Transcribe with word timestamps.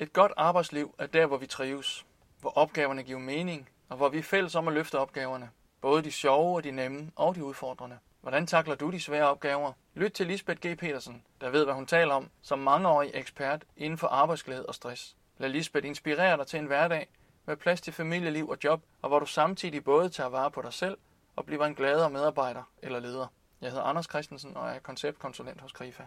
Et 0.00 0.12
godt 0.12 0.32
arbejdsliv 0.36 0.94
er 0.98 1.06
der, 1.06 1.26
hvor 1.26 1.36
vi 1.36 1.46
trives, 1.46 2.06
hvor 2.40 2.50
opgaverne 2.58 3.02
giver 3.02 3.18
mening, 3.18 3.68
og 3.88 3.96
hvor 3.96 4.08
vi 4.08 4.18
er 4.18 4.22
fælles 4.22 4.54
om 4.54 4.68
at 4.68 4.74
løfte 4.74 4.98
opgaverne. 4.98 5.50
Både 5.80 6.02
de 6.02 6.12
sjove 6.12 6.56
og 6.56 6.64
de 6.64 6.70
nemme 6.70 7.10
og 7.16 7.34
de 7.34 7.44
udfordrende. 7.44 7.98
Hvordan 8.20 8.46
takler 8.46 8.74
du 8.74 8.90
de 8.90 9.00
svære 9.00 9.28
opgaver? 9.28 9.72
Lyt 9.94 10.12
til 10.12 10.26
Lisbeth 10.26 10.60
G. 10.66 10.78
Petersen, 10.78 11.24
der 11.40 11.50
ved, 11.50 11.64
hvad 11.64 11.74
hun 11.74 11.86
taler 11.86 12.14
om, 12.14 12.30
som 12.42 12.58
mangeårig 12.58 13.10
ekspert 13.14 13.64
inden 13.76 13.98
for 13.98 14.06
arbejdsglæde 14.06 14.66
og 14.66 14.74
stress. 14.74 15.16
Lad 15.38 15.48
Lisbeth 15.48 15.86
inspirere 15.86 16.36
dig 16.36 16.46
til 16.46 16.58
en 16.58 16.66
hverdag 16.66 17.08
med 17.46 17.56
plads 17.56 17.80
til 17.80 17.92
familieliv 17.92 18.48
og 18.48 18.58
job, 18.64 18.82
og 19.02 19.08
hvor 19.08 19.18
du 19.18 19.26
samtidig 19.26 19.84
både 19.84 20.08
tager 20.08 20.30
vare 20.30 20.50
på 20.50 20.62
dig 20.62 20.72
selv 20.72 20.98
og 21.36 21.46
bliver 21.46 21.66
en 21.66 21.74
gladere 21.74 22.10
medarbejder 22.10 22.62
eller 22.82 23.00
leder. 23.00 23.26
Jeg 23.60 23.70
hedder 23.70 23.84
Anders 23.84 24.06
Christensen 24.06 24.56
og 24.56 24.70
er 24.70 24.78
konceptkonsulent 24.78 25.60
hos 25.60 25.72
Grifa. 25.72 26.02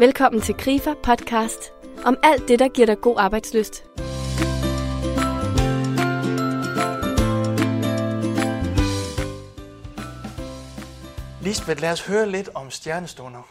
Velkommen 0.00 0.40
til 0.42 0.54
Grifer 0.54 0.94
podcast 0.94 1.72
om 2.04 2.16
alt 2.22 2.48
det, 2.48 2.58
der 2.58 2.68
giver 2.68 2.86
dig 2.86 3.00
god 3.00 3.16
arbejdsløst. 3.18 3.84
Lisbeth, 11.42 11.80
lad 11.80 11.92
os 11.92 12.06
høre 12.06 12.28
lidt 12.28 12.48
om 12.54 12.70
stjernestunder. 12.70 13.42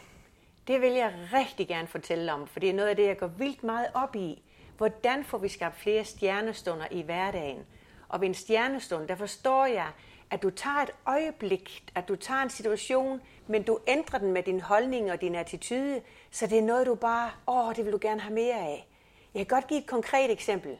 Det 0.67 0.81
vil 0.81 0.93
jeg 0.93 1.13
rigtig 1.33 1.67
gerne 1.67 1.87
fortælle 1.87 2.33
om, 2.33 2.47
for 2.47 2.59
det 2.59 2.69
er 2.69 2.73
noget 2.73 2.89
af 2.89 2.95
det, 2.95 3.05
jeg 3.05 3.17
går 3.17 3.27
vildt 3.27 3.63
meget 3.63 3.87
op 3.93 4.15
i. 4.15 4.41
Hvordan 4.77 5.23
får 5.23 5.37
vi 5.37 5.47
skabt 5.47 5.79
flere 5.79 6.05
stjernestunder 6.05 6.85
i 6.91 7.01
hverdagen? 7.01 7.59
Og 8.07 8.21
ved 8.21 8.27
en 8.27 8.33
stjernestund, 8.33 9.07
der 9.07 9.15
forstår 9.15 9.65
jeg, 9.65 9.87
at 10.31 10.43
du 10.43 10.49
tager 10.49 10.75
et 10.75 10.91
øjeblik, 11.05 11.91
at 11.95 12.07
du 12.07 12.15
tager 12.15 12.41
en 12.41 12.49
situation, 12.49 13.21
men 13.47 13.63
du 13.63 13.79
ændrer 13.87 14.19
den 14.19 14.31
med 14.31 14.43
din 14.43 14.61
holdning 14.61 15.11
og 15.11 15.21
din 15.21 15.35
attitude, 15.35 16.01
så 16.31 16.47
det 16.47 16.57
er 16.57 16.61
noget, 16.61 16.87
du 16.87 16.95
bare, 16.95 17.31
åh, 17.47 17.75
det 17.75 17.85
vil 17.85 17.93
du 17.93 17.99
gerne 18.01 18.21
have 18.21 18.33
mere 18.33 18.55
af. 18.55 18.87
Jeg 19.33 19.47
kan 19.47 19.55
godt 19.55 19.67
give 19.67 19.79
et 19.79 19.87
konkret 19.87 20.31
eksempel. 20.31 20.77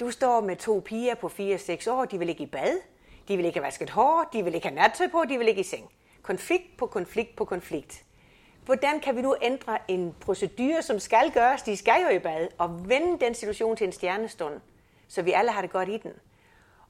Du 0.00 0.10
står 0.10 0.40
med 0.40 0.56
to 0.56 0.82
piger 0.84 1.14
på 1.14 1.26
4-6 1.26 1.90
år, 1.90 2.04
de 2.04 2.18
vil 2.18 2.28
ikke 2.28 2.42
i 2.42 2.46
bad, 2.46 2.80
de 3.28 3.36
vil 3.36 3.46
ikke 3.46 3.58
have 3.58 3.66
vasket 3.66 3.90
hår, 3.90 4.28
de 4.32 4.44
vil 4.44 4.54
ikke 4.54 4.66
have 4.66 4.74
nattøj 4.74 5.08
på, 5.08 5.24
de 5.28 5.38
vil 5.38 5.48
ikke 5.48 5.60
i 5.60 5.64
seng. 5.64 5.90
Konflikt 6.22 6.76
på 6.76 6.86
konflikt 6.86 7.36
på 7.36 7.44
konflikt. 7.44 8.04
Hvordan 8.64 9.00
kan 9.00 9.16
vi 9.16 9.22
nu 9.22 9.36
ændre 9.42 9.78
en 9.88 10.14
procedure, 10.20 10.82
som 10.82 10.98
skal 10.98 11.30
gøres, 11.34 11.62
de 11.62 11.76
skal 11.76 12.02
jo 12.02 12.16
i 12.16 12.18
bad, 12.18 12.48
og 12.58 12.88
vende 12.88 13.24
den 13.24 13.34
situation 13.34 13.76
til 13.76 13.86
en 13.86 13.92
stjernestund, 13.92 14.60
så 15.08 15.22
vi 15.22 15.32
alle 15.32 15.50
har 15.50 15.60
det 15.60 15.70
godt 15.70 15.88
i 15.88 15.96
den? 15.96 16.12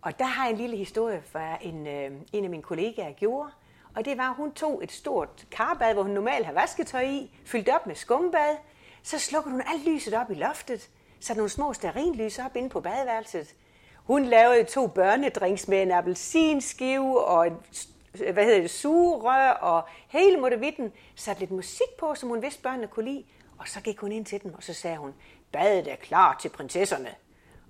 Og 0.05 0.19
der 0.19 0.25
har 0.25 0.45
jeg 0.45 0.53
en 0.53 0.59
lille 0.59 0.77
historie 0.77 1.23
fra 1.33 1.59
en, 1.63 1.87
øh, 1.87 2.11
en 2.33 2.45
af 2.45 2.51
mine 2.51 2.63
kollegaer 2.63 3.13
gjorde. 3.13 3.51
Og 3.95 4.05
det 4.05 4.19
var, 4.19 4.31
at 4.31 4.37
hun 4.37 4.53
tog 4.53 4.85
et 4.85 4.93
stort 4.93 5.47
karbad, 5.51 5.93
hvor 5.95 6.03
hun 6.03 6.13
normalt 6.13 6.47
har 6.47 6.53
vasketøj 6.53 7.03
i, 7.03 7.39
fyldt 7.45 7.69
op 7.69 7.87
med 7.87 7.95
skumbad. 7.95 8.57
Så 9.03 9.19
slukkede 9.19 9.53
hun 9.53 9.63
alt 9.67 9.89
lyset 9.89 10.15
op 10.15 10.31
i 10.31 10.35
loftet, 10.35 10.91
satte 11.21 11.39
nogle 11.39 11.51
små 11.51 11.73
sterinlys 11.73 12.39
op 12.39 12.57
inde 12.57 12.69
på 12.69 12.81
badeværelset. 12.81 13.55
Hun 13.97 14.25
lavede 14.25 14.65
to 14.65 14.87
børnedrinks 14.87 15.69
med 15.69 15.83
en 15.83 15.91
appelsinskive 15.91 17.25
og 17.25 17.47
en 17.47 17.57
øh, 18.21 18.33
hvad 18.33 18.45
hedder 18.45 18.61
det, 18.61 18.71
sugerør 18.71 19.51
og 19.51 19.83
hele 20.09 20.37
modevitten, 20.37 20.93
satte 21.15 21.41
lidt 21.41 21.51
musik 21.51 21.89
på, 21.99 22.15
som 22.15 22.29
hun 22.29 22.43
vidste 22.43 22.63
børnene 22.63 22.87
kunne 22.87 23.05
lide, 23.05 23.25
og 23.59 23.69
så 23.69 23.81
gik 23.81 23.99
hun 23.99 24.13
ind 24.13 24.27
til 24.27 24.43
dem, 24.43 24.55
og 24.55 24.63
så 24.63 24.75
sagde 24.75 24.97
hun, 24.97 25.15
badet 25.53 25.93
er 25.93 25.97
klar 25.97 26.37
til 26.41 26.49
prinsesserne. 26.49 27.15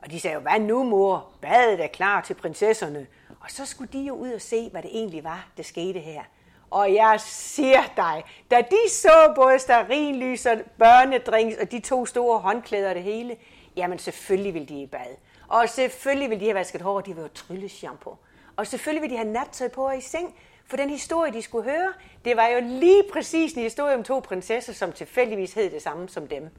Og 0.05 0.10
de 0.10 0.20
sagde 0.20 0.34
jo, 0.34 0.41
hvad 0.41 0.60
nu 0.60 0.83
mor? 0.83 1.28
Badet 1.41 1.84
er 1.84 1.86
klar 1.86 2.20
til 2.20 2.34
prinsesserne. 2.34 3.06
Og 3.41 3.50
så 3.50 3.66
skulle 3.66 3.91
de 3.92 3.98
jo 3.98 4.14
ud 4.14 4.33
og 4.33 4.41
se, 4.41 4.70
hvad 4.70 4.83
det 4.83 4.91
egentlig 4.94 5.24
var, 5.24 5.48
der 5.56 5.62
skete 5.62 6.00
her. 6.00 6.22
Og 6.70 6.94
jeg 6.94 7.20
siger 7.20 7.83
dig, 7.97 8.25
da 8.50 8.60
de 8.60 8.91
så 8.91 9.32
både 9.34 9.58
starinlys 9.58 10.47
og 10.47 10.56
børnedrinks 10.78 11.56
og 11.56 11.72
de 11.72 11.80
to 11.80 12.06
store 12.06 12.38
håndklæder 12.38 12.88
og 12.88 12.94
det 12.94 13.02
hele, 13.02 13.36
jamen 13.77 13.98
selvfølgelig 13.98 14.55
ville 14.55 14.69
de 14.69 14.82
i 14.82 14.86
bad. 14.86 15.16
Og 15.48 15.69
selvfølgelig 15.69 16.30
ville 16.30 16.41
de 16.41 16.47
have 16.47 16.58
vasket 16.58 16.82
hår, 16.82 16.97
og 16.97 17.06
de 17.06 17.16
var 17.16 17.22
jo 17.22 17.28
trylleshampoo. 17.28 18.16
Og 18.56 18.66
selvfølgelig 18.66 19.03
ville 19.03 19.16
de 19.16 19.22
have 19.22 19.32
nattøj 19.32 19.69
på 19.69 19.91
i 19.91 20.00
seng, 20.00 20.34
for 20.66 20.76
den 20.76 20.91
historie, 20.91 21.32
de 21.32 21.42
skulle 21.42 21.71
høre, 21.71 21.92
det 22.25 22.36
var 22.36 22.47
jo 22.47 22.60
lige 22.60 23.03
præcis 23.12 23.53
en 23.53 23.62
historie 23.62 23.94
om 23.94 24.04
to 24.04 24.21
prinsesser, 24.21 24.72
som 24.72 24.92
tilfældigvis 24.92 25.54
hed 25.54 25.71
det 25.71 25.82
samme 25.82 26.09
som 26.09 26.28
dem. 26.28 26.50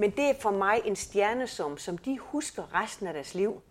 Men 0.00 0.10
det 0.10 0.30
er 0.30 0.34
for 0.40 0.50
mig 0.50 0.80
en 0.84 0.96
stjernesum, 0.96 1.78
som 1.78 1.98
de 1.98 2.18
husker 2.18 2.74
resten 2.74 3.06
af 3.06 3.12
deres 3.12 3.34
liv. 3.34 3.62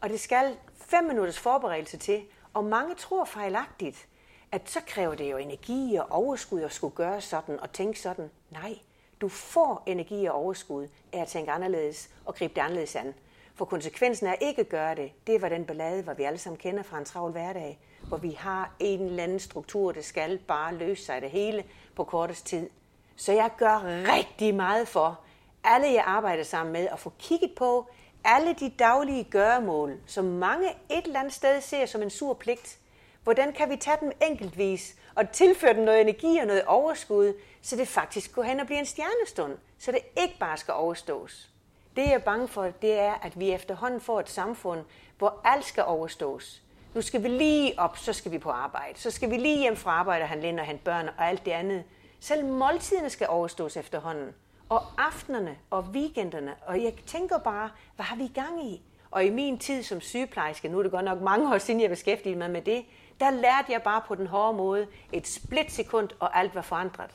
Og 0.00 0.08
det 0.08 0.20
skal 0.20 0.56
fem 0.76 1.04
minutters 1.04 1.38
forberedelse 1.38 1.96
til, 1.96 2.22
og 2.54 2.64
mange 2.64 2.94
tror 2.94 3.24
fejlagtigt, 3.24 4.06
at 4.52 4.70
så 4.70 4.80
kræver 4.86 5.14
det 5.14 5.30
jo 5.30 5.36
energi 5.36 5.96
og 5.96 6.06
overskud 6.10 6.60
at 6.60 6.72
skulle 6.72 6.94
gøre 6.94 7.20
sådan 7.20 7.60
og 7.60 7.72
tænke 7.72 8.00
sådan. 8.00 8.30
Nej, 8.50 8.78
du 9.20 9.28
får 9.28 9.82
energi 9.86 10.26
og 10.26 10.34
overskud 10.34 10.88
af 11.12 11.20
at 11.20 11.28
tænke 11.28 11.50
anderledes 11.50 12.10
og 12.24 12.34
gribe 12.34 12.54
det 12.54 12.60
anderledes 12.60 12.96
an. 12.96 13.14
For 13.54 13.64
konsekvensen 13.64 14.26
af 14.26 14.38
ikke 14.40 14.60
at 14.60 14.68
gøre 14.68 14.94
det, 14.94 15.12
det 15.26 15.42
var 15.42 15.48
den 15.48 15.64
ballade, 15.64 16.02
hvor 16.02 16.14
vi 16.14 16.22
alle 16.22 16.38
sammen 16.38 16.58
kender 16.58 16.82
fra 16.82 16.98
en 16.98 17.04
travl 17.04 17.32
hverdag, 17.32 17.78
hvor 18.08 18.16
vi 18.16 18.30
har 18.30 18.74
en 18.78 19.00
eller 19.00 19.22
anden 19.22 19.40
struktur, 19.40 19.92
det 19.92 20.04
skal 20.04 20.38
bare 20.38 20.74
løse 20.74 21.04
sig 21.04 21.22
det 21.22 21.30
hele 21.30 21.64
på 21.94 22.04
kortest 22.04 22.46
tid. 22.46 22.70
Så 23.16 23.32
jeg 23.32 23.50
gør 23.56 23.80
rigtig 24.16 24.54
meget 24.54 24.88
for, 24.88 25.20
alle 25.64 25.92
jeg 25.92 26.04
arbejder 26.06 26.44
sammen 26.44 26.72
med, 26.72 26.88
at 26.92 26.98
få 26.98 27.12
kigget 27.18 27.52
på 27.56 27.90
alle 28.24 28.54
de 28.54 28.68
daglige 28.68 29.24
gøremål, 29.24 29.96
som 30.06 30.24
mange 30.24 30.68
et 30.90 31.04
eller 31.04 31.20
andet 31.20 31.34
sted 31.34 31.60
ser 31.60 31.86
som 31.86 32.02
en 32.02 32.10
sur 32.10 32.34
pligt. 32.34 32.78
Hvordan 33.22 33.52
kan 33.52 33.70
vi 33.70 33.76
tage 33.76 33.96
dem 34.00 34.12
enkeltvis 34.22 34.94
og 35.14 35.30
tilføre 35.30 35.74
dem 35.74 35.84
noget 35.84 36.00
energi 36.00 36.38
og 36.38 36.46
noget 36.46 36.64
overskud, 36.64 37.34
så 37.62 37.76
det 37.76 37.88
faktisk 37.88 38.34
går 38.34 38.42
hen 38.42 38.60
og 38.60 38.66
bliver 38.66 38.78
en 38.78 38.86
stjernestund, 38.86 39.58
så 39.78 39.92
det 39.92 40.00
ikke 40.22 40.38
bare 40.40 40.56
skal 40.56 40.74
overstås. 40.74 41.48
Det 41.96 42.02
jeg 42.02 42.12
er 42.12 42.18
bange 42.18 42.48
for, 42.48 42.62
det 42.82 42.92
er, 42.98 43.14
at 43.22 43.40
vi 43.40 43.52
efterhånden 43.52 44.00
får 44.00 44.20
et 44.20 44.28
samfund, 44.28 44.84
hvor 45.18 45.40
alt 45.44 45.64
skal 45.64 45.84
overstås. 45.84 46.62
Nu 46.94 47.02
skal 47.02 47.22
vi 47.22 47.28
lige 47.28 47.74
op, 47.78 47.98
så 47.98 48.12
skal 48.12 48.32
vi 48.32 48.38
på 48.38 48.50
arbejde. 48.50 49.00
Så 49.00 49.10
skal 49.10 49.30
vi 49.30 49.36
lige 49.36 49.58
hjem 49.58 49.76
fra 49.76 49.90
arbejde 49.90 50.22
og 50.22 50.28
handle 50.28 50.48
ind 50.48 50.60
og 50.60 50.66
hente 50.66 50.84
børn 50.84 51.08
og 51.18 51.28
alt 51.28 51.44
det 51.44 51.50
andet. 51.50 51.84
Selv 52.20 52.44
måltiderne 52.44 53.10
skal 53.10 53.28
overstås 53.28 53.76
efterhånden. 53.76 54.34
Og 54.72 54.82
aftenerne 54.98 55.56
og 55.70 55.82
weekenderne. 55.82 56.54
Og 56.66 56.82
jeg 56.82 56.94
tænker 57.06 57.38
bare, 57.38 57.70
hvad 57.96 58.04
har 58.04 58.16
vi 58.16 58.24
i 58.24 58.32
gang 58.34 58.64
i? 58.64 58.82
Og 59.10 59.24
i 59.24 59.30
min 59.30 59.58
tid 59.58 59.82
som 59.82 60.00
sygeplejerske, 60.00 60.68
nu 60.68 60.78
er 60.78 60.82
det 60.82 60.92
godt 60.92 61.04
nok 61.04 61.20
mange 61.20 61.54
år 61.54 61.58
siden, 61.58 61.80
jeg 61.80 61.90
beskæftigede 61.90 62.38
mig 62.38 62.50
med 62.50 62.62
det, 62.62 62.84
der 63.20 63.30
lærte 63.30 63.72
jeg 63.72 63.82
bare 63.82 64.02
på 64.08 64.14
den 64.14 64.26
hårde 64.26 64.56
måde 64.56 64.86
et 65.12 65.28
splitsekund, 65.28 66.08
og 66.18 66.38
alt 66.38 66.54
var 66.54 66.62
forandret. 66.62 67.10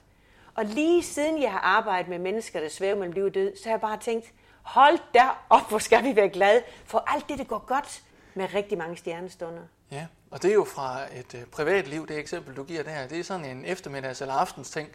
Og 0.56 0.66
lige 0.66 1.04
siden 1.04 1.42
jeg 1.42 1.52
har 1.52 1.60
arbejdet 1.60 2.10
med 2.10 2.20
mennesker, 2.20 2.60
der 2.60 2.70
svæver 2.70 2.96
mellem 2.96 3.14
liv 3.14 3.24
og 3.24 3.34
død, 3.34 3.56
så 3.58 3.64
har 3.64 3.72
jeg 3.72 3.82
bare 3.82 3.98
tænkt, 3.98 4.34
hold 4.62 5.00
der 5.14 5.46
op, 5.50 5.70
hvor 5.70 5.80
skal 5.80 6.04
vi 6.04 6.16
være 6.16 6.30
glade 6.30 6.64
for 6.86 7.04
alt 7.08 7.30
det, 7.30 7.38
der 7.38 7.44
går 7.44 7.66
godt 7.68 8.04
med 8.34 8.54
rigtig 8.54 8.78
mange 8.78 8.98
stjernestunder. 8.98 9.62
Ja, 9.92 10.06
og 10.32 10.42
det 10.42 10.50
er 10.50 10.56
jo 10.56 10.64
fra 10.64 11.00
et 11.20 11.36
øh, 11.36 11.46
privatliv, 11.46 12.08
det 12.08 12.18
eksempel, 12.18 12.56
du 12.56 12.64
giver 12.64 12.84
der. 12.84 13.08
Det 13.08 13.20
er 13.20 13.24
sådan 13.24 13.46
en 13.46 13.66
eftermiddags- 13.66 14.22
eller 14.22 14.34
aftens 14.34 14.70
ting. 14.70 14.90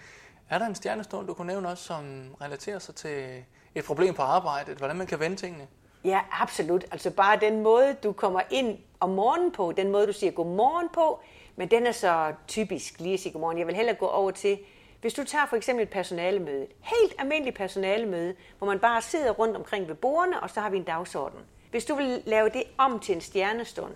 Er 0.49 0.59
der 0.59 0.67
en 0.67 0.75
stjernestund, 0.75 1.27
du 1.27 1.35
kunne 1.35 1.47
nævne 1.47 1.69
også, 1.69 1.85
som 1.85 2.35
relaterer 2.41 2.79
sig 2.79 2.95
til 2.95 3.45
et 3.75 3.85
problem 3.85 4.15
på 4.15 4.23
arbejdet? 4.23 4.79
Hvordan 4.79 4.97
man 4.97 5.07
kan 5.07 5.21
vende 5.21 5.37
tingene? 5.37 5.67
Ja, 6.05 6.21
absolut. 6.31 6.85
Altså 6.93 7.11
bare 7.11 7.41
den 7.41 7.63
måde, 7.63 7.97
du 8.03 8.13
kommer 8.13 8.41
ind 8.51 8.79
om 9.01 9.11
morgenen 9.11 9.53
på, 9.53 9.73
den 9.73 9.91
måde, 9.91 10.07
du 10.07 10.13
siger 10.13 10.33
godmorgen 10.33 10.89
på, 10.95 11.21
men 11.57 11.71
den 11.71 11.87
er 11.87 11.93
så 11.93 12.33
typisk 12.49 13.01
lige 13.01 13.15
at 13.15 13.21
sige 13.21 13.33
godmorgen. 13.33 13.59
Jeg 13.59 13.67
vil 13.67 13.75
hellere 13.75 13.97
gå 13.97 14.07
over 14.07 14.31
til, 14.31 14.59
hvis 15.01 15.15
du 15.15 15.25
tager 15.25 15.47
for 15.47 15.57
eksempel 15.57 15.83
et 15.83 15.91
personalemøde, 15.91 16.63
et 16.63 16.71
helt 16.81 17.15
almindeligt 17.19 17.57
personalemøde, 17.57 18.35
hvor 18.59 18.67
man 18.67 18.79
bare 18.79 19.03
sidder 19.03 19.31
rundt 19.31 19.57
omkring 19.57 19.89
ved 19.89 19.95
bordene, 19.95 20.41
og 20.41 20.51
så 20.51 20.61
har 20.61 20.71
vi 20.71 20.77
en 20.77 20.85
dagsorden. 20.85 21.41
Hvis 21.71 21.85
du 21.85 21.95
vil 21.95 22.23
lave 22.27 22.49
det 22.49 22.63
om 22.79 23.01
til 23.01 23.15
en 23.15 23.21
stjernestund, 23.21 23.93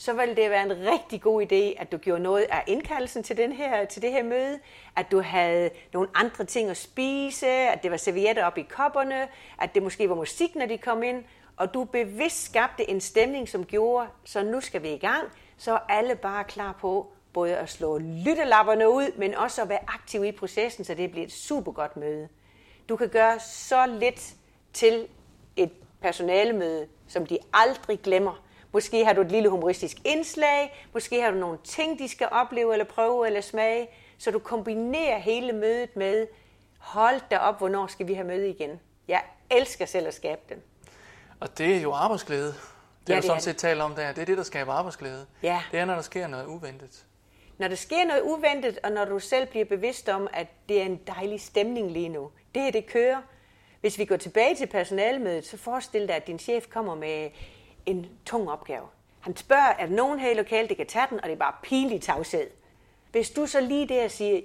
så 0.00 0.12
ville 0.12 0.36
det 0.36 0.50
være 0.50 0.62
en 0.62 0.92
rigtig 0.92 1.20
god 1.20 1.42
idé, 1.42 1.80
at 1.80 1.92
du 1.92 1.96
gjorde 1.96 2.22
noget 2.22 2.46
af 2.50 2.64
indkaldelsen 2.66 3.22
til, 3.22 3.36
den 3.36 3.52
her, 3.52 3.84
til 3.84 4.02
det 4.02 4.12
her 4.12 4.22
møde, 4.22 4.58
at 4.96 5.10
du 5.10 5.20
havde 5.20 5.70
nogle 5.92 6.08
andre 6.14 6.44
ting 6.44 6.70
at 6.70 6.76
spise, 6.76 7.46
at 7.46 7.82
det 7.82 7.90
var 7.90 7.96
servietter 7.96 8.44
op 8.44 8.58
i 8.58 8.62
kopperne, 8.62 9.28
at 9.60 9.74
det 9.74 9.82
måske 9.82 10.08
var 10.08 10.14
musik, 10.14 10.54
når 10.54 10.66
de 10.66 10.78
kom 10.78 11.02
ind, 11.02 11.24
og 11.56 11.74
du 11.74 11.84
bevidst 11.84 12.44
skabte 12.44 12.90
en 12.90 13.00
stemning, 13.00 13.48
som 13.48 13.64
gjorde, 13.64 14.08
så 14.24 14.42
nu 14.42 14.60
skal 14.60 14.82
vi 14.82 14.88
i 14.88 14.98
gang, 14.98 15.24
så 15.56 15.72
er 15.72 15.78
alle 15.88 16.14
bare 16.14 16.44
klar 16.44 16.76
på 16.80 17.12
både 17.32 17.56
at 17.56 17.68
slå 17.68 17.98
lyttelapperne 17.98 18.90
ud, 18.90 19.16
men 19.16 19.34
også 19.34 19.62
at 19.62 19.68
være 19.68 19.80
aktiv 19.88 20.24
i 20.24 20.32
processen, 20.32 20.84
så 20.84 20.94
det 20.94 21.10
bliver 21.10 21.26
et 21.26 21.32
super 21.32 21.72
godt 21.72 21.96
møde. 21.96 22.28
Du 22.88 22.96
kan 22.96 23.08
gøre 23.08 23.40
så 23.40 23.86
lidt 23.86 24.34
til 24.72 25.08
et 25.56 25.72
personalemøde, 26.00 26.88
som 27.08 27.26
de 27.26 27.38
aldrig 27.52 28.00
glemmer. 28.02 28.47
Måske 28.72 29.04
har 29.04 29.12
du 29.12 29.20
et 29.20 29.32
lille 29.32 29.48
humoristisk 29.48 29.96
indslag, 30.04 30.86
måske 30.94 31.22
har 31.22 31.30
du 31.30 31.36
nogle 31.36 31.58
ting, 31.64 31.98
de 31.98 32.08
skal 32.08 32.28
opleve 32.30 32.72
eller 32.72 32.84
prøve 32.84 33.26
eller 33.26 33.40
smage, 33.40 33.88
så 34.18 34.30
du 34.30 34.38
kombinerer 34.38 35.18
hele 35.18 35.52
mødet 35.52 35.96
med, 35.96 36.26
hold 36.78 37.20
da 37.30 37.38
op, 37.38 37.58
hvornår 37.58 37.86
skal 37.86 38.08
vi 38.08 38.14
have 38.14 38.26
møde 38.26 38.48
igen. 38.48 38.80
Jeg 39.08 39.22
elsker 39.50 39.86
selv 39.86 40.06
at 40.06 40.14
skabe 40.14 40.40
den. 40.48 40.58
Og 41.40 41.58
det 41.58 41.76
er 41.76 41.80
jo 41.80 41.92
arbejdsglæde. 41.92 42.46
Det, 42.46 42.54
Ja, 43.08 43.14
ja, 43.14 43.20
du 43.20 43.24
er 43.24 43.28
sådan 43.28 43.42
set 43.42 43.56
taler 43.56 43.84
om 43.84 43.94
der. 43.94 44.12
Det 44.12 44.22
er 44.22 44.26
det, 44.26 44.38
der 44.38 44.42
skaber 44.42 44.72
arbejdsglæde. 44.72 45.26
Ja. 45.42 45.62
Det 45.72 45.80
er, 45.80 45.84
når 45.84 45.94
der 45.94 46.02
sker 46.02 46.26
noget 46.26 46.46
uventet. 46.46 47.04
Når 47.58 47.68
der 47.68 47.74
sker 47.74 48.04
noget 48.04 48.20
uventet, 48.20 48.78
og 48.84 48.92
når 48.92 49.04
du 49.04 49.18
selv 49.18 49.46
bliver 49.46 49.64
bevidst 49.64 50.08
om, 50.08 50.28
at 50.32 50.46
det 50.68 50.80
er 50.80 50.84
en 50.86 51.00
dejlig 51.06 51.40
stemning 51.40 51.90
lige 51.90 52.08
nu, 52.08 52.30
det 52.54 52.62
her 52.62 52.70
det 52.70 52.86
kører, 52.86 53.22
Hvis 53.80 53.98
vi 53.98 54.04
går 54.04 54.16
tilbage 54.16 54.54
til 54.54 54.66
personalmødet, 54.66 55.46
så 55.46 55.56
forestil 55.56 56.08
dig, 56.08 56.16
at 56.16 56.26
din 56.26 56.38
chef 56.38 56.66
kommer 56.68 56.94
med 56.94 57.30
en 57.88 58.06
tung 58.26 58.50
opgave. 58.50 58.84
Han 59.20 59.36
spørger, 59.36 59.74
er 59.78 59.86
der 59.86 59.94
nogen 59.94 60.18
her 60.18 60.30
i 60.30 60.34
lokalet, 60.34 60.70
der 60.70 60.76
kan 60.76 60.86
tage 60.86 61.06
den, 61.10 61.20
og 61.20 61.26
det 61.26 61.32
er 61.32 61.38
bare 61.38 61.54
pinligt 61.62 62.04
tavshed. 62.04 62.50
Hvis 63.12 63.30
du 63.30 63.46
så 63.46 63.60
lige 63.60 63.88
der 63.88 64.08
siger, 64.08 64.40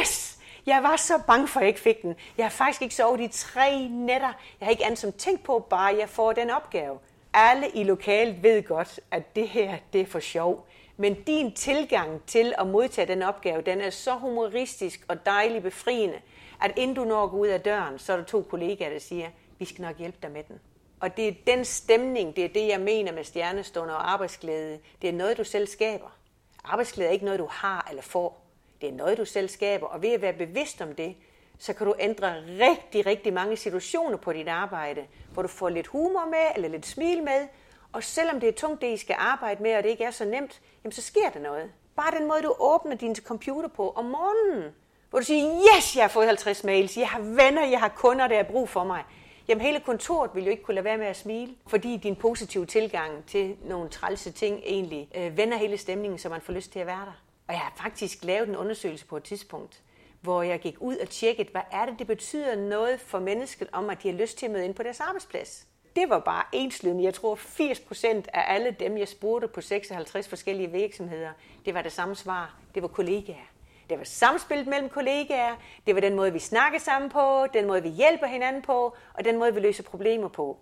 yes, 0.00 0.38
jeg 0.66 0.82
var 0.82 0.96
så 0.96 1.22
bange 1.26 1.48
for, 1.48 1.60
at 1.60 1.64
jeg 1.64 1.68
ikke 1.68 1.80
fik 1.80 2.02
den. 2.02 2.14
Jeg 2.38 2.44
har 2.44 2.50
faktisk 2.50 2.82
ikke 2.82 2.94
sovet 2.94 3.20
i 3.20 3.28
tre 3.28 3.88
nætter. 3.88 4.32
Jeg 4.60 4.66
har 4.66 4.70
ikke 4.70 4.84
andet 4.84 4.98
som 4.98 5.12
tænkt 5.12 5.42
på, 5.42 5.66
bare 5.70 5.96
jeg 5.98 6.08
får 6.08 6.32
den 6.32 6.50
opgave. 6.50 6.98
Alle 7.32 7.68
i 7.74 7.84
lokalet 7.84 8.42
ved 8.42 8.62
godt, 8.62 9.00
at 9.10 9.36
det 9.36 9.48
her, 9.48 9.76
det 9.92 10.00
er 10.00 10.06
for 10.06 10.20
sjov. 10.20 10.66
Men 10.96 11.22
din 11.22 11.52
tilgang 11.52 12.22
til 12.26 12.54
at 12.58 12.66
modtage 12.66 13.06
den 13.06 13.22
opgave, 13.22 13.62
den 13.62 13.80
er 13.80 13.90
så 13.90 14.14
humoristisk 14.14 15.04
og 15.08 15.26
dejlig 15.26 15.62
befriende, 15.62 16.20
at 16.62 16.72
inden 16.76 16.96
du 16.96 17.04
når 17.04 17.24
at 17.24 17.30
gå 17.30 17.36
ud 17.36 17.46
af 17.46 17.60
døren, 17.60 17.98
så 17.98 18.12
er 18.12 18.16
der 18.16 18.24
to 18.24 18.42
kollegaer, 18.42 18.90
der 18.90 18.98
siger, 18.98 19.28
vi 19.58 19.64
skal 19.64 19.82
nok 19.82 19.98
hjælpe 19.98 20.18
dig 20.22 20.30
med 20.30 20.42
den. 20.48 20.60
Og 21.00 21.16
det 21.16 21.28
er 21.28 21.32
den 21.46 21.64
stemning, 21.64 22.36
det 22.36 22.44
er 22.44 22.48
det, 22.48 22.68
jeg 22.68 22.80
mener 22.80 23.12
med 23.12 23.24
stjernestunder 23.24 23.94
og 23.94 24.12
arbejdsglæde. 24.12 24.78
Det 25.02 25.08
er 25.08 25.12
noget, 25.12 25.38
du 25.38 25.44
selv 25.44 25.66
skaber. 25.66 26.18
Arbejdsglæde 26.64 27.08
er 27.08 27.12
ikke 27.12 27.24
noget, 27.24 27.40
du 27.40 27.48
har 27.50 27.86
eller 27.90 28.02
får. 28.02 28.46
Det 28.80 28.88
er 28.88 28.92
noget, 28.92 29.18
du 29.18 29.24
selv 29.24 29.48
skaber. 29.48 29.86
Og 29.86 30.02
ved 30.02 30.10
at 30.10 30.22
være 30.22 30.32
bevidst 30.32 30.80
om 30.80 30.94
det, 30.94 31.16
så 31.58 31.72
kan 31.72 31.86
du 31.86 31.94
ændre 31.98 32.34
rigtig, 32.36 33.06
rigtig 33.06 33.32
mange 33.32 33.56
situationer 33.56 34.16
på 34.16 34.32
dit 34.32 34.48
arbejde, 34.48 35.06
hvor 35.32 35.42
du 35.42 35.48
får 35.48 35.68
lidt 35.68 35.86
humor 35.86 36.26
med, 36.26 36.46
eller 36.54 36.68
lidt 36.68 36.86
smil 36.86 37.22
med. 37.22 37.48
Og 37.92 38.04
selvom 38.04 38.40
det 38.40 38.48
er 38.48 38.52
tungt, 38.52 38.80
det 38.80 38.92
I 38.92 38.96
skal 38.96 39.16
arbejde 39.18 39.62
med, 39.62 39.76
og 39.76 39.82
det 39.82 39.88
ikke 39.88 40.04
er 40.04 40.10
så 40.10 40.24
nemt, 40.24 40.60
jamen 40.84 40.92
så 40.92 41.02
sker 41.02 41.30
der 41.30 41.40
noget. 41.40 41.70
Bare 41.96 42.18
den 42.18 42.28
måde, 42.28 42.42
du 42.42 42.54
åbner 42.58 42.96
din 42.96 43.16
computer 43.16 43.68
på 43.68 43.90
om 43.90 44.04
morgenen, 44.04 44.74
hvor 45.10 45.18
du 45.18 45.24
siger, 45.24 45.62
yes, 45.76 45.96
jeg 45.96 46.04
har 46.04 46.08
fået 46.08 46.26
50 46.26 46.64
mails, 46.64 46.96
jeg 46.96 47.08
har 47.08 47.20
venner, 47.20 47.66
jeg 47.66 47.80
har 47.80 47.88
kunder, 47.88 48.26
der 48.26 48.36
har 48.36 48.42
brug 48.42 48.68
for 48.68 48.84
mig. 48.84 49.04
Jamen 49.48 49.66
hele 49.66 49.80
kontoret 49.80 50.30
ville 50.34 50.46
jo 50.46 50.50
ikke 50.50 50.62
kunne 50.62 50.74
lade 50.74 50.84
være 50.84 50.98
med 50.98 51.06
at 51.06 51.16
smile, 51.16 51.54
fordi 51.66 51.96
din 51.96 52.16
positive 52.16 52.66
tilgang 52.66 53.26
til 53.26 53.56
nogle 53.64 53.88
trælse 53.88 54.32
ting 54.32 54.60
egentlig 54.64 55.08
øh, 55.14 55.36
vender 55.36 55.56
hele 55.56 55.76
stemningen, 55.76 56.18
så 56.18 56.28
man 56.28 56.40
får 56.40 56.52
lyst 56.52 56.72
til 56.72 56.78
at 56.78 56.86
være 56.86 57.04
der. 57.06 57.22
Og 57.48 57.54
jeg 57.54 57.60
har 57.60 57.72
faktisk 57.82 58.24
lavet 58.24 58.48
en 58.48 58.56
undersøgelse 58.56 59.06
på 59.06 59.16
et 59.16 59.22
tidspunkt, 59.22 59.82
hvor 60.20 60.42
jeg 60.42 60.60
gik 60.60 60.76
ud 60.80 60.96
og 60.96 61.08
tjekkede, 61.08 61.48
hvad 61.52 61.62
er 61.72 61.86
det, 61.86 61.98
det 61.98 62.06
betyder 62.06 62.56
noget 62.56 63.00
for 63.00 63.18
mennesket 63.18 63.68
om, 63.72 63.90
at 63.90 64.02
de 64.02 64.10
har 64.10 64.16
lyst 64.16 64.38
til 64.38 64.46
at 64.46 64.52
møde 64.52 64.64
ind 64.64 64.74
på 64.74 64.82
deres 64.82 65.00
arbejdsplads. 65.00 65.66
Det 65.96 66.08
var 66.08 66.18
bare 66.18 66.44
enslydende. 66.52 67.04
Jeg 67.04 67.14
tror 67.14 67.34
80 67.34 67.80
procent 67.80 68.28
af 68.32 68.54
alle 68.54 68.76
dem, 68.80 68.98
jeg 68.98 69.08
spurgte 69.08 69.48
på 69.48 69.60
56 69.60 70.28
forskellige 70.28 70.70
virksomheder, 70.70 71.30
det 71.64 71.74
var 71.74 71.82
det 71.82 71.92
samme 71.92 72.14
svar. 72.14 72.56
Det 72.74 72.82
var 72.82 72.88
kollegaer. 72.88 73.55
Det 73.90 73.98
var 73.98 74.04
samspillet 74.04 74.66
mellem 74.66 74.88
kollegaer, 74.88 75.56
det 75.86 75.94
var 75.94 76.00
den 76.00 76.14
måde, 76.14 76.32
vi 76.32 76.38
snakker 76.38 76.78
sammen 76.78 77.10
på, 77.10 77.46
den 77.52 77.66
måde, 77.66 77.82
vi 77.82 77.88
hjælper 77.88 78.26
hinanden 78.26 78.62
på, 78.62 78.96
og 79.14 79.24
den 79.24 79.38
måde, 79.38 79.54
vi 79.54 79.60
løser 79.60 79.82
problemer 79.82 80.28
på. 80.28 80.58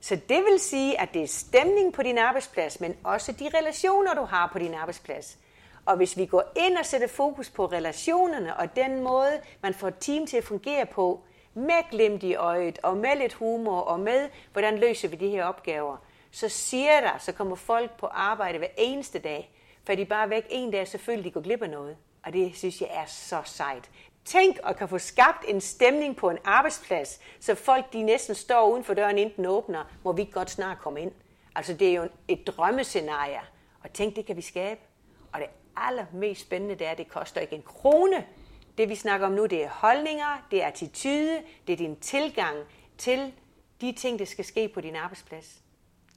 Så 0.00 0.16
det 0.28 0.44
vil 0.50 0.60
sige, 0.60 1.00
at 1.00 1.14
det 1.14 1.22
er 1.22 1.26
stemning 1.26 1.92
på 1.92 2.02
din 2.02 2.18
arbejdsplads, 2.18 2.80
men 2.80 2.96
også 3.04 3.32
de 3.32 3.50
relationer, 3.58 4.14
du 4.14 4.22
har 4.22 4.48
på 4.52 4.58
din 4.58 4.74
arbejdsplads. 4.74 5.38
Og 5.86 5.96
hvis 5.96 6.16
vi 6.16 6.26
går 6.26 6.52
ind 6.56 6.76
og 6.76 6.86
sætter 6.86 7.08
fokus 7.08 7.50
på 7.50 7.66
relationerne 7.66 8.56
og 8.56 8.76
den 8.76 9.02
måde, 9.02 9.40
man 9.62 9.74
får 9.74 9.88
et 9.88 9.94
team 10.00 10.26
til 10.26 10.36
at 10.36 10.44
fungere 10.44 10.86
på, 10.86 11.20
med 11.54 11.90
glimt 11.90 12.22
i 12.22 12.34
øjet 12.34 12.78
og 12.82 12.96
med 12.96 13.16
lidt 13.16 13.32
humor 13.32 13.80
og 13.80 14.00
med, 14.00 14.28
hvordan 14.52 14.78
løser 14.78 15.08
vi 15.08 15.16
de 15.16 15.28
her 15.28 15.44
opgaver, 15.44 15.96
så 16.30 16.48
siger 16.48 17.00
der, 17.00 17.18
så 17.18 17.32
kommer 17.32 17.56
folk 17.56 17.98
på 17.98 18.06
arbejde 18.06 18.58
hver 18.58 18.68
eneste 18.78 19.18
dag, 19.18 19.50
for 19.84 19.94
de 19.94 20.04
bare 20.04 20.30
væk 20.30 20.46
en 20.50 20.70
dag, 20.70 20.88
selvfølgelig 20.88 21.24
de 21.24 21.30
går 21.34 21.40
glip 21.40 21.62
af 21.62 21.70
noget. 21.70 21.96
Og 22.26 22.32
det 22.32 22.56
synes 22.56 22.80
jeg 22.80 22.88
er 22.92 23.06
så 23.06 23.42
sejt. 23.44 23.90
Tænk 24.24 24.58
at 24.64 24.76
kan 24.76 24.88
få 24.88 24.98
skabt 24.98 25.44
en 25.48 25.60
stemning 25.60 26.16
på 26.16 26.30
en 26.30 26.38
arbejdsplads, 26.44 27.20
så 27.40 27.54
folk 27.54 27.92
de 27.92 28.02
næsten 28.02 28.34
står 28.34 28.70
uden 28.70 28.84
for 28.84 28.94
døren, 28.94 29.18
inden 29.18 29.36
den 29.36 29.46
åbner, 29.46 29.84
må 30.04 30.12
vi 30.12 30.28
godt 30.32 30.50
snart 30.50 30.78
komme 30.78 31.00
ind. 31.00 31.12
Altså 31.54 31.74
det 31.74 31.88
er 31.88 31.94
jo 31.94 32.08
et 32.28 32.46
drømmescenarie. 32.46 33.40
Og 33.84 33.92
tænk, 33.92 34.16
det 34.16 34.26
kan 34.26 34.36
vi 34.36 34.42
skabe. 34.42 34.80
Og 35.32 35.40
det 35.40 35.48
allermest 35.76 36.40
spændende, 36.40 36.74
det 36.74 36.86
er, 36.86 36.90
at 36.90 36.98
det 36.98 37.08
koster 37.08 37.40
ikke 37.40 37.56
en 37.56 37.62
krone. 37.62 38.26
Det 38.78 38.88
vi 38.88 38.94
snakker 38.94 39.26
om 39.26 39.32
nu, 39.32 39.46
det 39.46 39.64
er 39.64 39.68
holdninger, 39.68 40.46
det 40.50 40.62
er 40.62 40.66
attitude, 40.66 41.42
det 41.66 41.72
er 41.72 41.76
din 41.76 42.00
tilgang 42.00 42.56
til 42.98 43.32
de 43.80 43.92
ting, 43.92 44.18
der 44.18 44.24
skal 44.24 44.44
ske 44.44 44.68
på 44.68 44.80
din 44.80 44.96
arbejdsplads. 44.96 45.62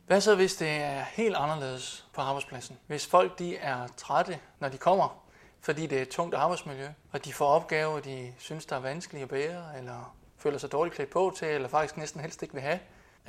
Hvad 0.08 0.22
så, 0.22 0.36
hvis 0.36 0.56
det 0.56 0.70
er 0.70 1.02
helt 1.02 1.36
anderledes 1.36 2.06
på 2.14 2.22
arbejdspladsen? 2.22 2.78
Hvis 2.88 3.08
folk 3.08 3.40
de 3.40 3.58
er 3.58 3.88
trætte, 3.98 4.40
når 4.60 4.70
de 4.70 4.78
kommer, 4.78 5.29
fordi 5.62 5.88
det 5.88 5.98
er 5.98 6.02
et 6.02 6.10
tungt 6.10 6.36
arbejdsmiljø, 6.36 6.88
og 7.12 7.26
de 7.26 7.34
får 7.34 7.46
opgaver, 7.46 8.00
de 8.00 8.34
synes, 8.38 8.66
der 8.66 8.76
er 8.76 8.80
vanskelige 8.80 9.24
at 9.24 9.30
bære, 9.30 9.64
eller 9.78 10.16
føler 10.38 10.58
sig 10.58 10.72
dårligt 10.72 10.96
klædt 10.96 11.10
på 11.10 11.34
til, 11.36 11.48
eller 11.48 11.68
faktisk 11.68 11.98
næsten 11.98 12.22
helst 12.22 12.42
ikke 12.42 12.54
vil 12.54 12.64
have 12.64 12.80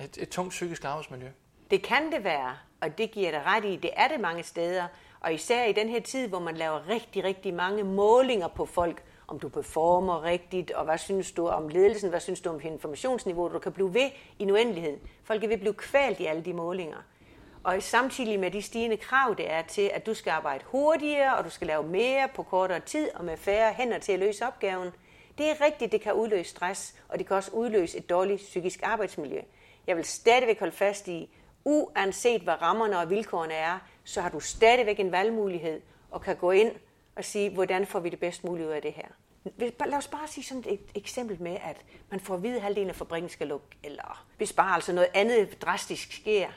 et, 0.00 0.18
et 0.18 0.28
tungt 0.28 0.50
psykisk 0.50 0.84
arbejdsmiljø. 0.84 1.28
Det 1.70 1.82
kan 1.82 2.12
det 2.12 2.24
være, 2.24 2.56
og 2.80 2.98
det 2.98 3.10
giver 3.10 3.30
dig 3.30 3.42
ret 3.46 3.64
i. 3.64 3.76
Det 3.76 3.90
er 3.96 4.08
det 4.08 4.20
mange 4.20 4.42
steder, 4.42 4.86
og 5.20 5.34
især 5.34 5.64
i 5.64 5.72
den 5.72 5.88
her 5.88 6.00
tid, 6.00 6.28
hvor 6.28 6.38
man 6.38 6.56
laver 6.56 6.88
rigtig, 6.88 7.24
rigtig 7.24 7.54
mange 7.54 7.84
målinger 7.84 8.48
på 8.48 8.66
folk, 8.66 9.02
om 9.28 9.38
du 9.38 9.48
performer 9.48 10.24
rigtigt, 10.24 10.70
og 10.70 10.84
hvad 10.84 10.98
synes 10.98 11.32
du 11.32 11.48
om 11.48 11.68
ledelsen, 11.68 12.10
hvad 12.10 12.20
synes 12.20 12.40
du 12.40 12.50
om 12.50 12.60
informationsniveauet, 12.64 13.52
du 13.52 13.58
kan 13.58 13.72
blive 13.72 13.94
ved 13.94 14.10
i 14.38 14.42
en 14.42 14.50
uendelighed. 14.50 14.98
Folk 15.24 15.44
er 15.44 15.48
ved 15.48 15.54
at 15.54 15.60
blive 15.60 15.74
kvalt 15.74 16.20
i 16.20 16.26
alle 16.26 16.44
de 16.44 16.52
målinger. 16.52 16.96
Og 17.64 17.82
samtidig 17.82 18.40
med 18.40 18.50
de 18.50 18.62
stigende 18.62 18.96
krav, 18.96 19.34
det 19.38 19.50
er 19.50 19.62
til, 19.62 19.90
at 19.94 20.06
du 20.06 20.14
skal 20.14 20.30
arbejde 20.30 20.64
hurtigere, 20.66 21.36
og 21.36 21.44
du 21.44 21.50
skal 21.50 21.66
lave 21.66 21.82
mere 21.82 22.28
på 22.34 22.42
kortere 22.42 22.80
tid 22.80 23.08
og 23.14 23.24
med 23.24 23.36
færre 23.36 23.72
hænder 23.72 23.98
til 23.98 24.12
at 24.12 24.18
løse 24.18 24.46
opgaven. 24.46 24.90
Det 25.38 25.50
er 25.50 25.64
rigtigt, 25.64 25.92
det 25.92 26.00
kan 26.00 26.12
udløse 26.12 26.50
stress, 26.50 26.94
og 27.08 27.18
det 27.18 27.26
kan 27.26 27.36
også 27.36 27.50
udløse 27.50 27.98
et 27.98 28.10
dårligt 28.10 28.40
psykisk 28.40 28.80
arbejdsmiljø. 28.82 29.40
Jeg 29.86 29.96
vil 29.96 30.04
stadigvæk 30.04 30.58
holde 30.58 30.76
fast 30.76 31.08
i, 31.08 31.30
uanset 31.64 32.42
hvad 32.42 32.62
rammerne 32.62 32.98
og 32.98 33.10
vilkårene 33.10 33.54
er, 33.54 33.78
så 34.04 34.20
har 34.20 34.28
du 34.28 34.40
stadigvæk 34.40 35.00
en 35.00 35.12
valgmulighed 35.12 35.80
og 36.10 36.20
kan 36.20 36.36
gå 36.36 36.50
ind 36.50 36.72
og 37.16 37.24
sige, 37.24 37.50
hvordan 37.50 37.86
får 37.86 38.00
vi 38.00 38.08
det 38.08 38.20
bedst 38.20 38.44
muligt 38.44 38.68
ud 38.68 38.72
af 38.72 38.82
det 38.82 38.92
her. 38.92 39.06
Lad 39.86 39.98
os 39.98 40.08
bare 40.08 40.28
sige 40.28 40.44
sådan 40.44 40.64
et 40.66 40.80
eksempel 40.94 41.42
med, 41.42 41.56
at 41.64 41.76
man 42.10 42.20
får 42.20 42.34
at 42.34 42.42
vide, 42.42 42.56
at 42.56 42.62
halvdelen 42.62 42.88
af 42.88 42.96
fabrikken 42.96 43.28
skal 43.28 43.46
lukke, 43.46 43.66
eller 43.82 44.24
hvis 44.36 44.52
bare 44.52 44.74
altså 44.74 44.92
noget 44.92 45.08
andet 45.14 45.62
drastisk 45.62 46.12
sker, 46.12 46.48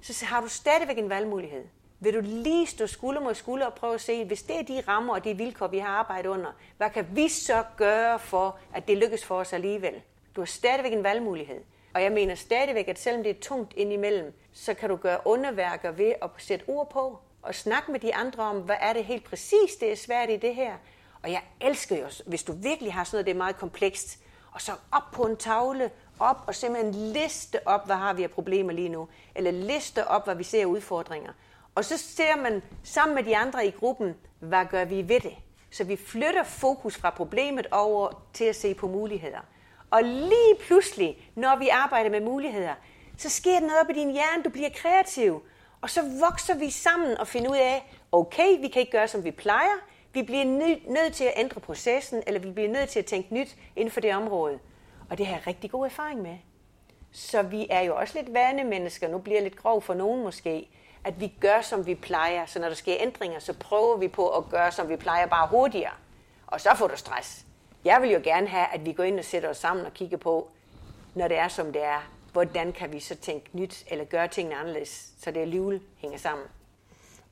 så 0.00 0.24
har 0.24 0.40
du 0.40 0.48
stadigvæk 0.48 0.98
en 0.98 1.10
valgmulighed. 1.10 1.64
Vil 2.00 2.14
du 2.14 2.20
lige 2.20 2.66
stå 2.66 2.86
skulder 2.86 3.20
mod 3.20 3.34
skulder 3.34 3.66
og 3.66 3.74
prøve 3.74 3.94
at 3.94 4.00
se, 4.00 4.24
hvis 4.24 4.42
det 4.42 4.58
er 4.58 4.62
de 4.62 4.82
rammer 4.88 5.14
og 5.14 5.24
de 5.24 5.36
vilkår, 5.36 5.66
vi 5.66 5.78
har 5.78 5.88
arbejdet 5.88 6.28
under, 6.28 6.52
hvad 6.76 6.90
kan 6.90 7.06
vi 7.12 7.28
så 7.28 7.64
gøre 7.76 8.18
for, 8.18 8.58
at 8.74 8.88
det 8.88 8.98
lykkes 8.98 9.24
for 9.24 9.34
os 9.34 9.52
alligevel? 9.52 9.94
Du 10.36 10.40
har 10.40 10.46
stadigvæk 10.46 10.92
en 10.92 11.04
valgmulighed. 11.04 11.60
Og 11.94 12.02
jeg 12.02 12.12
mener 12.12 12.34
stadigvæk, 12.34 12.88
at 12.88 12.98
selvom 12.98 13.22
det 13.22 13.30
er 13.30 13.40
tungt 13.40 13.72
indimellem, 13.76 14.34
så 14.52 14.74
kan 14.74 14.88
du 14.88 14.96
gøre 14.96 15.18
underværker 15.24 15.90
ved 15.90 16.12
at 16.22 16.30
sætte 16.38 16.64
ord 16.68 16.90
på 16.90 17.18
og 17.42 17.54
snakke 17.54 17.92
med 17.92 18.00
de 18.00 18.14
andre 18.14 18.42
om, 18.42 18.56
hvad 18.56 18.76
er 18.80 18.92
det 18.92 19.04
helt 19.04 19.24
præcis, 19.24 19.76
det 19.80 19.92
er 19.92 19.96
svært 19.96 20.30
i 20.30 20.36
det 20.36 20.54
her. 20.54 20.74
Og 21.22 21.30
jeg 21.30 21.42
elsker 21.60 21.96
jo, 21.96 22.06
hvis 22.26 22.42
du 22.42 22.52
virkelig 22.52 22.92
har 22.92 23.04
sådan 23.04 23.16
noget, 23.16 23.26
det 23.26 23.32
er 23.32 23.38
meget 23.38 23.56
komplekst, 23.56 24.18
og 24.52 24.60
så 24.60 24.72
op 24.92 25.10
på 25.12 25.22
en 25.22 25.36
tavle, 25.36 25.90
op 26.20 26.44
og 26.46 26.54
simpelthen 26.54 26.94
liste 26.94 27.58
op, 27.66 27.86
hvad 27.86 27.96
har 27.96 28.12
vi 28.12 28.22
af 28.22 28.30
problemer 28.30 28.72
lige 28.72 28.88
nu, 28.88 29.08
eller 29.34 29.50
liste 29.50 30.08
op, 30.08 30.24
hvad 30.24 30.34
vi 30.34 30.44
ser 30.44 30.60
af 30.60 30.66
udfordringer. 30.66 31.32
Og 31.74 31.84
så 31.84 31.98
ser 31.98 32.36
man 32.36 32.62
sammen 32.84 33.14
med 33.14 33.24
de 33.24 33.36
andre 33.36 33.66
i 33.66 33.70
gruppen, 33.70 34.14
hvad 34.40 34.64
gør 34.70 34.84
vi 34.84 35.08
ved 35.08 35.20
det? 35.20 35.34
Så 35.70 35.84
vi 35.84 35.96
flytter 35.96 36.42
fokus 36.42 36.96
fra 36.96 37.10
problemet 37.10 37.66
over 37.70 38.22
til 38.32 38.44
at 38.44 38.56
se 38.56 38.74
på 38.74 38.88
muligheder. 38.88 39.40
Og 39.90 40.02
lige 40.02 40.54
pludselig, 40.60 41.30
når 41.34 41.56
vi 41.58 41.68
arbejder 41.68 42.10
med 42.10 42.20
muligheder, 42.20 42.74
så 43.16 43.30
sker 43.30 43.52
der 43.52 43.60
noget 43.60 43.80
op 43.80 43.90
i 43.90 43.92
din 43.92 44.10
hjerne, 44.10 44.42
du 44.42 44.50
bliver 44.50 44.70
kreativ. 44.74 45.42
Og 45.80 45.90
så 45.90 46.02
vokser 46.20 46.54
vi 46.54 46.70
sammen 46.70 47.18
og 47.18 47.26
finder 47.28 47.50
ud 47.50 47.56
af, 47.56 47.96
okay, 48.12 48.60
vi 48.60 48.68
kan 48.68 48.80
ikke 48.80 48.92
gøre, 48.92 49.08
som 49.08 49.24
vi 49.24 49.30
plejer. 49.30 49.76
Vi 50.12 50.22
bliver 50.22 50.44
nødt 50.88 51.14
til 51.14 51.24
at 51.24 51.32
ændre 51.36 51.60
processen, 51.60 52.22
eller 52.26 52.40
vi 52.40 52.50
bliver 52.50 52.68
nødt 52.68 52.88
til 52.88 52.98
at 52.98 53.06
tænke 53.06 53.34
nyt 53.34 53.56
inden 53.76 53.90
for 53.90 54.00
det 54.00 54.14
område. 54.14 54.58
Og 55.10 55.18
det 55.18 55.26
har 55.26 55.34
jeg 55.34 55.46
rigtig 55.46 55.70
god 55.70 55.86
erfaring 55.86 56.22
med. 56.22 56.36
Så 57.12 57.42
vi 57.42 57.66
er 57.70 57.80
jo 57.80 57.96
også 57.96 58.18
lidt 58.18 58.34
vanemennesker. 58.34 59.08
Nu 59.08 59.18
bliver 59.18 59.36
jeg 59.36 59.42
lidt 59.42 59.56
grov 59.56 59.82
for 59.82 59.94
nogen 59.94 60.22
måske. 60.22 60.68
At 61.04 61.20
vi 61.20 61.32
gør, 61.40 61.60
som 61.60 61.86
vi 61.86 61.94
plejer. 61.94 62.46
Så 62.46 62.58
når 62.58 62.68
der 62.68 62.74
sker 62.74 62.96
ændringer, 63.00 63.38
så 63.38 63.52
prøver 63.52 63.96
vi 63.96 64.08
på 64.08 64.28
at 64.28 64.48
gøre, 64.50 64.72
som 64.72 64.88
vi 64.88 64.96
plejer, 64.96 65.26
bare 65.26 65.48
hurtigere. 65.48 65.92
Og 66.46 66.60
så 66.60 66.70
får 66.76 66.86
du 66.88 66.96
stress. 66.96 67.46
Jeg 67.84 68.02
vil 68.02 68.10
jo 68.10 68.20
gerne 68.24 68.46
have, 68.46 68.66
at 68.72 68.86
vi 68.86 68.92
går 68.92 69.02
ind 69.02 69.18
og 69.18 69.24
sætter 69.24 69.48
os 69.48 69.56
sammen 69.56 69.86
og 69.86 69.94
kigger 69.94 70.16
på, 70.16 70.50
når 71.14 71.28
det 71.28 71.38
er, 71.38 71.48
som 71.48 71.72
det 71.72 71.84
er, 71.84 72.10
hvordan 72.32 72.72
kan 72.72 72.92
vi 72.92 73.00
så 73.00 73.14
tænke 73.14 73.50
nyt, 73.52 73.84
eller 73.90 74.04
gøre 74.04 74.28
tingene 74.28 74.56
anderledes, 74.56 75.12
så 75.20 75.30
det 75.30 75.40
alligevel 75.40 75.80
hænger 75.98 76.18
sammen. 76.18 76.46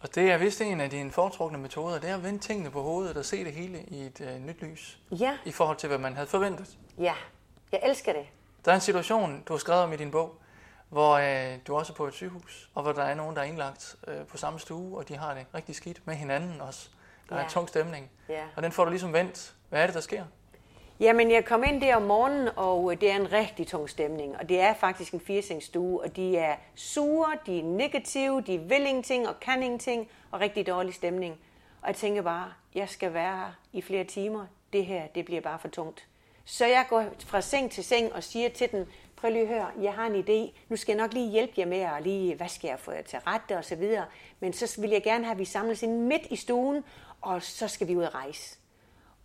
Og 0.01 0.15
det 0.15 0.31
er 0.31 0.39
vist 0.39 0.61
en 0.61 0.81
af 0.81 0.91
dine 0.91 1.11
foretrukne 1.11 1.59
metoder, 1.59 2.01
det 2.01 2.11
er 2.11 2.15
at 2.15 2.25
vende 2.25 2.39
tingene 2.39 2.71
på 2.71 2.83
hovedet 2.83 3.17
og 3.17 3.25
se 3.25 3.45
det 3.45 3.53
hele 3.53 3.83
i 3.89 4.01
et 4.01 4.21
uh, 4.21 4.47
nyt 4.47 4.63
lys. 4.63 4.99
Ja. 5.11 5.39
I 5.45 5.51
forhold 5.51 5.77
til, 5.77 5.89
hvad 5.89 5.99
man 5.99 6.15
havde 6.15 6.27
forventet. 6.27 6.79
Ja, 6.99 7.15
jeg 7.73 7.81
elsker 7.83 8.13
det. 8.13 8.27
Der 8.65 8.71
er 8.71 8.75
en 8.75 8.81
situation, 8.81 9.43
du 9.49 9.53
har 9.53 9.59
skrevet 9.59 9.83
om 9.83 9.93
i 9.93 9.97
din 9.97 10.11
bog, 10.11 10.35
hvor 10.89 11.13
øh, 11.13 11.59
du 11.67 11.77
også 11.77 11.93
er 11.93 11.97
på 11.97 12.07
et 12.07 12.15
sygehus, 12.15 12.71
og 12.75 12.83
hvor 12.83 12.93
der 12.93 13.03
er 13.03 13.15
nogen, 13.15 13.37
der 13.37 13.43
er 13.43 13.47
indlagt 13.47 13.97
øh, 14.07 14.27
på 14.27 14.37
samme 14.37 14.61
stue, 14.61 14.99
og 14.99 15.09
de 15.09 15.17
har 15.17 15.35
det 15.35 15.47
rigtig 15.55 15.75
skidt 15.75 16.07
med 16.07 16.15
hinanden 16.15 16.61
også. 16.61 16.89
Der 17.29 17.35
ja. 17.35 17.41
er 17.41 17.45
en 17.45 17.51
tung 17.51 17.69
stemning. 17.69 18.11
Ja. 18.29 18.45
Og 18.57 18.63
den 18.63 18.73
får 18.73 18.85
du 18.85 18.91
ligesom 18.91 19.13
vendt. 19.13 19.55
Hvad 19.69 19.83
er 19.83 19.87
det, 19.87 19.95
der 19.95 20.01
sker? 20.01 20.25
Jamen, 21.01 21.31
jeg 21.31 21.45
kom 21.45 21.65
ind 21.65 21.81
der 21.81 21.97
om 21.97 22.03
morgenen, 22.03 22.49
og 22.57 22.93
øh, 22.93 23.01
det 23.01 23.11
er 23.11 23.17
en 23.17 23.33
rigtig 23.33 23.67
tung 23.67 23.91
stemning. 23.91 24.37
Og 24.37 24.49
det 24.49 24.61
er 24.61 24.75
faktisk 24.75 25.13
en 25.13 25.21
firesengsstue, 25.21 26.03
og 26.03 26.17
de 26.17 26.37
er 26.37 26.57
sure, 26.75 27.39
de 27.47 27.59
er 27.59 27.65
negative, 27.65 28.41
de 28.41 28.59
vil 28.59 28.87
ingenting 28.87 29.29
og 29.29 29.41
kan 29.41 29.63
ingenting, 29.63 30.09
og 30.31 30.41
rigtig 30.41 30.67
dårlig 30.67 30.95
stemning. 30.95 31.39
Og 31.83 31.89
jeg 31.89 31.97
tænker 31.97 32.23
bare, 32.23 32.53
jeg 32.75 32.89
skal 32.89 33.15
være 33.15 33.37
her 33.37 33.53
i 33.73 33.83
flere 33.83 34.05
timer. 34.05 34.47
Det 34.73 34.87
her, 34.87 35.07
det 35.07 35.25
bliver 35.25 35.41
bare 35.41 35.59
for 35.59 35.69
tungt. 35.69 36.07
Så 36.51 36.67
jeg 36.67 36.87
går 36.89 37.05
fra 37.27 37.41
seng 37.41 37.71
til 37.71 37.85
seng 37.85 38.13
og 38.13 38.25
siger 38.25 38.49
til 38.49 38.71
den, 38.71 38.87
prøv 39.17 39.31
lige 39.31 39.43
at 39.43 39.49
høre, 39.49 39.67
jeg 39.81 39.93
har 39.93 40.07
en 40.07 40.25
idé. 40.25 40.59
Nu 40.69 40.77
skal 40.77 40.93
jeg 40.93 41.03
nok 41.03 41.13
lige 41.13 41.31
hjælpe 41.31 41.53
jer 41.57 41.67
med 41.67 41.81
at 41.81 42.03
lige, 42.03 42.35
hvad 42.35 42.49
skal 42.49 42.69
jeg 42.69 42.79
få 42.79 42.93
jer 42.93 43.03
til 43.03 43.19
rette 43.19 43.57
og 43.57 43.65
så 43.65 43.77
videre. 43.77 44.05
Men 44.41 44.53
så 44.53 44.81
vil 44.81 44.91
jeg 44.91 45.03
gerne 45.03 45.25
have, 45.25 45.33
at 45.33 45.39
vi 45.39 45.45
samles 45.45 45.83
ind 45.83 46.01
midt 46.01 46.23
i 46.31 46.37
stuen, 46.37 46.85
og 47.21 47.43
så 47.43 47.69
skal 47.69 47.89
vi 47.89 47.97
ud 47.97 48.03
og 48.03 48.15
rejse. 48.15 48.57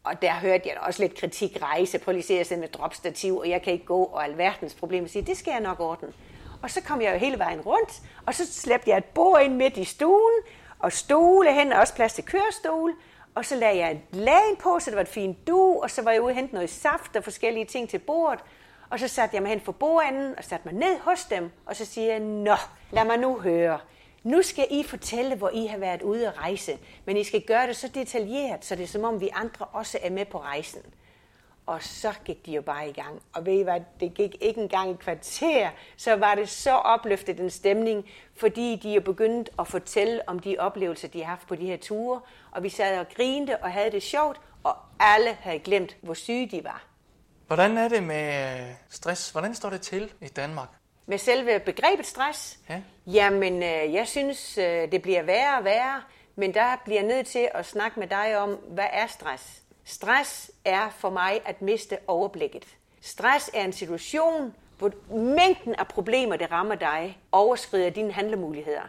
Og 0.03 0.21
der 0.21 0.33
hørte 0.33 0.69
jeg 0.69 0.77
også 0.81 1.03
lidt 1.03 1.17
kritik 1.17 1.61
rejse. 1.61 1.99
Prøv 1.99 2.11
lige 2.11 2.39
at 2.39 2.47
se, 2.47 2.57
med 2.57 2.67
dropstativ, 2.67 3.37
og 3.37 3.49
jeg 3.49 3.61
kan 3.61 3.73
ikke 3.73 3.85
gå, 3.85 4.03
og 4.03 4.23
alverdens 4.23 4.73
problemer. 4.73 5.07
Sige, 5.07 5.25
det 5.25 5.37
skal 5.37 5.51
jeg 5.51 5.61
nok 5.61 5.79
ordne. 5.79 6.13
Og 6.61 6.71
så 6.71 6.81
kom 6.81 7.01
jeg 7.01 7.13
jo 7.13 7.17
hele 7.17 7.39
vejen 7.39 7.61
rundt, 7.61 8.01
og 8.25 8.35
så 8.35 8.53
slæbte 8.53 8.89
jeg 8.89 8.97
et 8.97 9.05
bord 9.05 9.41
ind 9.41 9.55
midt 9.55 9.77
i 9.77 9.83
stuen, 9.83 10.43
og 10.79 10.91
stole 10.91 11.53
hen, 11.53 11.73
og 11.73 11.79
også 11.79 11.95
plads 11.95 12.13
til 12.13 12.23
kørestol. 12.23 12.93
Og 13.35 13.45
så 13.45 13.55
lagde 13.55 13.77
jeg 13.77 13.91
et 13.91 14.01
lag 14.11 14.57
på, 14.59 14.79
så 14.79 14.89
det 14.89 14.95
var 14.95 15.01
et 15.01 15.07
fint 15.07 15.47
du, 15.47 15.79
og 15.83 15.91
så 15.91 16.01
var 16.01 16.11
jeg 16.11 16.21
ude 16.21 16.31
og 16.31 16.35
hente 16.35 16.53
noget 16.53 16.69
saft 16.69 17.15
og 17.15 17.23
forskellige 17.23 17.65
ting 17.65 17.89
til 17.89 17.99
bordet. 17.99 18.39
Og 18.89 18.99
så 18.99 19.07
satte 19.07 19.35
jeg 19.35 19.43
mig 19.43 19.49
hen 19.49 19.61
for 19.61 19.71
bordenden 19.71 20.37
og 20.37 20.43
satte 20.43 20.67
mig 20.67 20.73
ned 20.73 20.99
hos 20.99 21.25
dem, 21.25 21.51
og 21.65 21.75
så 21.75 21.85
siger 21.85 22.11
jeg, 22.11 22.19
Nå, 22.19 22.55
lad 22.91 23.05
mig 23.05 23.17
nu 23.17 23.39
høre. 23.39 23.79
Nu 24.23 24.41
skal 24.41 24.67
I 24.69 24.83
fortælle, 24.83 25.35
hvor 25.35 25.49
I 25.49 25.65
har 25.65 25.77
været 25.77 26.01
ude 26.01 26.27
at 26.27 26.37
rejse, 26.37 26.77
men 27.05 27.17
I 27.17 27.23
skal 27.23 27.41
gøre 27.41 27.67
det 27.67 27.75
så 27.75 27.87
detaljeret, 27.87 28.65
så 28.65 28.75
det 28.75 28.83
er 28.83 28.87
som 28.87 29.03
om 29.03 29.21
vi 29.21 29.29
andre 29.33 29.65
også 29.65 29.99
er 30.01 30.09
med 30.09 30.25
på 30.25 30.39
rejsen. 30.39 30.81
Og 31.65 31.83
så 31.83 32.13
gik 32.25 32.45
de 32.45 32.51
jo 32.51 32.61
bare 32.61 32.89
i 32.89 32.91
gang. 32.91 33.21
Og 33.33 33.45
ved 33.45 33.53
I 33.53 33.61
hvad, 33.61 33.81
det 33.99 34.13
gik 34.13 34.35
ikke 34.41 34.61
engang 34.61 34.91
i 34.91 34.95
kvarter, 34.99 35.69
så 35.97 36.15
var 36.15 36.35
det 36.35 36.49
så 36.49 36.71
opløftet 36.71 37.39
en 37.39 37.49
stemning, 37.49 38.05
fordi 38.35 38.75
de 38.83 38.93
jo 38.93 39.01
begyndt 39.01 39.49
at 39.59 39.67
fortælle 39.67 40.29
om 40.29 40.39
de 40.39 40.55
oplevelser, 40.59 41.07
de 41.07 41.19
har 41.19 41.29
haft 41.29 41.47
på 41.47 41.55
de 41.55 41.65
her 41.65 41.77
ture. 41.77 42.21
Og 42.51 42.63
vi 42.63 42.69
sad 42.69 42.99
og 42.99 43.05
grinte 43.15 43.57
og 43.57 43.71
havde 43.71 43.91
det 43.91 44.03
sjovt, 44.03 44.41
og 44.63 44.75
alle 44.99 45.37
havde 45.39 45.59
glemt, 45.59 45.97
hvor 46.01 46.13
syge 46.13 46.47
de 46.47 46.63
var. 46.63 46.83
Hvordan 47.47 47.77
er 47.77 47.87
det 47.87 48.03
med 48.03 48.65
stress? 48.89 49.29
Hvordan 49.29 49.55
står 49.55 49.69
det 49.69 49.81
til 49.81 50.11
i 50.21 50.27
Danmark? 50.27 50.69
Med 51.05 51.17
selve 51.17 51.59
begrebet 51.59 52.05
stress? 52.05 52.59
Ja. 52.69 52.81
Jamen, 53.07 53.63
øh, 53.63 53.93
jeg 53.93 54.07
synes, 54.07 54.57
øh, 54.57 54.91
det 54.91 55.01
bliver 55.01 55.21
værre 55.21 55.57
og 55.57 55.63
værre, 55.63 56.01
men 56.35 56.53
der 56.53 56.81
bliver 56.85 57.03
nødt 57.03 57.27
til 57.27 57.49
at 57.53 57.65
snakke 57.65 57.99
med 57.99 58.07
dig 58.07 58.37
om, 58.37 58.49
hvad 58.49 58.87
er 58.91 59.07
stress? 59.07 59.62
Stress 59.85 60.51
er 60.65 60.89
for 60.89 61.09
mig 61.09 61.41
at 61.45 61.61
miste 61.61 61.97
overblikket. 62.07 62.77
Stress 63.01 63.51
er 63.53 63.63
en 63.63 63.73
situation, 63.73 64.55
hvor 64.77 64.91
mængden 65.15 65.75
af 65.75 65.87
problemer, 65.87 66.35
der 66.35 66.51
rammer 66.51 66.75
dig, 66.75 67.19
overskrider 67.31 67.89
dine 67.89 68.11
handlemuligheder. 68.11 68.81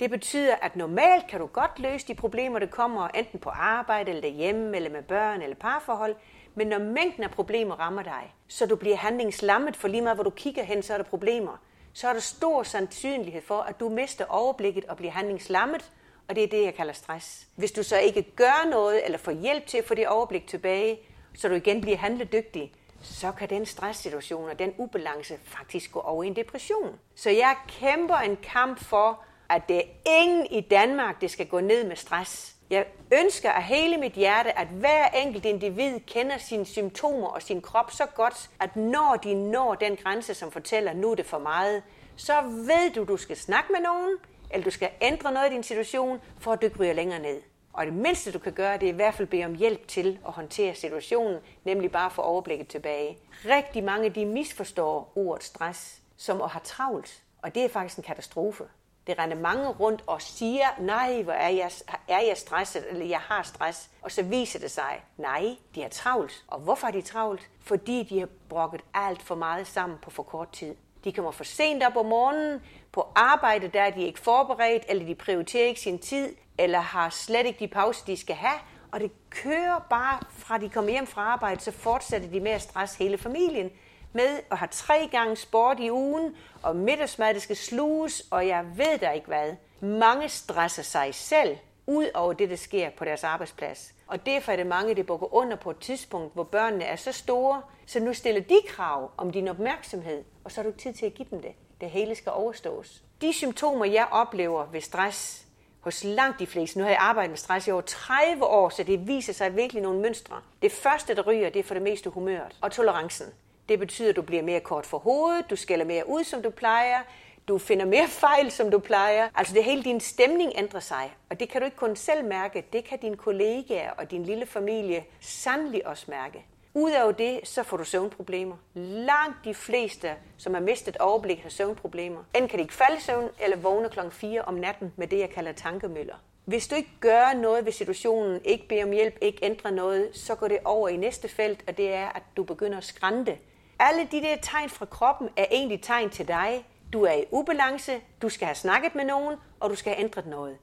Det 0.00 0.10
betyder, 0.10 0.54
at 0.62 0.76
normalt 0.76 1.26
kan 1.26 1.40
du 1.40 1.46
godt 1.46 1.78
løse 1.78 2.06
de 2.08 2.14
problemer, 2.14 2.58
der 2.58 2.66
kommer 2.66 3.08
enten 3.08 3.38
på 3.38 3.50
arbejde, 3.50 4.10
eller 4.10 4.22
derhjemme, 4.22 4.76
eller 4.76 4.90
med 4.90 5.02
børn, 5.02 5.42
eller 5.42 5.56
parforhold. 5.56 6.16
Men 6.54 6.66
når 6.66 6.78
mængden 6.78 7.24
af 7.24 7.30
problemer 7.30 7.74
rammer 7.74 8.02
dig, 8.02 8.34
så 8.48 8.66
du 8.66 8.76
bliver 8.76 8.96
handlingslammet, 8.96 9.76
for 9.76 9.88
lige 9.88 10.02
meget 10.02 10.16
hvor 10.16 10.24
du 10.24 10.30
kigger 10.30 10.62
hen, 10.62 10.82
så 10.82 10.92
er 10.92 10.96
der 10.96 11.04
problemer, 11.04 11.60
så 11.92 12.08
er 12.08 12.12
der 12.12 12.20
stor 12.20 12.62
sandsynlighed 12.62 13.42
for, 13.42 13.60
at 13.60 13.80
du 13.80 13.88
mister 13.88 14.24
overblikket 14.28 14.84
og 14.84 14.96
bliver 14.96 15.12
handlingslammet, 15.12 15.90
og 16.28 16.34
det 16.34 16.44
er 16.44 16.48
det, 16.48 16.64
jeg 16.64 16.74
kalder 16.74 16.92
stress. 16.92 17.46
Hvis 17.56 17.72
du 17.72 17.82
så 17.82 17.98
ikke 17.98 18.22
gør 18.22 18.70
noget, 18.70 19.04
eller 19.04 19.18
får 19.18 19.32
hjælp 19.32 19.66
til 19.66 19.78
at 19.78 19.84
få 19.84 19.94
det 19.94 20.08
overblik 20.08 20.46
tilbage, 20.46 20.98
så 21.34 21.48
du 21.48 21.54
igen 21.54 21.80
bliver 21.80 21.96
handledygtig, 21.96 22.72
så 23.02 23.32
kan 23.32 23.50
den 23.50 23.66
stresssituation 23.66 24.48
og 24.50 24.58
den 24.58 24.74
ubalance 24.78 25.34
faktisk 25.44 25.92
gå 25.92 26.00
over 26.00 26.24
i 26.24 26.26
en 26.26 26.36
depression. 26.36 26.98
Så 27.14 27.30
jeg 27.30 27.56
kæmper 27.68 28.16
en 28.16 28.36
kamp 28.36 28.84
for, 28.84 29.22
at 29.48 29.68
det 29.68 29.76
er 29.76 29.82
ingen 30.06 30.46
i 30.46 30.60
Danmark, 30.60 31.20
det 31.20 31.30
skal 31.30 31.46
gå 31.46 31.60
ned 31.60 31.84
med 31.84 31.96
stress. 31.96 32.54
Jeg 32.70 32.86
ønsker 33.22 33.50
af 33.50 33.62
hele 33.62 33.96
mit 33.96 34.12
hjerte, 34.12 34.58
at 34.58 34.68
hver 34.68 35.08
enkelt 35.08 35.44
individ 35.44 36.00
kender 36.06 36.38
sine 36.38 36.66
symptomer 36.66 37.26
og 37.26 37.42
sin 37.42 37.62
krop 37.62 37.90
så 37.90 38.06
godt, 38.06 38.50
at 38.60 38.76
når 38.76 39.18
de 39.24 39.34
når 39.34 39.74
den 39.74 39.96
grænse, 39.96 40.34
som 40.34 40.52
fortæller, 40.52 40.92
nu 40.92 41.10
er 41.10 41.14
det 41.14 41.26
for 41.26 41.38
meget, 41.38 41.82
så 42.16 42.42
ved 42.42 42.92
du, 42.94 43.04
du 43.04 43.16
skal 43.16 43.36
snakke 43.36 43.72
med 43.72 43.80
nogen, 43.80 44.16
eller 44.50 44.64
du 44.64 44.70
skal 44.70 44.90
ændre 45.00 45.32
noget 45.32 45.50
i 45.50 45.54
din 45.54 45.62
situation, 45.62 46.20
for 46.38 46.52
at 46.52 46.60
du 46.60 46.66
ikke 46.66 46.78
ryger 46.78 46.92
længere 46.92 47.18
ned. 47.18 47.42
Og 47.72 47.86
det 47.86 47.94
mindste, 47.94 48.32
du 48.32 48.38
kan 48.38 48.52
gøre, 48.52 48.78
det 48.78 48.88
er 48.88 48.92
i 48.92 48.96
hvert 48.96 49.14
fald 49.14 49.28
bede 49.28 49.44
om 49.44 49.54
hjælp 49.54 49.88
til 49.88 50.18
at 50.26 50.32
håndtere 50.32 50.74
situationen, 50.74 51.40
nemlig 51.64 51.92
bare 51.92 52.10
få 52.10 52.22
overblikket 52.22 52.68
tilbage. 52.68 53.18
Rigtig 53.44 53.84
mange 53.84 54.10
de 54.10 54.26
misforstår 54.26 55.12
ordet 55.16 55.44
stress 55.44 56.02
som 56.16 56.42
at 56.42 56.50
have 56.50 56.60
travlt, 56.64 57.22
og 57.42 57.54
det 57.54 57.64
er 57.64 57.68
faktisk 57.68 57.98
en 57.98 58.04
katastrofe. 58.04 58.64
Det 59.06 59.18
render 59.18 59.36
mange 59.36 59.68
rundt 59.68 60.04
og 60.06 60.22
siger, 60.22 60.66
nej, 60.80 61.22
hvor 61.22 61.32
er 61.32 61.48
jeg, 61.48 61.70
er 62.08 62.20
jeg 62.20 62.36
stresset, 62.36 62.84
eller 62.90 63.06
jeg 63.06 63.20
har 63.20 63.42
stress. 63.42 63.90
Og 64.02 64.10
så 64.10 64.22
viser 64.22 64.58
det 64.58 64.70
sig, 64.70 65.04
nej, 65.16 65.56
de 65.74 65.82
er 65.82 65.88
travlt. 65.88 66.44
Og 66.48 66.60
hvorfor 66.60 66.86
er 66.86 66.90
de 66.90 67.02
travlt? 67.02 67.50
Fordi 67.60 68.02
de 68.02 68.18
har 68.18 68.28
brokket 68.48 68.80
alt 68.94 69.22
for 69.22 69.34
meget 69.34 69.66
sammen 69.66 69.98
på 70.02 70.10
for 70.10 70.22
kort 70.22 70.52
tid. 70.52 70.74
De 71.04 71.12
kommer 71.12 71.30
for 71.30 71.44
sent 71.44 71.82
op 71.82 71.96
om 71.96 72.06
morgenen, 72.06 72.60
på 72.92 73.08
arbejde 73.14 73.68
der 73.68 73.82
er 73.82 73.90
de 73.90 74.02
ikke 74.02 74.20
forberedt, 74.20 74.84
eller 74.88 75.06
de 75.06 75.14
prioriterer 75.14 75.66
ikke 75.66 75.80
sin 75.80 75.98
tid, 75.98 76.34
eller 76.58 76.80
har 76.80 77.10
slet 77.10 77.46
ikke 77.46 77.58
de 77.58 77.68
pauser, 77.68 78.04
de 78.04 78.16
skal 78.16 78.36
have. 78.36 78.58
Og 78.92 79.00
det 79.00 79.10
kører 79.30 79.86
bare 79.90 80.18
fra 80.30 80.58
de 80.58 80.68
kommer 80.68 80.90
hjem 80.90 81.06
fra 81.06 81.22
arbejde, 81.22 81.60
så 81.60 81.72
fortsætter 81.72 82.28
de 82.28 82.40
med 82.40 82.50
at 82.50 82.62
stresse 82.62 82.98
hele 82.98 83.18
familien 83.18 83.70
med 84.12 84.40
at 84.50 84.58
have 84.58 84.68
tre 84.70 85.08
gange 85.10 85.36
sport 85.36 85.80
i 85.80 85.90
ugen, 85.90 86.36
og 86.62 86.76
middagsmad, 86.76 87.34
det 87.34 87.42
skal 87.42 87.56
sluges, 87.56 88.22
og 88.30 88.46
jeg 88.46 88.64
ved 88.76 88.98
der 88.98 89.10
ikke 89.10 89.26
hvad. 89.26 89.52
Mange 89.80 90.28
stresser 90.28 90.82
sig 90.82 91.14
selv, 91.14 91.56
ud 91.86 92.06
over 92.14 92.32
det, 92.32 92.50
der 92.50 92.56
sker 92.56 92.90
på 92.90 93.04
deres 93.04 93.24
arbejdsplads. 93.24 93.94
Og 94.08 94.26
derfor 94.26 94.52
er 94.52 94.56
det 94.56 94.66
mange, 94.66 94.94
der 94.94 95.02
bukker 95.02 95.34
under 95.34 95.56
på 95.56 95.70
et 95.70 95.78
tidspunkt, 95.78 96.34
hvor 96.34 96.44
børnene 96.44 96.84
er 96.84 96.96
så 96.96 97.12
store, 97.12 97.62
så 97.86 98.00
nu 98.00 98.14
stiller 98.14 98.40
de 98.40 98.60
krav 98.68 99.10
om 99.16 99.30
din 99.30 99.48
opmærksomhed, 99.48 100.24
og 100.44 100.52
så 100.52 100.62
har 100.62 100.70
du 100.70 100.76
tid 100.76 100.92
til 100.92 101.06
at 101.06 101.14
give 101.14 101.28
dem 101.30 101.42
det. 101.42 101.52
Det 101.80 101.90
hele 101.90 102.14
skal 102.14 102.32
overstås. 102.32 103.02
De 103.20 103.32
symptomer, 103.32 103.84
jeg 103.84 104.08
oplever 104.10 104.66
ved 104.66 104.80
stress, 104.80 105.44
hos 105.80 106.04
langt 106.04 106.40
de 106.40 106.46
fleste, 106.46 106.78
nu 106.78 106.84
har 106.84 106.90
jeg 106.90 107.00
arbejdet 107.00 107.30
med 107.30 107.38
stress 107.38 107.66
i 107.68 107.70
over 107.70 107.82
30 107.82 108.44
år, 108.44 108.68
så 108.68 108.82
det 108.82 109.06
viser 109.06 109.32
sig 109.32 109.56
virkelig 109.56 109.82
nogle 109.82 110.00
mønstre. 110.00 110.36
Det 110.62 110.72
første, 110.72 111.14
der 111.14 111.22
ryger, 111.22 111.50
det 111.50 111.60
er 111.60 111.64
for 111.64 111.74
det 111.74 111.82
meste 111.82 112.10
humøret 112.10 112.56
og 112.60 112.72
tolerancen. 112.72 113.26
Det 113.68 113.78
betyder, 113.78 114.10
at 114.10 114.16
du 114.16 114.22
bliver 114.22 114.42
mere 114.42 114.60
kort 114.60 114.86
for 114.86 114.98
hovedet, 114.98 115.50
du 115.50 115.56
skælder 115.56 115.84
mere 115.84 116.08
ud, 116.08 116.24
som 116.24 116.42
du 116.42 116.50
plejer, 116.50 117.00
du 117.48 117.58
finder 117.58 117.86
mere 117.86 118.08
fejl, 118.08 118.50
som 118.50 118.70
du 118.70 118.78
plejer. 118.78 119.28
Altså 119.34 119.54
det 119.54 119.64
hele 119.64 119.82
din 119.82 120.00
stemning 120.00 120.52
ændrer 120.54 120.80
sig, 120.80 121.12
og 121.30 121.40
det 121.40 121.48
kan 121.48 121.60
du 121.60 121.64
ikke 121.64 121.76
kun 121.76 121.96
selv 121.96 122.24
mærke, 122.24 122.64
det 122.72 122.84
kan 122.84 122.98
dine 122.98 123.16
kollegaer 123.16 123.90
og 123.90 124.10
din 124.10 124.24
lille 124.24 124.46
familie 124.46 125.04
sandelig 125.20 125.86
også 125.86 126.04
mærke. 126.08 126.44
Udover 126.74 127.12
det, 127.12 127.40
så 127.44 127.62
får 127.62 127.76
du 127.76 127.84
søvnproblemer. 127.84 128.56
Langt 128.74 129.36
de 129.44 129.54
fleste, 129.54 130.14
som 130.36 130.54
har 130.54 130.60
mistet 130.60 130.96
overblik, 130.96 131.42
har 131.42 131.50
søvnproblemer. 131.50 132.24
Enten 132.34 132.48
kan 132.48 132.58
de 132.58 132.62
ikke 132.62 132.74
falde 132.74 132.96
i 132.96 133.00
søvn, 133.00 133.28
eller 133.40 133.56
vågne 133.56 133.88
klokken 133.88 134.12
4 134.12 134.42
om 134.42 134.54
natten 134.54 134.92
med 134.96 135.06
det, 135.06 135.18
jeg 135.18 135.30
kalder 135.30 135.52
tankemøller. 135.52 136.14
Hvis 136.44 136.68
du 136.68 136.74
ikke 136.74 136.90
gør 137.00 137.34
noget 137.34 137.64
ved 137.64 137.72
situationen, 137.72 138.40
ikke 138.44 138.68
beder 138.68 138.84
om 138.84 138.90
hjælp, 138.90 139.18
ikke 139.20 139.38
ændrer 139.44 139.70
noget, 139.70 140.10
så 140.12 140.34
går 140.34 140.48
det 140.48 140.58
over 140.64 140.88
i 140.88 140.96
næste 140.96 141.28
felt, 141.28 141.64
og 141.66 141.76
det 141.76 141.92
er, 141.92 142.08
at 142.08 142.22
du 142.36 142.42
begynder 142.42 142.78
at 142.78 142.84
skrænte. 142.84 143.38
Alle 143.78 144.08
de 144.12 144.20
der 144.20 144.36
tegn 144.42 144.68
fra 144.68 144.86
kroppen 144.86 145.28
er 145.36 145.44
egentlig 145.50 145.82
tegn 145.82 146.10
til 146.10 146.28
dig. 146.28 146.64
Du 146.92 147.02
er 147.02 147.12
i 147.12 147.24
ubalance, 147.30 148.00
du 148.22 148.28
skal 148.28 148.46
have 148.46 148.54
snakket 148.54 148.94
med 148.94 149.04
nogen, 149.04 149.36
og 149.60 149.70
du 149.70 149.74
skal 149.74 149.94
have 149.94 150.04
ændret 150.04 150.26
noget. 150.26 150.56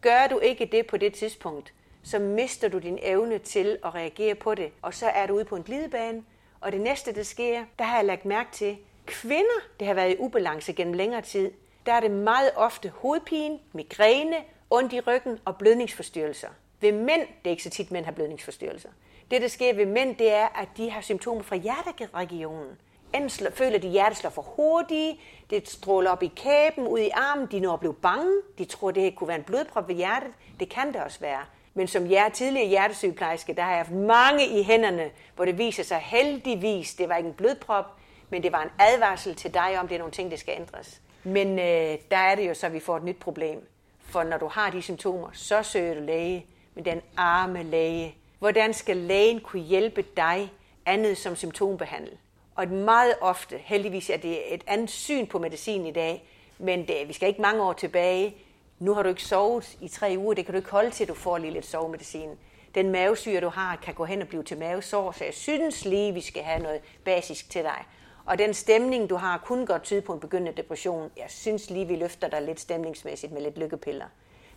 Gør 0.00 0.26
du 0.30 0.38
ikke 0.38 0.68
det 0.72 0.86
på 0.86 0.96
det 0.96 1.14
tidspunkt, 1.14 1.72
så 2.02 2.18
mister 2.18 2.68
du 2.68 2.78
din 2.78 2.98
evne 3.02 3.38
til 3.38 3.78
at 3.84 3.94
reagere 3.94 4.34
på 4.34 4.54
det, 4.54 4.72
og 4.82 4.94
så 4.94 5.06
er 5.06 5.26
du 5.26 5.34
ude 5.34 5.44
på 5.44 5.56
en 5.56 5.62
glidebane. 5.62 6.22
Og 6.60 6.72
det 6.72 6.80
næste, 6.80 7.14
der 7.14 7.22
sker, 7.22 7.64
der 7.78 7.84
har 7.84 7.96
jeg 7.96 8.04
lagt 8.04 8.24
mærke 8.24 8.50
til, 8.52 8.76
kvinder, 9.06 9.60
der 9.80 9.86
har 9.86 9.94
været 9.94 10.12
i 10.12 10.16
ubalance 10.18 10.72
gennem 10.72 10.94
længere 10.94 11.22
tid, 11.22 11.50
der 11.86 11.92
er 11.92 12.00
det 12.00 12.10
meget 12.10 12.50
ofte 12.56 12.88
hovedpine, 12.88 13.58
migræne, 13.72 14.36
ondt 14.70 14.92
i 14.92 15.00
ryggen 15.00 15.38
og 15.44 15.56
blødningsforstyrrelser. 15.56 16.48
Ved 16.80 16.92
mænd, 16.92 17.20
det 17.20 17.46
er 17.46 17.50
ikke 17.50 17.62
så 17.62 17.70
tit, 17.70 17.90
mænd 17.90 18.04
har 18.04 18.12
blødningsforstyrrelser. 18.12 18.88
Det, 19.30 19.42
der 19.42 19.48
sker 19.48 19.74
ved 19.74 19.86
mænd, 19.86 20.16
det 20.16 20.32
er, 20.32 20.46
at 20.46 20.68
de 20.76 20.90
har 20.90 21.00
symptomer 21.00 21.42
fra 21.42 21.56
hjerteregionen. 21.56 22.78
Enten 23.14 23.52
føler 23.52 23.78
de, 23.78 23.86
at 23.86 23.92
hjertet 23.92 24.18
slår 24.18 24.30
for 24.30 24.42
hurtigt, 24.42 25.20
det 25.50 25.68
stråler 25.68 26.10
op 26.10 26.22
i 26.22 26.32
kæben, 26.36 26.86
ud 26.86 26.98
i 26.98 27.10
armen, 27.14 27.48
de 27.50 27.60
når 27.60 27.72
at 27.72 27.80
blive 27.80 27.94
bange, 27.94 28.32
de 28.58 28.64
tror, 28.64 28.90
det 28.90 29.16
kunne 29.16 29.28
være 29.28 29.36
en 29.36 29.44
blodprop 29.44 29.88
ved 29.88 29.94
hjertet. 29.94 30.30
Det 30.60 30.68
kan 30.68 30.92
det 30.92 31.02
også 31.02 31.20
være. 31.20 31.40
Men 31.74 31.88
som 31.88 32.10
jeg 32.10 32.30
tidligere 32.34 32.68
hjertesygeplejerske, 32.68 33.52
der 33.52 33.62
har 33.62 33.70
jeg 33.70 33.78
haft 33.78 33.90
mange 33.90 34.46
i 34.46 34.62
hænderne, 34.62 35.10
hvor 35.36 35.44
det 35.44 35.58
viser 35.58 35.82
sig 35.82 35.98
heldigvis, 35.98 36.94
det 36.94 37.08
var 37.08 37.16
ikke 37.16 37.28
en 37.28 37.34
blodprop, 37.34 37.84
men 38.30 38.42
det 38.42 38.52
var 38.52 38.62
en 38.62 38.70
advarsel 38.78 39.34
til 39.34 39.54
dig 39.54 39.80
om, 39.80 39.88
det 39.88 39.94
er 39.94 39.98
nogle 39.98 40.12
ting, 40.12 40.30
der 40.30 40.36
skal 40.36 40.54
ændres. 40.56 41.00
Men 41.24 41.58
øh, 41.58 41.98
der 42.10 42.16
er 42.16 42.34
det 42.34 42.48
jo 42.48 42.54
så, 42.54 42.66
at 42.66 42.72
vi 42.72 42.80
får 42.80 42.96
et 42.96 43.04
nyt 43.04 43.16
problem. 43.16 43.68
For 44.00 44.22
når 44.22 44.38
du 44.38 44.46
har 44.46 44.70
de 44.70 44.82
symptomer, 44.82 45.28
så 45.32 45.62
søger 45.62 45.94
du 45.94 46.00
læge, 46.00 46.46
men 46.74 46.84
den 46.84 47.00
arme 47.16 47.62
læge. 47.62 48.14
Hvordan 48.38 48.74
skal 48.74 48.96
lægen 48.96 49.40
kunne 49.40 49.62
hjælpe 49.62 50.04
dig 50.16 50.52
andet 50.86 51.18
som 51.18 51.36
symptombehandling? 51.36 52.18
Og 52.58 52.68
meget 52.68 53.14
ofte, 53.20 53.58
heldigvis 53.58 54.10
er 54.10 54.16
det 54.16 54.54
et 54.54 54.64
andet 54.66 54.90
syn 54.90 55.26
på 55.26 55.38
medicin 55.38 55.86
i 55.86 55.92
dag, 55.92 56.28
men 56.58 56.88
det, 56.88 57.08
vi 57.08 57.12
skal 57.12 57.28
ikke 57.28 57.42
mange 57.42 57.62
år 57.62 57.72
tilbage. 57.72 58.36
Nu 58.78 58.94
har 58.94 59.02
du 59.02 59.08
ikke 59.08 59.22
sovet 59.22 59.76
i 59.80 59.88
tre 59.88 60.14
uger, 60.18 60.34
det 60.34 60.44
kan 60.44 60.52
du 60.52 60.58
ikke 60.58 60.70
holde 60.70 60.90
til, 60.90 61.08
du 61.08 61.14
får 61.14 61.38
lige 61.38 61.50
lidt 61.50 61.66
sovemedicin. 61.66 62.28
Den 62.74 62.90
mavesyre, 62.90 63.40
du 63.40 63.48
har, 63.48 63.76
kan 63.76 63.94
gå 63.94 64.04
hen 64.04 64.22
og 64.22 64.28
blive 64.28 64.42
til 64.42 64.58
mavesår, 64.58 65.12
så 65.12 65.24
jeg 65.24 65.34
synes 65.34 65.84
lige, 65.84 66.14
vi 66.14 66.20
skal 66.20 66.42
have 66.42 66.62
noget 66.62 66.80
basisk 67.04 67.50
til 67.50 67.62
dig. 67.62 67.84
Og 68.26 68.38
den 68.38 68.54
stemning, 68.54 69.10
du 69.10 69.16
har, 69.16 69.38
kunne 69.38 69.66
godt 69.66 69.82
tyde 69.82 70.00
på 70.00 70.12
en 70.12 70.20
begyndende 70.20 70.62
depression. 70.62 71.10
Jeg 71.16 71.26
synes 71.28 71.70
lige, 71.70 71.86
vi 71.86 71.96
løfter 71.96 72.28
dig 72.28 72.42
lidt 72.42 72.60
stemningsmæssigt 72.60 73.32
med 73.32 73.42
lidt 73.42 73.58
lykkepiller. 73.58 74.06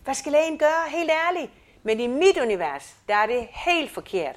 Hvad 0.04 0.14
skal 0.14 0.32
lægen 0.32 0.58
gøre? 0.58 0.88
Helt 0.88 1.10
ærligt. 1.28 1.52
Men 1.82 2.00
i 2.00 2.06
mit 2.06 2.38
univers, 2.42 2.96
der 3.08 3.14
er 3.14 3.26
det 3.26 3.48
helt 3.50 3.90
forkert. 3.90 4.36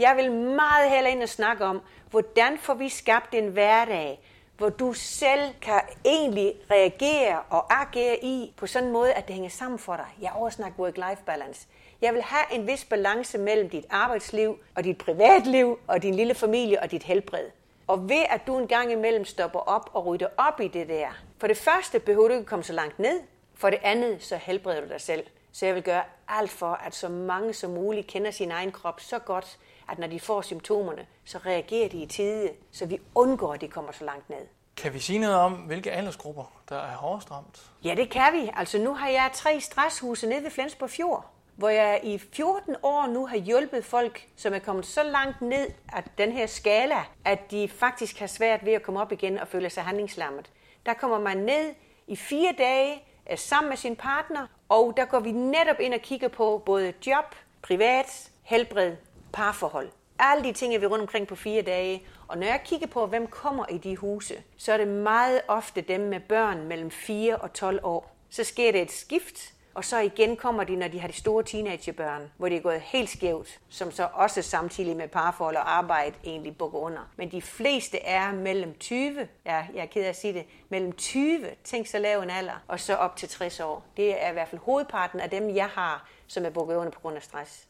Jeg 0.00 0.16
vil 0.16 0.32
meget 0.32 0.90
hellere 0.90 1.12
ind 1.12 1.22
og 1.22 1.28
snakke 1.28 1.64
om, 1.64 1.82
hvordan 2.10 2.58
får 2.58 2.74
vi 2.74 2.88
skabt 2.88 3.34
en 3.34 3.48
hverdag, 3.48 4.20
hvor 4.56 4.68
du 4.68 4.92
selv 4.92 5.54
kan 5.62 5.80
egentlig 6.04 6.54
reagere 6.70 7.42
og 7.50 7.80
agere 7.80 8.24
i 8.24 8.52
på 8.56 8.66
sådan 8.66 8.86
en 8.86 8.92
måde, 8.92 9.12
at 9.12 9.26
det 9.26 9.34
hænger 9.34 9.50
sammen 9.50 9.78
for 9.78 9.96
dig. 9.96 10.06
Jeg 10.20 10.32
oversnakker 10.34 10.84
work-life 10.84 11.24
balance. 11.26 11.66
Jeg 12.00 12.14
vil 12.14 12.22
have 12.22 12.60
en 12.60 12.66
vis 12.66 12.84
balance 12.84 13.38
mellem 13.38 13.70
dit 13.70 13.84
arbejdsliv 13.90 14.58
og 14.74 14.84
dit 14.84 14.98
privatliv 14.98 15.78
og 15.86 16.02
din 16.02 16.14
lille 16.14 16.34
familie 16.34 16.80
og 16.82 16.90
dit 16.90 17.02
helbred. 17.02 17.46
Og 17.86 18.08
ved 18.08 18.24
at 18.30 18.40
du 18.46 18.58
en 18.58 18.68
gang 18.68 18.92
imellem 18.92 19.24
stopper 19.24 19.60
op 19.60 19.90
og 19.92 20.06
rydder 20.06 20.28
op 20.36 20.60
i 20.60 20.68
det 20.68 20.88
der. 20.88 21.08
For 21.38 21.46
det 21.46 21.56
første 21.56 22.00
behøver 22.00 22.28
du 22.28 22.34
ikke 22.34 22.46
komme 22.46 22.64
så 22.64 22.72
langt 22.72 22.98
ned. 22.98 23.20
For 23.54 23.70
det 23.70 23.78
andet, 23.82 24.22
så 24.22 24.36
helbreder 24.36 24.80
du 24.80 24.88
dig 24.88 25.00
selv. 25.00 25.26
Så 25.52 25.66
jeg 25.66 25.74
vil 25.74 25.82
gøre 25.82 26.02
alt 26.28 26.50
for, 26.50 26.72
at 26.72 26.94
så 26.94 27.08
mange 27.08 27.52
som 27.52 27.70
muligt 27.70 28.06
kender 28.06 28.30
sin 28.30 28.50
egen 28.50 28.72
krop 28.72 29.00
så 29.00 29.18
godt, 29.18 29.58
at 29.90 29.98
når 29.98 30.06
de 30.06 30.20
får 30.20 30.42
symptomerne, 30.42 31.06
så 31.24 31.38
reagerer 31.38 31.88
de 31.88 32.02
i 32.02 32.06
tide, 32.06 32.50
så 32.72 32.86
vi 32.86 33.00
undgår, 33.14 33.54
at 33.54 33.60
de 33.60 33.68
kommer 33.68 33.92
så 33.92 34.04
langt 34.04 34.30
ned. 34.30 34.46
Kan 34.76 34.94
vi 34.94 34.98
sige 34.98 35.18
noget 35.18 35.36
om, 35.36 35.52
hvilke 35.52 35.92
aldersgrupper, 35.92 36.44
der 36.68 36.76
er 36.76 36.96
hårdest 36.96 37.30
ramt? 37.30 37.70
Ja, 37.84 37.94
det 37.94 38.10
kan 38.10 38.32
vi. 38.32 38.50
Altså 38.56 38.78
nu 38.78 38.94
har 38.94 39.08
jeg 39.08 39.30
tre 39.34 39.60
stresshuse 39.60 40.26
nede 40.26 40.42
ved 40.44 40.50
Flensborg 40.50 40.90
Fjord, 40.90 41.26
hvor 41.56 41.68
jeg 41.68 42.00
i 42.02 42.18
14 42.18 42.76
år 42.82 43.06
nu 43.06 43.26
har 43.26 43.36
hjulpet 43.36 43.84
folk, 43.84 44.26
som 44.36 44.54
er 44.54 44.58
kommet 44.58 44.86
så 44.86 45.02
langt 45.02 45.42
ned 45.42 45.66
af 45.92 46.02
den 46.18 46.32
her 46.32 46.46
skala, 46.46 47.04
at 47.24 47.50
de 47.50 47.68
faktisk 47.68 48.18
har 48.18 48.26
svært 48.26 48.64
ved 48.64 48.72
at 48.72 48.82
komme 48.82 49.00
op 49.00 49.12
igen 49.12 49.38
og 49.38 49.48
føle 49.48 49.70
sig 49.70 49.82
handlingslammet. 49.82 50.50
Der 50.86 50.94
kommer 50.94 51.18
man 51.18 51.36
ned 51.36 51.74
i 52.06 52.16
fire 52.16 52.54
dage 52.58 53.02
sammen 53.36 53.68
med 53.68 53.76
sin 53.76 53.96
partner, 53.96 54.46
og 54.68 54.94
der 54.96 55.04
går 55.04 55.20
vi 55.20 55.32
netop 55.32 55.80
ind 55.80 55.94
og 55.94 56.00
kigger 56.00 56.28
på 56.28 56.62
både 56.66 56.92
job, 57.06 57.34
privat, 57.62 58.30
helbred, 58.42 58.96
parforhold. 59.32 59.88
Alle 60.18 60.44
de 60.44 60.52
ting 60.52 60.74
er 60.74 60.78
vi 60.78 60.86
rundt 60.86 61.02
omkring 61.02 61.26
på 61.26 61.36
fire 61.36 61.62
dage. 61.62 62.02
Og 62.28 62.38
når 62.38 62.46
jeg 62.46 62.60
kigger 62.64 62.86
på, 62.86 63.06
hvem 63.06 63.26
kommer 63.26 63.66
i 63.70 63.78
de 63.78 63.96
huse, 63.96 64.34
så 64.56 64.72
er 64.72 64.76
det 64.76 64.88
meget 64.88 65.40
ofte 65.48 65.80
dem 65.80 66.00
med 66.00 66.20
børn 66.20 66.64
mellem 66.64 66.90
4 66.90 67.36
og 67.36 67.52
12 67.52 67.80
år. 67.82 68.16
Så 68.30 68.44
sker 68.44 68.72
det 68.72 68.82
et 68.82 68.92
skift, 68.92 69.54
og 69.74 69.84
så 69.84 69.98
igen 69.98 70.36
kommer 70.36 70.64
de, 70.64 70.76
når 70.76 70.88
de 70.88 71.00
har 71.00 71.08
de 71.08 71.12
store 71.12 71.42
teenagebørn, 71.42 72.30
hvor 72.36 72.48
det 72.48 72.56
er 72.56 72.60
gået 72.60 72.80
helt 72.80 73.10
skævt, 73.10 73.60
som 73.68 73.90
så 73.90 74.08
også 74.14 74.42
samtidig 74.42 74.96
med 74.96 75.08
parforhold 75.08 75.56
og 75.56 75.72
arbejde 75.72 76.14
egentlig 76.24 76.56
bukker 76.56 76.78
under. 76.78 77.10
Men 77.16 77.30
de 77.30 77.42
fleste 77.42 77.98
er 77.98 78.32
mellem 78.32 78.74
20, 78.78 79.28
ja, 79.46 79.66
jeg 79.74 79.82
er 79.82 79.86
ked 79.86 80.04
af 80.04 80.08
at 80.08 80.16
sige 80.16 80.32
det, 80.32 80.46
mellem 80.68 80.92
20, 80.92 81.46
tænk 81.64 81.86
så 81.86 81.98
lav 81.98 82.20
en 82.20 82.30
alder, 82.30 82.62
og 82.68 82.80
så 82.80 82.94
op 82.94 83.16
til 83.16 83.28
60 83.28 83.60
år. 83.60 83.84
Det 83.96 84.24
er 84.24 84.30
i 84.30 84.32
hvert 84.32 84.48
fald 84.48 84.60
hovedparten 84.60 85.20
af 85.20 85.30
dem, 85.30 85.54
jeg 85.56 85.68
har, 85.68 86.08
som 86.26 86.44
er 86.44 86.50
bukket 86.50 86.76
under 86.76 86.92
på 86.92 87.00
grund 87.00 87.16
af 87.16 87.22
stress. 87.22 87.66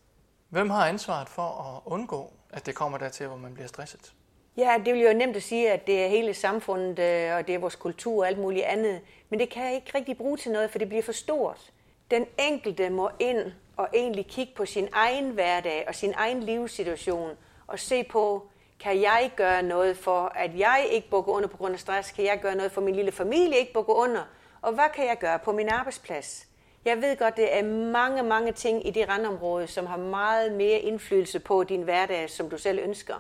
Hvem 0.51 0.71
har 0.71 0.87
ansvaret 0.87 1.29
for 1.29 1.43
at 1.43 1.93
undgå, 1.93 2.33
at 2.53 2.67
det 2.67 2.75
kommer 2.75 2.99
dertil, 2.99 3.27
hvor 3.27 3.37
man 3.37 3.55
bliver 3.55 3.69
stresset? 3.69 4.13
Ja, 4.57 4.77
det 4.85 4.95
vil 4.95 5.03
jo 5.03 5.13
nemt 5.13 5.37
at 5.37 5.43
sige, 5.43 5.73
at 5.73 5.87
det 5.87 6.05
er 6.05 6.09
hele 6.09 6.35
samfundet, 6.35 6.99
øh, 6.99 7.37
og 7.37 7.47
det 7.47 7.55
er 7.55 7.59
vores 7.59 7.77
kultur 7.77 8.23
og 8.23 8.29
alt 8.29 8.39
muligt 8.39 8.65
andet. 8.65 9.01
Men 9.31 9.41
det 9.41 9.51
kan 9.51 9.65
jeg 9.65 9.75
ikke 9.75 9.91
rigtig 9.95 10.17
bruge 10.17 10.37
til 10.37 10.53
noget, 10.53 10.71
for 10.71 10.79
det 10.79 10.89
bliver 10.89 11.03
for 11.03 11.13
stort. 11.13 11.73
Den 12.11 12.27
enkelte 12.39 12.91
må 12.91 13.11
ind 13.19 13.53
og 13.77 13.89
egentlig 13.95 14.27
kigge 14.27 14.53
på 14.57 14.67
sin 14.67 14.89
egen 14.93 15.31
hverdag 15.31 15.85
og 15.89 15.95
sin 15.95 16.13
egen 16.17 16.43
livssituation 16.43 17.31
og 17.67 17.79
se 17.79 18.05
på, 18.05 18.49
kan 18.81 19.01
jeg 19.01 19.31
gøre 19.37 19.63
noget 19.63 19.97
for, 19.97 20.33
at 20.35 20.59
jeg 20.59 20.87
ikke 20.91 21.11
bukker 21.11 21.33
under 21.33 21.49
på 21.49 21.57
grund 21.57 21.75
af 21.75 21.81
stress? 21.81 22.13
Kan 22.13 22.25
jeg 22.25 22.39
gøre 22.43 22.55
noget 22.55 22.73
for 22.73 22.81
min 22.81 22.95
lille 22.95 23.13
familie 23.13 23.59
ikke 23.59 23.73
bukker 23.73 23.95
under? 23.95 24.23
Og 24.63 24.73
hvad 24.73 24.89
kan 24.95 25.07
jeg 25.07 25.19
gøre 25.19 25.39
på 25.39 25.53
min 25.53 25.69
arbejdsplads? 25.69 26.47
Jeg 26.85 27.03
ved 27.03 27.17
godt, 27.17 27.37
det 27.37 27.57
er 27.57 27.63
mange, 27.93 28.23
mange 28.23 28.53
ting 28.53 28.87
i 28.87 28.91
det 28.91 29.09
randområde, 29.09 29.67
som 29.67 29.87
har 29.87 29.97
meget 29.97 30.53
mere 30.53 30.79
indflydelse 30.79 31.41
på 31.41 31.65
din 31.65 31.83
hverdag, 31.83 32.31
som 32.31 32.51
du 32.51 32.59
selv 32.59 32.79
ønsker. 32.79 33.15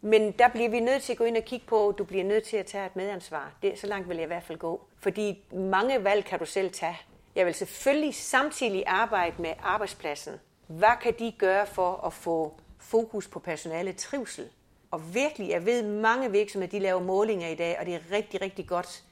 Men 0.00 0.32
der 0.32 0.48
bliver 0.48 0.68
vi 0.68 0.80
nødt 0.80 1.02
til 1.02 1.12
at 1.12 1.18
gå 1.18 1.24
ind 1.24 1.36
og 1.36 1.42
kigge 1.44 1.66
på, 1.66 1.94
du 1.98 2.04
bliver 2.04 2.24
nødt 2.24 2.44
til 2.44 2.56
at 2.56 2.66
tage 2.66 2.86
et 2.86 2.96
medansvar. 2.96 3.52
Det, 3.62 3.78
så 3.78 3.86
langt 3.86 4.08
vil 4.08 4.16
jeg 4.16 4.24
i 4.24 4.26
hvert 4.26 4.42
fald 4.42 4.58
gå. 4.58 4.80
Fordi 4.98 5.44
mange 5.52 6.04
valg 6.04 6.24
kan 6.24 6.38
du 6.38 6.44
selv 6.44 6.72
tage. 6.72 7.00
Jeg 7.34 7.46
vil 7.46 7.54
selvfølgelig 7.54 8.14
samtidig 8.14 8.84
arbejde 8.86 9.42
med 9.42 9.52
arbejdspladsen. 9.62 10.34
Hvad 10.66 10.96
kan 11.02 11.14
de 11.18 11.32
gøre 11.38 11.66
for 11.66 12.06
at 12.06 12.12
få 12.12 12.54
fokus 12.78 13.28
på 13.28 13.38
personale 13.38 13.92
trivsel? 13.92 14.48
Og 14.90 15.14
virkelig, 15.14 15.48
jeg 15.48 15.66
ved, 15.66 15.82
mange 15.82 16.30
virksomheder 16.30 16.70
de 16.70 16.78
laver 16.78 17.00
målinger 17.00 17.48
i 17.48 17.54
dag, 17.54 17.76
og 17.80 17.86
det 17.86 17.94
er 17.94 18.00
rigtig, 18.12 18.40
rigtig 18.40 18.66
godt. 18.68 19.02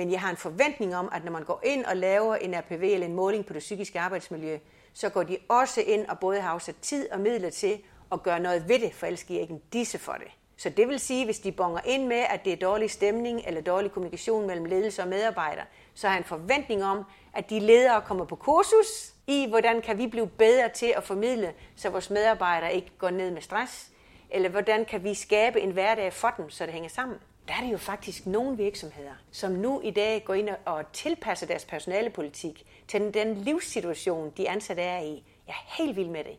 Men 0.00 0.10
jeg 0.10 0.20
har 0.20 0.30
en 0.30 0.36
forventning 0.36 0.96
om, 0.96 1.08
at 1.12 1.24
når 1.24 1.32
man 1.32 1.44
går 1.44 1.60
ind 1.64 1.84
og 1.84 1.96
laver 1.96 2.36
en 2.36 2.54
RPV 2.54 2.82
eller 2.82 3.06
en 3.06 3.14
måling 3.14 3.46
på 3.46 3.52
det 3.52 3.60
psykiske 3.60 4.00
arbejdsmiljø, 4.00 4.58
så 4.92 5.08
går 5.08 5.22
de 5.22 5.38
også 5.48 5.80
ind 5.80 6.06
og 6.06 6.18
både 6.18 6.40
har 6.40 6.50
afsat 6.50 6.74
tid 6.82 7.10
og 7.10 7.20
midler 7.20 7.50
til 7.50 7.78
at 8.12 8.22
gøre 8.22 8.40
noget 8.40 8.68
ved 8.68 8.78
det, 8.78 8.94
for 8.94 9.06
ellers 9.06 9.24
giver 9.24 9.40
jeg 9.40 9.42
ikke 9.42 9.54
en 9.54 9.62
disse 9.72 9.98
for 9.98 10.12
det. 10.12 10.26
Så 10.56 10.70
det 10.70 10.88
vil 10.88 11.00
sige, 11.00 11.24
hvis 11.24 11.38
de 11.38 11.52
bonger 11.52 11.80
ind 11.84 12.06
med, 12.06 12.24
at 12.30 12.44
det 12.44 12.52
er 12.52 12.56
dårlig 12.56 12.90
stemning 12.90 13.42
eller 13.46 13.60
dårlig 13.60 13.92
kommunikation 13.92 14.46
mellem 14.46 14.64
ledelse 14.64 15.02
og 15.02 15.08
medarbejdere, 15.08 15.64
så 15.94 16.06
har 16.06 16.14
jeg 16.14 16.20
en 16.20 16.24
forventning 16.24 16.84
om, 16.84 17.04
at 17.34 17.50
de 17.50 17.60
ledere 17.60 18.02
kommer 18.02 18.24
på 18.24 18.36
kursus 18.36 19.14
i, 19.26 19.46
hvordan 19.48 19.82
kan 19.82 19.98
vi 19.98 20.06
blive 20.06 20.28
bedre 20.28 20.68
til 20.68 20.94
at 20.96 21.04
formidle, 21.04 21.52
så 21.76 21.90
vores 21.90 22.10
medarbejdere 22.10 22.74
ikke 22.74 22.92
går 22.98 23.10
ned 23.10 23.30
med 23.30 23.42
stress, 23.42 23.90
eller 24.30 24.48
hvordan 24.48 24.84
kan 24.84 25.04
vi 25.04 25.14
skabe 25.14 25.60
en 25.60 25.70
hverdag 25.70 26.12
for 26.12 26.34
dem, 26.36 26.50
så 26.50 26.64
det 26.64 26.72
hænger 26.72 26.90
sammen. 26.90 27.18
Der 27.50 27.56
er 27.56 27.60
det 27.60 27.72
jo 27.72 27.78
faktisk 27.78 28.26
nogle 28.26 28.56
virksomheder, 28.56 29.12
som 29.30 29.52
nu 29.52 29.80
i 29.80 29.90
dag 29.90 30.24
går 30.24 30.34
ind 30.34 30.48
og 30.64 30.92
tilpasser 30.92 31.46
deres 31.46 31.64
personalepolitik 31.64 32.66
til 32.88 33.14
den 33.14 33.34
livssituation, 33.34 34.32
de 34.36 34.50
ansatte 34.50 34.82
er 34.82 35.00
i. 35.00 35.24
Jeg 35.46 35.52
er 35.52 35.74
helt 35.82 35.96
vild 35.96 36.08
med 36.08 36.24
det. 36.24 36.36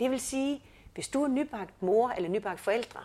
Det 0.00 0.10
vil 0.10 0.20
sige, 0.20 0.62
hvis 0.94 1.08
du 1.08 1.22
er 1.24 1.28
nybagt 1.28 1.82
mor 1.82 2.10
eller 2.10 2.28
nybagt 2.28 2.60
forældre, 2.60 3.00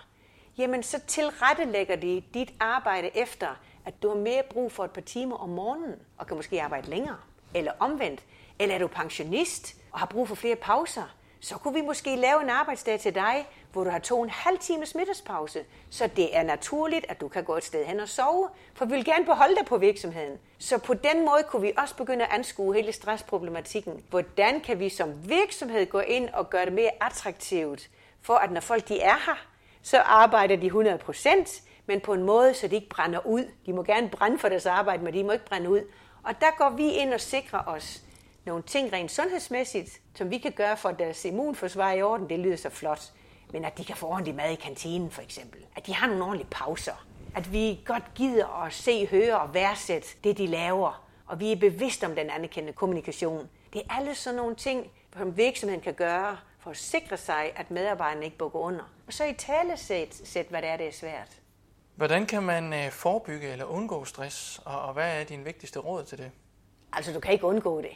jamen 0.57 0.83
så 0.83 0.99
tilrettelægger 1.07 1.95
de 1.95 2.23
dit 2.33 2.53
arbejde 2.59 3.17
efter, 3.17 3.61
at 3.85 4.03
du 4.03 4.09
har 4.09 4.15
mere 4.15 4.43
brug 4.49 4.71
for 4.71 4.83
et 4.83 4.91
par 4.91 5.01
timer 5.01 5.35
om 5.35 5.49
morgenen, 5.49 5.95
og 6.17 6.27
kan 6.27 6.37
måske 6.37 6.61
arbejde 6.61 6.89
længere. 6.89 7.17
Eller 7.53 7.71
omvendt. 7.79 8.23
Eller 8.59 8.75
er 8.75 8.79
du 8.79 8.87
pensionist 8.87 9.75
og 9.91 9.99
har 9.99 10.05
brug 10.05 10.27
for 10.27 10.35
flere 10.35 10.55
pauser, 10.55 11.15
så 11.39 11.57
kunne 11.57 11.73
vi 11.73 11.81
måske 11.81 12.15
lave 12.15 12.41
en 12.41 12.49
arbejdsdag 12.49 12.99
til 12.99 13.15
dig, 13.15 13.47
hvor 13.71 13.83
du 13.83 13.89
har 13.89 13.99
to 13.99 14.17
og 14.17 14.23
en 14.23 14.29
halv 14.29 14.59
times 14.59 14.95
middagspause, 14.95 15.65
så 15.89 16.07
det 16.15 16.37
er 16.37 16.43
naturligt, 16.43 17.05
at 17.09 17.21
du 17.21 17.27
kan 17.27 17.43
gå 17.43 17.57
et 17.57 17.63
sted 17.63 17.85
hen 17.85 17.99
og 17.99 18.09
sove, 18.09 18.49
for 18.73 18.85
vi 18.85 18.91
vil 18.91 19.05
gerne 19.05 19.25
beholde 19.25 19.55
dig 19.55 19.65
på 19.65 19.77
virksomheden. 19.77 20.37
Så 20.59 20.77
på 20.77 20.93
den 20.93 21.19
måde 21.19 21.43
kunne 21.47 21.61
vi 21.61 21.73
også 21.77 21.95
begynde 21.95 22.25
at 22.25 22.31
anskue 22.31 22.75
hele 22.75 22.91
stressproblematikken. 22.91 24.03
Hvordan 24.09 24.61
kan 24.61 24.79
vi 24.79 24.89
som 24.89 25.29
virksomhed 25.29 25.85
gå 25.85 25.99
ind 25.99 26.29
og 26.29 26.49
gøre 26.49 26.65
det 26.65 26.73
mere 26.73 26.91
attraktivt, 27.01 27.89
for 28.21 28.33
at 28.33 28.51
når 28.51 28.61
folk 28.61 28.87
de 28.87 29.01
er 29.01 29.17
her, 29.25 29.45
så 29.81 29.99
arbejder 29.99 30.55
de 30.55 30.97
100% 31.07 31.61
men 31.87 32.01
på 32.01 32.13
en 32.13 32.23
måde, 32.23 32.53
så 32.53 32.67
de 32.67 32.75
ikke 32.75 32.89
brænder 32.89 33.25
ud. 33.25 33.43
De 33.65 33.73
må 33.73 33.83
gerne 33.83 34.09
brænde 34.09 34.39
for 34.39 34.49
deres 34.49 34.65
arbejde, 34.65 35.03
men 35.03 35.13
de 35.13 35.23
må 35.23 35.31
ikke 35.31 35.45
brænde 35.45 35.69
ud. 35.69 35.81
Og 36.23 36.41
der 36.41 36.57
går 36.57 36.69
vi 36.69 36.89
ind 36.89 37.13
og 37.13 37.21
sikrer 37.21 37.59
os 37.67 38.01
nogle 38.45 38.63
ting 38.63 38.93
rent 38.93 39.11
sundhedsmæssigt, 39.11 40.01
som 40.15 40.31
vi 40.31 40.37
kan 40.37 40.51
gøre 40.51 40.77
for, 40.77 40.89
at 40.89 40.99
deres 40.99 41.25
immunforsvar 41.25 41.91
i 41.91 42.01
orden. 42.01 42.29
Det 42.29 42.39
lyder 42.39 42.55
så 42.55 42.69
flot. 42.69 43.11
Men 43.53 43.65
at 43.65 43.77
de 43.77 43.85
kan 43.85 43.95
få 43.95 44.07
ordentlig 44.07 44.35
mad 44.35 44.51
i 44.51 44.55
kantinen, 44.55 45.11
for 45.11 45.21
eksempel. 45.21 45.65
At 45.75 45.87
de 45.87 45.93
har 45.95 46.07
nogle 46.07 46.23
ordentlige 46.23 46.47
pauser. 46.51 47.05
At 47.35 47.53
vi 47.53 47.79
godt 47.85 48.13
gider 48.15 48.63
at 48.63 48.73
se, 48.73 49.07
høre 49.07 49.39
og 49.39 49.53
værdsætte 49.53 50.07
det, 50.23 50.37
de 50.37 50.47
laver. 50.47 51.05
Og 51.27 51.39
vi 51.39 51.51
er 51.51 51.55
bevidste 51.55 52.05
om 52.05 52.15
den 52.15 52.29
anerkendende 52.29 52.73
kommunikation. 52.73 53.49
Det 53.73 53.81
er 53.89 53.95
alle 53.95 54.15
sådan 54.15 54.37
nogle 54.37 54.55
ting, 54.55 54.91
som 55.17 55.37
virksomheden 55.37 55.83
kan 55.83 55.93
gøre 55.93 56.37
for 56.59 56.71
at 56.71 56.77
sikre 56.77 57.17
sig, 57.17 57.51
at 57.55 57.71
medarbejderne 57.71 58.25
ikke 58.25 58.37
bukker 58.37 58.59
under. 58.59 58.93
Og 59.07 59.13
så 59.13 59.23
i 59.23 59.33
tale 59.33 59.77
sæt, 59.77 60.15
sæt 60.23 60.45
hvad 60.45 60.61
det 60.61 60.69
er, 60.69 60.77
det 60.77 60.87
er 60.87 60.91
svært. 60.91 61.39
Hvordan 61.95 62.25
kan 62.25 62.43
man 62.43 62.73
øh, 62.73 62.91
forebygge 62.91 63.47
eller 63.47 63.65
undgå 63.65 64.05
stress, 64.05 64.61
og, 64.65 64.81
og 64.81 64.93
hvad 64.93 65.19
er 65.19 65.23
din 65.23 65.45
vigtigste 65.45 65.79
råd 65.79 66.03
til 66.03 66.17
det? 66.17 66.31
Altså, 66.93 67.13
du 67.13 67.19
kan 67.19 67.33
ikke 67.33 67.45
undgå 67.45 67.81
det. 67.81 67.91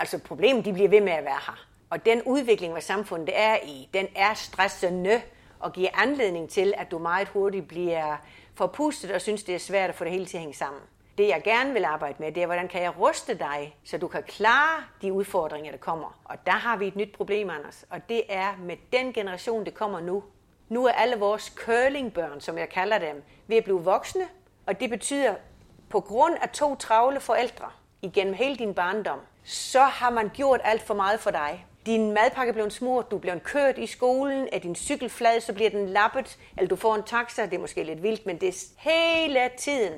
Altså, 0.00 0.18
problemet 0.18 0.64
de 0.64 0.72
bliver 0.72 0.88
ved 0.88 1.00
med 1.00 1.12
at 1.12 1.24
være 1.24 1.40
her. 1.46 1.66
Og 1.90 2.06
den 2.06 2.22
udvikling, 2.22 2.72
hvad 2.72 2.82
samfundet 2.82 3.30
er 3.32 3.56
i, 3.64 3.88
den 3.94 4.06
er 4.16 4.34
stressende 4.34 5.22
og 5.60 5.72
giver 5.72 5.88
anledning 5.94 6.50
til, 6.50 6.74
at 6.76 6.90
du 6.90 6.98
meget 6.98 7.28
hurtigt 7.28 7.68
bliver 7.68 8.16
forpustet 8.54 9.10
og 9.10 9.20
synes, 9.20 9.42
det 9.44 9.54
er 9.54 9.58
svært 9.58 9.90
at 9.90 9.96
få 9.96 10.04
det 10.04 10.12
hele 10.12 10.26
til 10.26 10.36
at 10.36 10.40
hænge 10.40 10.56
sammen. 10.56 10.82
Det, 11.18 11.28
jeg 11.28 11.40
gerne 11.44 11.72
vil 11.72 11.84
arbejde 11.84 12.14
med, 12.18 12.32
det 12.32 12.42
er, 12.42 12.46
hvordan 12.46 12.68
kan 12.68 12.82
jeg 12.82 12.98
ruste 12.98 13.34
dig, 13.38 13.76
så 13.84 13.98
du 13.98 14.08
kan 14.08 14.22
klare 14.22 14.82
de 15.02 15.12
udfordringer, 15.12 15.70
der 15.70 15.78
kommer. 15.78 16.20
Og 16.24 16.36
der 16.46 16.52
har 16.52 16.76
vi 16.76 16.86
et 16.86 16.96
nyt 16.96 17.12
problem, 17.12 17.50
Anders. 17.50 17.84
Og 17.90 18.08
det 18.08 18.22
er 18.28 18.56
med 18.58 18.76
den 18.92 19.12
generation, 19.12 19.64
det 19.64 19.74
kommer 19.74 20.00
nu, 20.00 20.22
Nu 20.68 20.86
er 20.86 20.92
alle 20.92 21.16
vores 21.16 21.52
curlingbørn, 21.56 22.40
som 22.40 22.58
jeg 22.58 22.68
kalder 22.68 22.98
dem, 22.98 23.22
ved 23.46 23.56
at 23.56 23.64
blive 23.64 23.84
voksne, 23.84 24.28
og 24.66 24.80
det 24.80 24.90
betyder, 24.90 25.34
på 25.88 26.00
grund 26.00 26.34
af 26.42 26.48
to 26.48 26.74
travle 26.74 27.20
forældre 27.20 27.70
igennem 28.02 28.34
hele 28.34 28.56
din 28.56 28.74
barndom, 28.74 29.18
så 29.44 29.82
har 29.82 30.10
man 30.10 30.30
gjort 30.34 30.60
alt 30.64 30.82
for 30.82 30.94
meget 30.94 31.20
for 31.20 31.30
dig. 31.30 31.66
Din 31.86 32.12
madpakke 32.12 32.52
blev 32.52 32.70
smurt, 32.70 33.10
du 33.10 33.18
blev 33.18 33.40
kørt 33.40 33.78
i 33.78 33.86
skolen, 33.86 34.48
er 34.52 34.58
din 34.58 34.74
cykel 34.74 35.08
flad, 35.08 35.40
så 35.40 35.52
bliver 35.52 35.70
den 35.70 35.88
lappet, 35.88 36.38
eller 36.56 36.68
du 36.68 36.76
får 36.76 36.94
en 36.94 37.02
taxa, 37.02 37.44
det 37.44 37.54
er 37.54 37.58
måske 37.58 37.82
lidt 37.82 38.02
vildt, 38.02 38.26
men 38.26 38.40
det 38.40 38.48
er 38.48 38.64
hele 38.78 39.50
tiden 39.58 39.92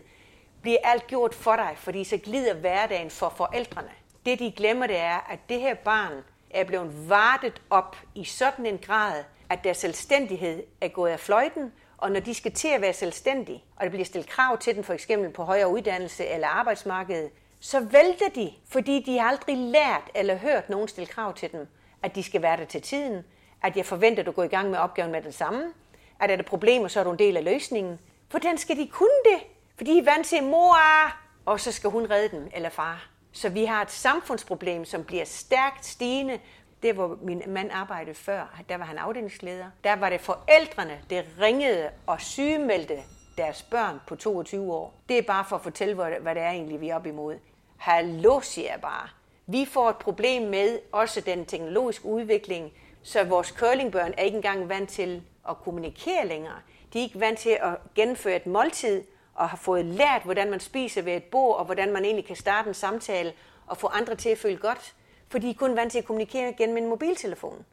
bliver 0.63 0.79
alt 0.85 1.07
gjort 1.07 1.35
for 1.35 1.57
dig, 1.57 1.73
fordi 1.77 2.05
så 2.05 2.17
glider 2.17 2.55
hverdagen 2.55 3.11
for 3.11 3.35
forældrene. 3.37 3.91
Det 4.27 4.39
de 4.39 4.53
glemmer, 4.57 4.87
det 4.87 4.99
er, 4.99 5.31
at 5.31 5.39
det 5.49 5.61
her 5.61 5.75
barn 5.75 6.13
er 6.51 6.65
blevet 6.65 7.09
vartet 7.09 7.63
op 7.71 7.97
i 8.15 8.25
sådan 8.25 8.67
en 8.67 8.79
grad, 8.79 9.25
at 9.49 9.65
deres 9.65 9.77
selvstændighed 9.77 10.63
er 10.81 10.89
gået 10.89 11.11
af 11.11 11.21
fløjten, 11.21 11.73
og 11.99 12.11
når 12.11 12.21
de 12.21 12.35
skal 12.35 12.53
til 12.53 12.69
at 12.69 12.81
være 12.81 12.93
selvstændige, 12.93 13.65
og 13.77 13.85
der 13.85 13.91
bliver 13.91 14.05
stillet 14.05 14.31
krav 14.31 14.59
til 14.59 14.77
dem, 14.77 14.85
for 14.85 14.93
eksempel 14.93 15.31
på 15.31 15.45
højere 15.45 15.69
uddannelse 15.69 16.27
eller 16.27 16.49
arbejdsmarkedet, 16.49 17.31
så 17.64 17.81
vælter 17.81 18.29
de, 18.35 18.53
fordi 18.68 19.03
de 19.03 19.18
har 19.18 19.29
aldrig 19.29 19.57
lært 19.57 20.11
eller 20.14 20.37
hørt 20.37 20.70
nogen 20.70 20.88
stille 20.88 21.07
krav 21.07 21.35
til 21.35 21.53
dem, 21.53 21.68
at 22.03 22.14
de 22.14 22.22
skal 22.22 22.42
være 22.42 22.57
der 22.57 22.64
til 22.64 22.83
tiden, 22.83 23.25
at 23.62 23.77
jeg 23.77 23.87
forventer, 23.87 24.22
at 24.22 24.27
du 24.27 24.33
går 24.33 24.42
i 24.42 24.48
gang 24.48 24.70
med 24.70 24.79
opgaven 24.79 25.12
med 25.12 25.22
det 25.22 25.35
samme, 25.35 25.72
at 26.20 26.31
er 26.31 26.37
der 26.37 26.42
problemer, 26.42 26.88
så 26.88 27.01
er 27.01 27.05
du 27.05 27.11
en 27.11 27.18
del 27.18 27.37
af 27.37 27.44
løsningen. 27.44 27.98
Hvordan 28.31 28.59
skal 28.59 28.77
de 28.77 28.87
kunne 28.87 29.09
det? 29.25 29.42
Fordi 29.77 29.92
de 29.92 29.98
er 29.98 30.05
vant 30.05 30.27
til 30.27 30.42
mor, 30.42 30.77
og 31.44 31.61
så 31.61 31.72
skal 31.72 31.90
hun 31.90 32.11
redde 32.11 32.37
dem, 32.37 32.51
eller 32.55 32.68
far. 32.68 33.09
Så 33.33 33.48
vi 33.48 33.64
har 33.64 33.83
et 33.83 33.90
samfundsproblem, 33.90 34.85
som 34.85 35.05
bliver 35.05 35.25
stærkt 35.25 35.87
stigende. 35.87 36.38
Det, 36.83 36.94
hvor 36.94 37.18
min 37.22 37.42
mand 37.46 37.70
arbejdede 37.72 38.14
før, 38.14 38.61
der 38.68 38.77
var 38.77 38.85
han 38.85 38.98
afdelingsleder. 38.98 39.66
Der 39.85 39.96
var 39.96 40.11
det 40.11 40.20
forældrene, 40.20 41.01
der 41.11 41.22
ringede 41.40 41.90
og 42.07 42.20
sygemeldte 42.20 43.03
deres 43.37 43.62
børn 43.62 44.01
på 44.07 44.16
22 44.16 44.72
år. 44.72 44.94
Det 45.09 45.18
er 45.18 45.22
bare 45.22 45.44
for 45.48 45.57
at 45.57 45.62
fortælle, 45.62 45.94
hvad 45.94 46.35
det 46.35 46.42
er 46.42 46.51
egentlig, 46.51 46.81
vi 46.81 46.88
er 46.88 46.96
op 46.96 47.07
imod. 47.07 47.38
Hallo, 47.83 48.40
siger 48.40 48.71
jeg 48.71 48.81
bare. 48.81 49.09
Vi 49.47 49.64
får 49.64 49.90
et 49.90 49.97
problem 49.97 50.42
med 50.42 50.79
også 50.92 51.21
den 51.21 51.47
teknologiske 51.47 52.07
udvikling, 52.07 52.73
så 53.03 53.25
vores 53.25 53.49
curlingbørn 53.49 54.14
er 54.16 54.23
ikke 54.23 54.37
engang 54.37 54.68
vant 54.68 54.90
til 54.90 55.23
at 55.49 55.57
kommunikere 55.59 56.27
længere. 56.27 56.55
De 56.92 56.99
er 56.99 57.03
ikke 57.03 57.21
vant 57.21 57.38
til 57.38 57.59
at 57.61 57.79
gennemføre 57.95 58.37
et 58.37 58.47
måltid 58.47 59.05
og 59.35 59.49
har 59.49 59.57
fået 59.57 59.85
lært, 59.85 60.23
hvordan 60.23 60.51
man 60.51 60.61
spiser 60.61 61.03
ved 61.03 61.16
et 61.16 61.25
bord, 61.25 61.57
og 61.57 61.64
hvordan 61.64 61.92
man 61.92 62.05
egentlig 62.05 62.27
kan 62.27 62.37
starte 62.37 62.68
en 62.68 62.75
samtale 62.75 63.33
og 63.66 63.77
få 63.77 63.87
andre 63.87 64.14
til 64.14 64.29
at 64.29 64.38
føle 64.38 64.57
godt, 64.57 64.95
for 65.29 65.38
de 65.38 65.51
er 65.51 65.55
kun 65.55 65.77
vant 65.77 65.92
til 65.92 65.99
at 65.99 66.05
kommunikere 66.05 66.53
gennem 66.53 66.77
en 66.77 66.88
mobiltelefon. 66.88 67.64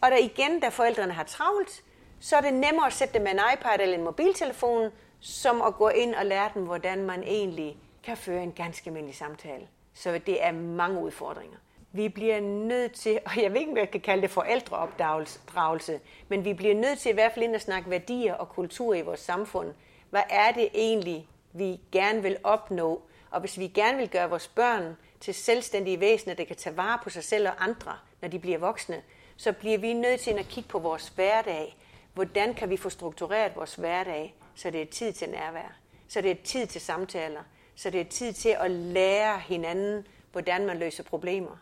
Og 0.00 0.10
der 0.10 0.16
igen, 0.16 0.60
da 0.60 0.68
forældrene 0.68 1.12
har 1.12 1.24
travlt, 1.24 1.82
så 2.20 2.36
er 2.36 2.40
det 2.40 2.54
nemmere 2.54 2.86
at 2.86 2.92
sætte 2.92 3.14
dem 3.14 3.22
med 3.22 3.30
en 3.30 3.40
iPad 3.54 3.80
eller 3.80 3.96
en 3.98 4.04
mobiltelefon, 4.04 4.90
som 5.20 5.62
at 5.62 5.74
gå 5.74 5.88
ind 5.88 6.14
og 6.14 6.26
lære 6.26 6.50
dem, 6.54 6.62
hvordan 6.62 7.04
man 7.04 7.22
egentlig 7.22 7.76
kan 8.04 8.16
føre 8.16 8.42
en 8.42 8.52
ganske 8.52 8.88
almindelig 8.88 9.16
samtale. 9.16 9.68
Så 9.94 10.20
det 10.26 10.44
er 10.44 10.52
mange 10.52 11.00
udfordringer. 11.00 11.56
Vi 11.92 12.08
bliver 12.08 12.40
nødt 12.40 12.92
til, 12.92 13.20
og 13.26 13.42
jeg 13.42 13.52
ved 13.52 13.60
ikke, 13.60 13.72
om 13.72 13.78
jeg 13.78 13.90
kan 13.90 14.00
kalde 14.00 14.22
det 14.22 14.30
forældreopdragelse, 14.30 16.00
men 16.28 16.44
vi 16.44 16.54
bliver 16.54 16.74
nødt 16.74 16.98
til 16.98 17.10
i 17.10 17.14
hvert 17.14 17.32
fald 17.32 17.44
ind 17.44 17.54
at 17.54 17.60
snakke 17.60 17.90
værdier 17.90 18.34
og 18.34 18.48
kultur 18.48 18.94
i 18.94 19.02
vores 19.02 19.20
samfund. 19.20 19.74
Hvad 20.10 20.22
er 20.30 20.52
det 20.52 20.68
egentlig, 20.74 21.28
vi 21.52 21.80
gerne 21.92 22.22
vil 22.22 22.36
opnå? 22.44 23.02
Og 23.30 23.40
hvis 23.40 23.58
vi 23.58 23.66
gerne 23.66 23.98
vil 23.98 24.08
gøre 24.08 24.30
vores 24.30 24.48
børn 24.48 24.96
til 25.20 25.34
selvstændige 25.34 26.00
væsener, 26.00 26.34
der 26.34 26.44
kan 26.44 26.56
tage 26.56 26.76
vare 26.76 26.98
på 27.02 27.10
sig 27.10 27.24
selv 27.24 27.48
og 27.48 27.64
andre, 27.64 27.92
når 28.20 28.28
de 28.28 28.38
bliver 28.38 28.58
voksne, 28.58 29.02
så 29.36 29.52
bliver 29.52 29.78
vi 29.78 29.92
nødt 29.92 30.20
til 30.20 30.30
at 30.30 30.48
kigge 30.48 30.68
på 30.68 30.78
vores 30.78 31.08
hverdag. 31.08 31.76
Hvordan 32.14 32.54
kan 32.54 32.70
vi 32.70 32.76
få 32.76 32.90
struktureret 32.90 33.56
vores 33.56 33.74
hverdag, 33.74 34.34
så 34.54 34.70
det 34.70 34.82
er 34.82 34.86
tid 34.86 35.12
til 35.12 35.30
nærvær, 35.30 35.76
så 36.08 36.20
det 36.20 36.30
er 36.30 36.36
tid 36.44 36.66
til 36.66 36.80
samtaler, 36.80 37.40
så 37.74 37.90
det 37.90 38.00
er 38.00 38.04
tid 38.04 38.32
til 38.32 38.56
at 38.60 38.70
lære 38.70 39.38
hinanden, 39.38 40.06
hvordan 40.32 40.66
man 40.66 40.78
løser 40.78 41.02
problemer. 41.02 41.56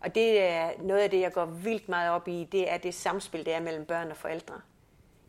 Og 0.00 0.14
det 0.14 0.42
er 0.42 0.70
noget 0.78 1.00
af 1.00 1.10
det, 1.10 1.20
jeg 1.20 1.32
går 1.32 1.44
vildt 1.44 1.88
meget 1.88 2.10
op 2.10 2.28
i, 2.28 2.48
det 2.52 2.72
er 2.72 2.78
det 2.78 2.94
samspil, 2.94 3.46
der 3.46 3.56
er 3.56 3.60
mellem 3.60 3.84
børn 3.84 4.10
og 4.10 4.16
forældre. 4.16 4.60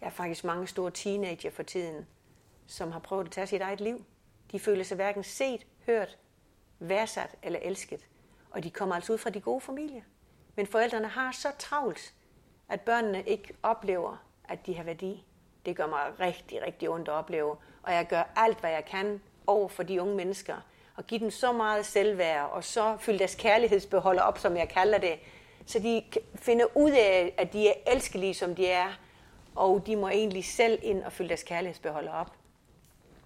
Jeg 0.01 0.05
har 0.05 0.15
faktisk 0.15 0.43
mange 0.43 0.67
store 0.67 0.91
teenager 0.91 1.51
for 1.51 1.63
tiden, 1.63 2.07
som 2.67 2.91
har 2.91 2.99
prøvet 2.99 3.25
at 3.25 3.31
tage 3.31 3.47
sit 3.47 3.61
eget 3.61 3.81
liv. 3.81 4.05
De 4.51 4.59
føler 4.59 4.83
sig 4.83 4.95
hverken 4.95 5.23
set, 5.23 5.65
hørt, 5.85 6.17
værdsat 6.79 7.35
eller 7.43 7.59
elsket. 7.61 8.07
Og 8.51 8.63
de 8.63 8.69
kommer 8.69 8.95
altså 8.95 9.13
ud 9.13 9.17
fra 9.17 9.29
de 9.29 9.41
gode 9.41 9.61
familier. 9.61 10.01
Men 10.55 10.67
forældrene 10.67 11.07
har 11.07 11.31
så 11.31 11.47
travlt, 11.59 12.13
at 12.69 12.81
børnene 12.81 13.23
ikke 13.23 13.53
oplever, 13.63 14.17
at 14.49 14.65
de 14.65 14.75
har 14.75 14.83
værdi. 14.83 15.25
Det 15.65 15.75
gør 15.75 15.87
mig 15.87 16.19
rigtig, 16.19 16.61
rigtig 16.61 16.89
ondt 16.89 17.07
at 17.07 17.13
opleve. 17.13 17.55
Og 17.83 17.93
jeg 17.93 18.07
gør 18.07 18.23
alt, 18.35 18.59
hvad 18.59 18.71
jeg 18.71 18.85
kan 18.85 19.21
over 19.47 19.67
for 19.67 19.83
de 19.83 20.01
unge 20.01 20.15
mennesker. 20.15 20.55
Og 20.95 21.07
give 21.07 21.19
dem 21.19 21.31
så 21.31 21.51
meget 21.51 21.85
selvværd, 21.85 22.49
og 22.51 22.63
så 22.63 22.97
fylde 22.99 23.19
deres 23.19 23.35
kærlighedsbeholder 23.35 24.21
op, 24.21 24.39
som 24.39 24.57
jeg 24.57 24.69
kalder 24.69 24.97
det. 24.97 25.19
Så 25.65 25.79
de 25.79 26.03
finder 26.35 26.65
ud 26.75 26.91
af, 26.91 27.33
at 27.37 27.53
de 27.53 27.67
er 27.67 27.73
elskelige, 27.87 28.33
som 28.33 28.55
de 28.55 28.67
er. 28.67 28.93
Og 29.55 29.83
de 29.85 29.95
må 29.95 30.09
egentlig 30.09 30.45
selv 30.45 30.79
ind 30.81 31.03
og 31.03 31.11
fylde 31.11 31.29
deres 31.29 31.43
kærlighedsbeholder 31.43 32.11
op. 32.11 32.31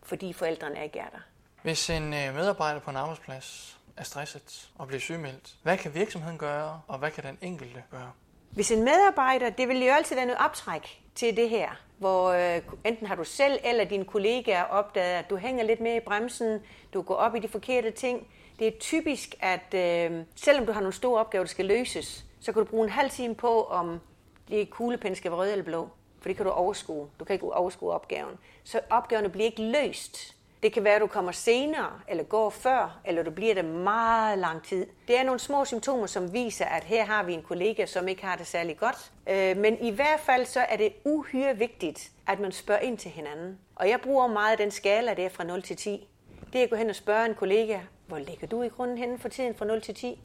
Fordi 0.03 0.33
forældrene 0.33 0.83
ikke 0.83 0.99
er 0.99 1.09
der. 1.09 1.19
Hvis 1.61 1.89
en 1.89 2.13
øh, 2.13 2.35
medarbejder 2.35 2.79
på 2.79 2.89
en 2.89 2.95
arbejdsplads 2.95 3.79
er 3.97 4.03
stresset 4.03 4.69
og 4.77 4.87
bliver 4.87 4.99
sygemeldt, 4.99 5.55
hvad 5.63 5.77
kan 5.77 5.93
virksomheden 5.93 6.37
gøre, 6.37 6.81
og 6.87 6.97
hvad 6.97 7.11
kan 7.11 7.23
den 7.23 7.37
enkelte 7.41 7.83
gøre? 7.91 8.11
Hvis 8.57 8.71
en 8.71 8.83
medarbejder, 8.83 9.49
det 9.49 9.67
vil 9.67 9.85
jo 9.85 9.91
altid 9.91 10.15
være 10.15 10.25
noget 10.25 10.41
optræk 10.41 11.01
til 11.15 11.37
det 11.37 11.49
her, 11.49 11.69
hvor 11.97 12.29
øh, 12.29 12.61
enten 12.85 13.07
har 13.07 13.15
du 13.15 13.23
selv 13.23 13.59
eller 13.63 13.83
dine 13.83 14.05
kollegaer 14.05 14.63
opdaget, 14.63 15.19
at 15.19 15.29
du 15.29 15.35
hænger 15.35 15.63
lidt 15.63 15.79
med 15.79 15.95
i 15.95 15.99
bremsen, 15.99 16.59
du 16.93 17.01
går 17.01 17.15
op 17.15 17.35
i 17.35 17.39
de 17.39 17.47
forkerte 17.47 17.91
ting. 17.91 18.27
Det 18.59 18.67
er 18.67 18.71
typisk, 18.79 19.35
at 19.39 19.73
øh, 19.73 20.23
selvom 20.35 20.65
du 20.65 20.71
har 20.71 20.79
nogle 20.79 20.93
store 20.93 21.19
opgaver, 21.19 21.43
der 21.43 21.49
skal 21.49 21.65
løses, 21.65 22.25
så 22.39 22.51
kan 22.51 22.63
du 22.63 22.69
bruge 22.69 22.83
en 22.83 22.91
halv 22.91 23.09
time 23.09 23.35
på, 23.35 23.63
om 23.63 23.99
det 24.47 24.69
kuglepen 24.69 25.15
skal 25.15 25.31
være 25.31 25.39
rød 25.39 25.51
eller 25.51 25.65
blå. 25.65 25.89
For 26.21 26.29
det 26.29 26.35
kan 26.35 26.45
du 26.45 26.51
overskue. 26.51 27.07
Du 27.19 27.25
kan 27.25 27.33
ikke 27.33 27.53
overskue 27.53 27.91
opgaven. 27.91 28.35
Så 28.63 28.79
opgaverne 28.89 29.29
bliver 29.29 29.45
ikke 29.45 29.61
løst. 29.61 30.36
Det 30.67 30.73
kan 30.73 30.83
være, 30.83 30.95
at 30.95 31.01
du 31.01 31.07
kommer 31.07 31.31
senere, 31.31 31.91
eller 32.07 32.23
går 32.23 32.49
før, 32.49 32.99
eller 33.05 33.23
du 33.23 33.31
bliver 33.31 33.53
der 33.53 33.61
meget 33.63 34.39
lang 34.39 34.63
tid. 34.63 34.87
Det 35.07 35.19
er 35.19 35.23
nogle 35.23 35.39
små 35.39 35.65
symptomer, 35.65 36.05
som 36.05 36.33
viser, 36.33 36.65
at 36.65 36.83
her 36.83 37.05
har 37.05 37.23
vi 37.23 37.33
en 37.33 37.41
kollega, 37.41 37.85
som 37.85 38.07
ikke 38.07 38.25
har 38.25 38.35
det 38.35 38.47
særlig 38.47 38.77
godt. 38.77 39.11
Øh, 39.29 39.57
men 39.57 39.77
i 39.81 39.89
hvert 39.89 40.19
fald 40.19 40.45
så 40.45 40.59
er 40.59 40.77
det 40.77 40.93
uhyre 41.05 41.57
vigtigt, 41.57 42.11
at 42.27 42.39
man 42.39 42.51
spørger 42.51 42.81
ind 42.81 42.97
til 42.97 43.11
hinanden. 43.11 43.59
Og 43.75 43.89
jeg 43.89 44.01
bruger 44.01 44.27
meget 44.27 44.59
den 44.59 44.71
skala, 44.71 45.13
der 45.13 45.25
er 45.25 45.29
fra 45.29 45.43
0 45.43 45.61
til 45.61 45.77
10. 45.77 46.07
Det 46.53 46.59
er 46.59 46.63
at 46.63 46.69
gå 46.69 46.75
hen 46.75 46.89
og 46.89 46.95
spørge 46.95 47.25
en 47.25 47.35
kollega, 47.35 47.79
hvor 48.07 48.17
ligger 48.17 48.47
du 48.47 48.61
i 48.61 48.67
grunden 48.67 48.97
henne 48.97 49.19
for 49.19 49.29
tiden 49.29 49.55
fra 49.55 49.65
0 49.65 49.81
til 49.81 49.95
10? 49.95 50.21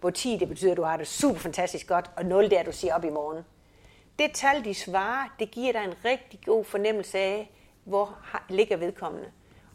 Hvor 0.00 0.10
10, 0.10 0.36
det 0.40 0.48
betyder, 0.48 0.70
at 0.70 0.76
du 0.76 0.82
har 0.82 0.96
det 0.96 1.06
super 1.06 1.38
fantastisk 1.38 1.86
godt, 1.86 2.10
og 2.16 2.24
0, 2.24 2.44
det 2.44 2.52
er, 2.52 2.60
at 2.60 2.66
du 2.66 2.72
siger 2.72 2.94
op 2.94 3.04
i 3.04 3.10
morgen. 3.10 3.44
Det 4.18 4.30
tal, 4.34 4.64
de 4.64 4.74
svarer, 4.74 5.34
det 5.38 5.50
giver 5.50 5.72
dig 5.72 5.84
en 5.84 5.94
rigtig 6.04 6.40
god 6.46 6.64
fornemmelse 6.64 7.18
af, 7.18 7.50
hvor 7.84 8.18
ligger 8.48 8.76
vedkommende. 8.76 9.28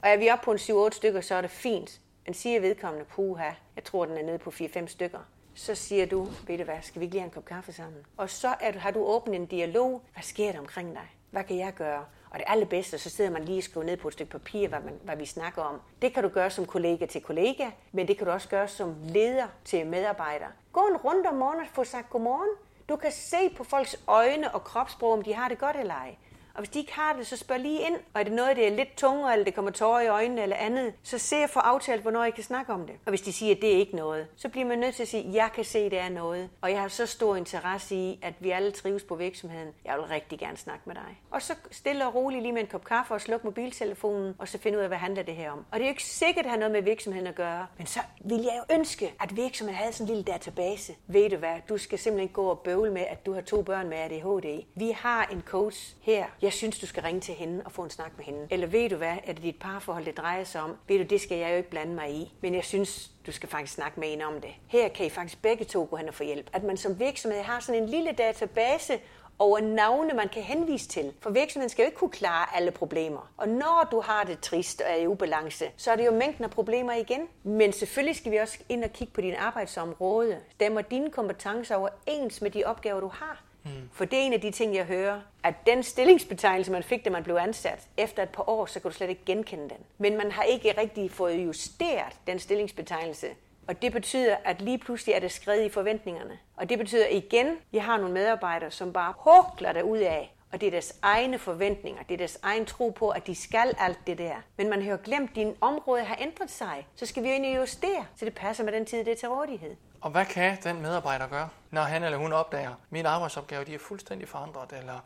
Og 0.04 0.10
er 0.10 0.18
vi 0.18 0.30
oppe 0.30 0.46
på 0.46 0.52
en 0.52 0.58
7-8 0.58 0.90
stykker, 0.92 1.22
så 1.22 1.36
er 1.36 1.42
det 1.42 1.52
fint. 1.52 2.02
Men 2.26 2.34
siger 2.34 2.60
vedkommende, 2.60 3.06
puha, 3.06 3.50
jeg 3.76 3.84
tror, 3.84 4.06
den 4.06 4.18
er 4.18 4.24
nede 4.24 4.38
på 4.38 4.50
4-5 4.50 4.88
stykker. 4.88 5.20
Så 5.54 5.76
siger 5.76 6.06
du, 6.06 6.28
ved 6.48 6.58
du 6.58 6.64
hvad, 6.64 6.78
skal 6.82 7.00
vi 7.00 7.06
ikke 7.06 7.16
lige 7.16 7.22
have 7.22 7.28
en 7.28 7.34
kop 7.34 7.46
kaffe 7.46 7.74
sammen? 7.74 8.06
Og 8.18 8.30
så 8.30 8.56
er, 8.60 8.72
du, 8.72 8.80
har 8.80 8.92
du 8.92 9.00
åbnet 9.00 9.36
en 9.36 9.46
dialog. 9.46 10.02
Hvad 10.14 10.24
sker 10.24 10.52
der 10.52 10.60
omkring 10.60 10.94
dig? 10.94 11.16
Hvad 11.32 11.44
kan 11.44 11.58
jeg 11.58 11.74
gøre? 11.74 12.06
Og 12.30 12.40
det 12.40 12.46
allerbedste, 12.48 12.98
så 12.98 13.10
sidder 13.10 13.32
man 13.32 13.46
lige 13.46 13.60
og 13.60 13.64
skriver 13.64 13.86
ned 13.86 13.98
på 13.98 14.08
et 14.08 14.14
stykke 14.14 14.32
papir, 14.32 14.68
hvad, 14.68 14.80
man, 14.80 15.00
hvad 15.04 15.16
vi 15.16 15.26
snakker 15.26 15.62
om. 15.62 15.82
Det 16.02 16.14
kan 16.14 16.24
du 16.24 16.30
gøre 16.30 16.50
som 16.50 16.66
kollega 16.66 17.06
til 17.06 17.22
kollega, 17.22 17.70
men 17.92 18.08
det 18.08 18.18
kan 18.18 18.28
du 18.28 18.32
også 18.32 18.50
gøre 18.50 18.68
som 18.68 18.96
leder 19.04 19.48
til 19.66 19.88
medarbejder. 19.88 20.48
Gå 20.72 20.82
en 20.82 20.98
runde 20.98 21.30
om 21.30 21.36
morgenen 21.36 21.62
og 21.62 21.68
få 21.74 21.84
sagt 21.84 22.10
godmorgen. 22.10 22.50
Du 22.90 22.96
kan 22.96 23.12
se 23.12 23.50
på 23.58 23.64
folks 23.64 24.04
øjne 24.08 24.56
og 24.56 24.64
kropssprog, 24.64 25.14
om 25.14 25.22
de 25.22 25.34
har 25.34 25.50
det 25.50 25.58
godt 25.60 25.76
eller 25.76 25.94
ej. 25.94 26.16
Og 26.54 26.60
hvis 26.60 26.70
de 26.70 26.80
ikke 26.80 26.94
har 26.94 27.14
det, 27.14 27.28
så 27.28 27.38
spørg 27.38 27.60
lige 27.60 27.82
ind. 27.82 27.96
Og 28.14 28.20
er 28.20 28.24
det 28.24 28.34
noget, 28.34 28.58
der 28.58 28.68
er 28.68 28.76
lidt 28.76 28.98
tungere, 28.98 29.34
eller 29.34 29.46
det 29.46 29.56
kommer 29.56 29.72
tårer 29.72 30.02
i 30.02 30.08
øjnene 30.08 30.42
eller 30.42 30.56
andet, 30.56 30.94
så 31.04 31.18
se 31.18 31.36
at 31.36 31.50
få 31.50 31.60
aftalt, 31.60 32.02
hvornår 32.02 32.24
I 32.24 32.32
kan 32.32 32.44
snakke 32.44 32.74
om 32.74 32.86
det. 32.88 32.96
Og 33.06 33.10
hvis 33.10 33.22
de 33.22 33.34
siger, 33.34 33.56
at 33.56 33.62
det 33.62 33.74
er 33.74 33.78
ikke 33.78 33.96
noget, 33.96 34.28
så 34.36 34.50
bliver 34.50 34.68
man 34.68 34.80
nødt 34.80 34.96
til 34.96 35.04
at 35.04 35.10
sige, 35.10 35.28
at 35.28 35.34
jeg 35.34 35.50
kan 35.56 35.64
se, 35.64 35.80
at 35.80 35.92
det 35.92 36.00
er 36.00 36.10
noget. 36.10 36.50
Og 36.62 36.72
jeg 36.72 36.82
har 36.82 36.88
så 36.88 37.06
stor 37.06 37.36
interesse 37.36 37.96
i, 37.96 38.20
at 38.22 38.34
vi 38.40 38.52
alle 38.52 38.72
trives 38.72 39.04
på 39.04 39.16
virksomheden. 39.16 39.68
Jeg 39.86 39.98
vil 39.98 40.04
rigtig 40.06 40.40
gerne 40.40 40.58
snakke 40.58 40.84
med 40.86 40.96
dig. 40.96 41.22
Og 41.32 41.42
så 41.42 41.54
stille 41.72 42.08
og 42.08 42.16
roligt 42.16 42.42
lige 42.42 42.54
med 42.54 42.62
en 42.62 42.68
kop 42.68 42.84
kaffe 42.86 43.14
og 43.14 43.22
slukke 43.22 43.48
mobiltelefonen, 43.48 44.36
og 44.40 44.48
så 44.48 44.58
finde 44.58 44.78
ud 44.78 44.84
af, 44.84 44.90
hvad 44.90 44.98
handler 44.98 45.24
det 45.24 45.36
her 45.36 45.52
om. 45.52 45.66
Og 45.72 45.80
det 45.80 45.82
er 45.82 45.88
jo 45.88 45.92
ikke 45.92 46.04
sikkert, 46.04 46.38
at 46.38 46.44
det 46.44 46.52
har 46.52 46.58
noget 46.58 46.72
med 46.72 46.82
virksomheden 46.82 47.28
at 47.28 47.36
gøre. 47.36 47.68
Men 47.78 47.88
så 47.88 48.00
vil 48.26 48.42
jeg 48.42 48.54
jo 48.58 48.76
ønske, 48.76 49.14
at 49.20 49.36
virksomheden 49.36 49.78
havde 49.78 49.94
sådan 49.94 50.04
en 50.04 50.16
lille 50.16 50.24
database. 50.24 50.96
Ved 51.08 51.30
du 51.30 51.36
hvad, 51.38 51.56
du 51.70 51.78
skal 51.78 52.00
simpelthen 52.00 52.30
gå 52.30 52.50
og 52.50 52.60
bøvle 52.60 52.92
med, 52.92 53.02
at 53.02 53.26
du 53.26 53.34
har 53.34 53.42
to 53.42 53.62
børn 53.62 53.90
med 53.90 53.98
ADHD. 53.98 54.64
Vi 54.76 54.92
har 54.92 55.26
en 55.32 55.44
coach 55.46 55.96
her. 56.02 56.26
Jeg 56.42 56.54
synes, 56.54 56.80
du 56.80 56.86
skal 56.86 57.04
ringe 57.04 57.22
til 57.22 57.34
hende 57.34 57.62
og 57.66 57.72
få 57.72 57.84
en 57.84 57.90
snak 57.90 58.12
med 58.18 58.26
hende. 58.26 58.48
Eller 58.50 58.68
ved 58.68 58.90
du 58.90 58.96
hvad, 58.96 59.18
er 59.24 59.34
det 59.34 59.44
dit 59.44 59.60
parforhold, 59.60 60.06
det 60.06 60.18
drejer 60.18 60.44
sig 60.44 60.62
om? 60.62 60.78
Ved 60.88 60.98
du, 60.98 61.04
det 61.04 61.22
skal 61.22 61.38
jeg 61.38 61.52
jo 61.52 61.56
ikke 61.56 61.70
blande 61.70 61.96
mig 61.96 62.12
i. 62.12 62.34
Men 62.42 62.56
jeg 62.56 62.64
synes, 62.64 63.12
du 63.26 63.32
skal 63.32 63.50
faktisk 63.50 63.74
snakke 63.74 64.00
med 64.00 64.14
en 64.14 64.22
om 64.22 64.42
det. 64.42 64.52
Her 64.68 64.90
kan 64.90 65.06
I 65.06 65.10
faktisk 65.10 65.42
begge 65.42 65.66
to 65.66 65.88
gå 65.90 65.96
hen 65.96 66.08
og 66.08 66.14
få 66.14 66.24
hjælp. 66.24 66.50
At 66.54 66.64
man 66.64 66.78
som 66.78 67.00
virksomhed 67.00 67.42
har 67.42 67.60
sådan 67.60 67.84
en 67.84 67.90
lille 67.90 68.12
database 68.12 69.00
over 69.40 69.60
navne, 69.60 70.14
man 70.14 70.30
kan 70.30 70.44
henvise 70.44 70.88
til. 70.88 71.14
For 71.20 71.30
virksomheden 71.30 71.70
skal 71.70 71.84
jo 71.84 71.86
ikke 71.86 71.98
kunne 71.98 72.10
klare 72.10 72.56
alle 72.56 72.72
problemer. 72.72 73.32
Og 73.38 73.50
når 73.50 73.88
du 73.92 74.02
har 74.02 74.24
det 74.24 74.40
trist 74.40 74.82
og 74.82 74.92
er 74.92 74.96
i 74.96 75.08
ubalance, 75.08 75.66
så 75.78 75.92
er 75.92 75.96
det 75.96 76.06
jo 76.06 76.12
mængden 76.12 76.44
af 76.44 76.52
problemer 76.52 76.94
igen. 76.94 77.28
Men 77.44 77.74
selvfølgelig 77.74 78.16
skal 78.16 78.32
vi 78.32 78.38
også 78.38 78.60
ind 78.70 78.84
og 78.84 78.90
kigge 78.90 79.14
på 79.14 79.22
din 79.22 79.36
arbejdsområde. 79.36 80.38
Stemmer 80.52 80.82
dine 80.82 81.12
kompetencer 81.12 81.76
overens 81.76 82.42
med 82.42 82.52
de 82.52 82.64
opgaver, 82.64 83.00
du 83.00 83.08
har? 83.08 83.44
Mm. 83.64 83.90
For 83.94 84.06
det 84.06 84.20
er 84.20 84.24
en 84.24 84.34
af 84.34 84.42
de 84.42 84.52
ting, 84.52 84.76
jeg 84.76 84.86
hører, 84.86 85.22
at 85.44 85.56
den 85.68 85.84
stillingsbetegnelse, 85.84 86.72
man 86.72 86.84
fik, 86.84 87.06
da 87.06 87.10
man 87.10 87.24
blev 87.24 87.36
ansat, 87.36 87.88
efter 87.98 88.24
et 88.24 88.30
par 88.30 88.50
år, 88.50 88.66
så 88.66 88.80
kan 88.80 88.92
du 88.92 88.98
slet 88.98 89.10
ikke 89.10 89.26
genkende 89.26 89.70
den. 89.70 89.78
Men 89.98 90.18
man 90.18 90.32
har 90.32 90.44
ikke 90.44 90.74
rigtig 90.78 91.12
fået 91.12 91.46
justeret 91.46 92.14
den 92.28 92.40
stillingsbetegnelse. 92.40 93.28
Og 93.68 93.82
det 93.82 93.92
betyder, 93.92 94.36
at 94.46 94.62
lige 94.62 94.78
pludselig 94.78 95.14
er 95.14 95.20
det 95.20 95.32
skrevet 95.32 95.66
i 95.66 95.70
forventningerne. 95.70 96.40
Og 96.56 96.70
det 96.70 96.80
betyder 96.80 97.08
igen, 97.08 97.48
at 97.48 97.54
jeg 97.74 97.84
har 97.84 97.98
nogle 97.98 98.14
medarbejdere, 98.14 98.72
som 98.72 98.94
bare 98.94 99.14
hukler 99.18 99.74
der 99.74 99.82
ud 99.82 99.98
af, 99.98 100.34
og 100.54 100.62
det 100.62 100.68
er 100.68 100.72
deres 100.72 101.00
egne 101.02 101.40
forventninger, 101.40 102.04
det 102.04 102.14
er 102.14 102.18
deres 102.18 102.40
egen 102.44 102.66
tro 102.66 102.90
på, 102.90 103.10
at 103.10 103.28
de 103.28 103.36
skal 103.36 103.74
alt 103.80 104.00
det 104.08 104.18
der. 104.18 104.36
Men 104.58 104.70
man 104.70 104.82
har 104.82 104.92
jo 104.92 104.98
glemt, 105.04 105.30
at 105.30 105.36
din 105.36 105.56
område 105.62 106.04
har 106.04 106.18
ændret 106.20 106.52
sig. 106.52 106.88
Så 106.96 107.06
skal 107.06 107.24
vi 107.24 107.28
jo 107.28 107.34
ind 107.34 107.46
og 107.46 107.56
justere, 107.56 108.06
så 108.16 108.26
det 108.26 108.36
passer 108.36 108.64
med 108.64 108.74
den 108.74 108.86
tid, 108.86 108.98
det 108.98 109.12
er 109.12 109.16
til 109.16 109.30
rådighed. 109.30 109.76
Og 110.02 110.12
hvad 110.12 110.26
kan 110.26 110.58
den 110.64 110.82
medarbejder 110.82 111.28
gøre, 111.28 111.50
når 111.72 111.82
han 111.82 112.04
eller 112.04 112.18
hun 112.18 112.34
opdager, 112.34 112.70
at 112.70 112.76
mine 112.90 113.10
arbejdsopgaver 113.10 113.64
de 113.64 113.74
er 113.74 113.80
fuldstændig 113.80 114.28
forandret, 114.28 114.74
eller 114.80 115.00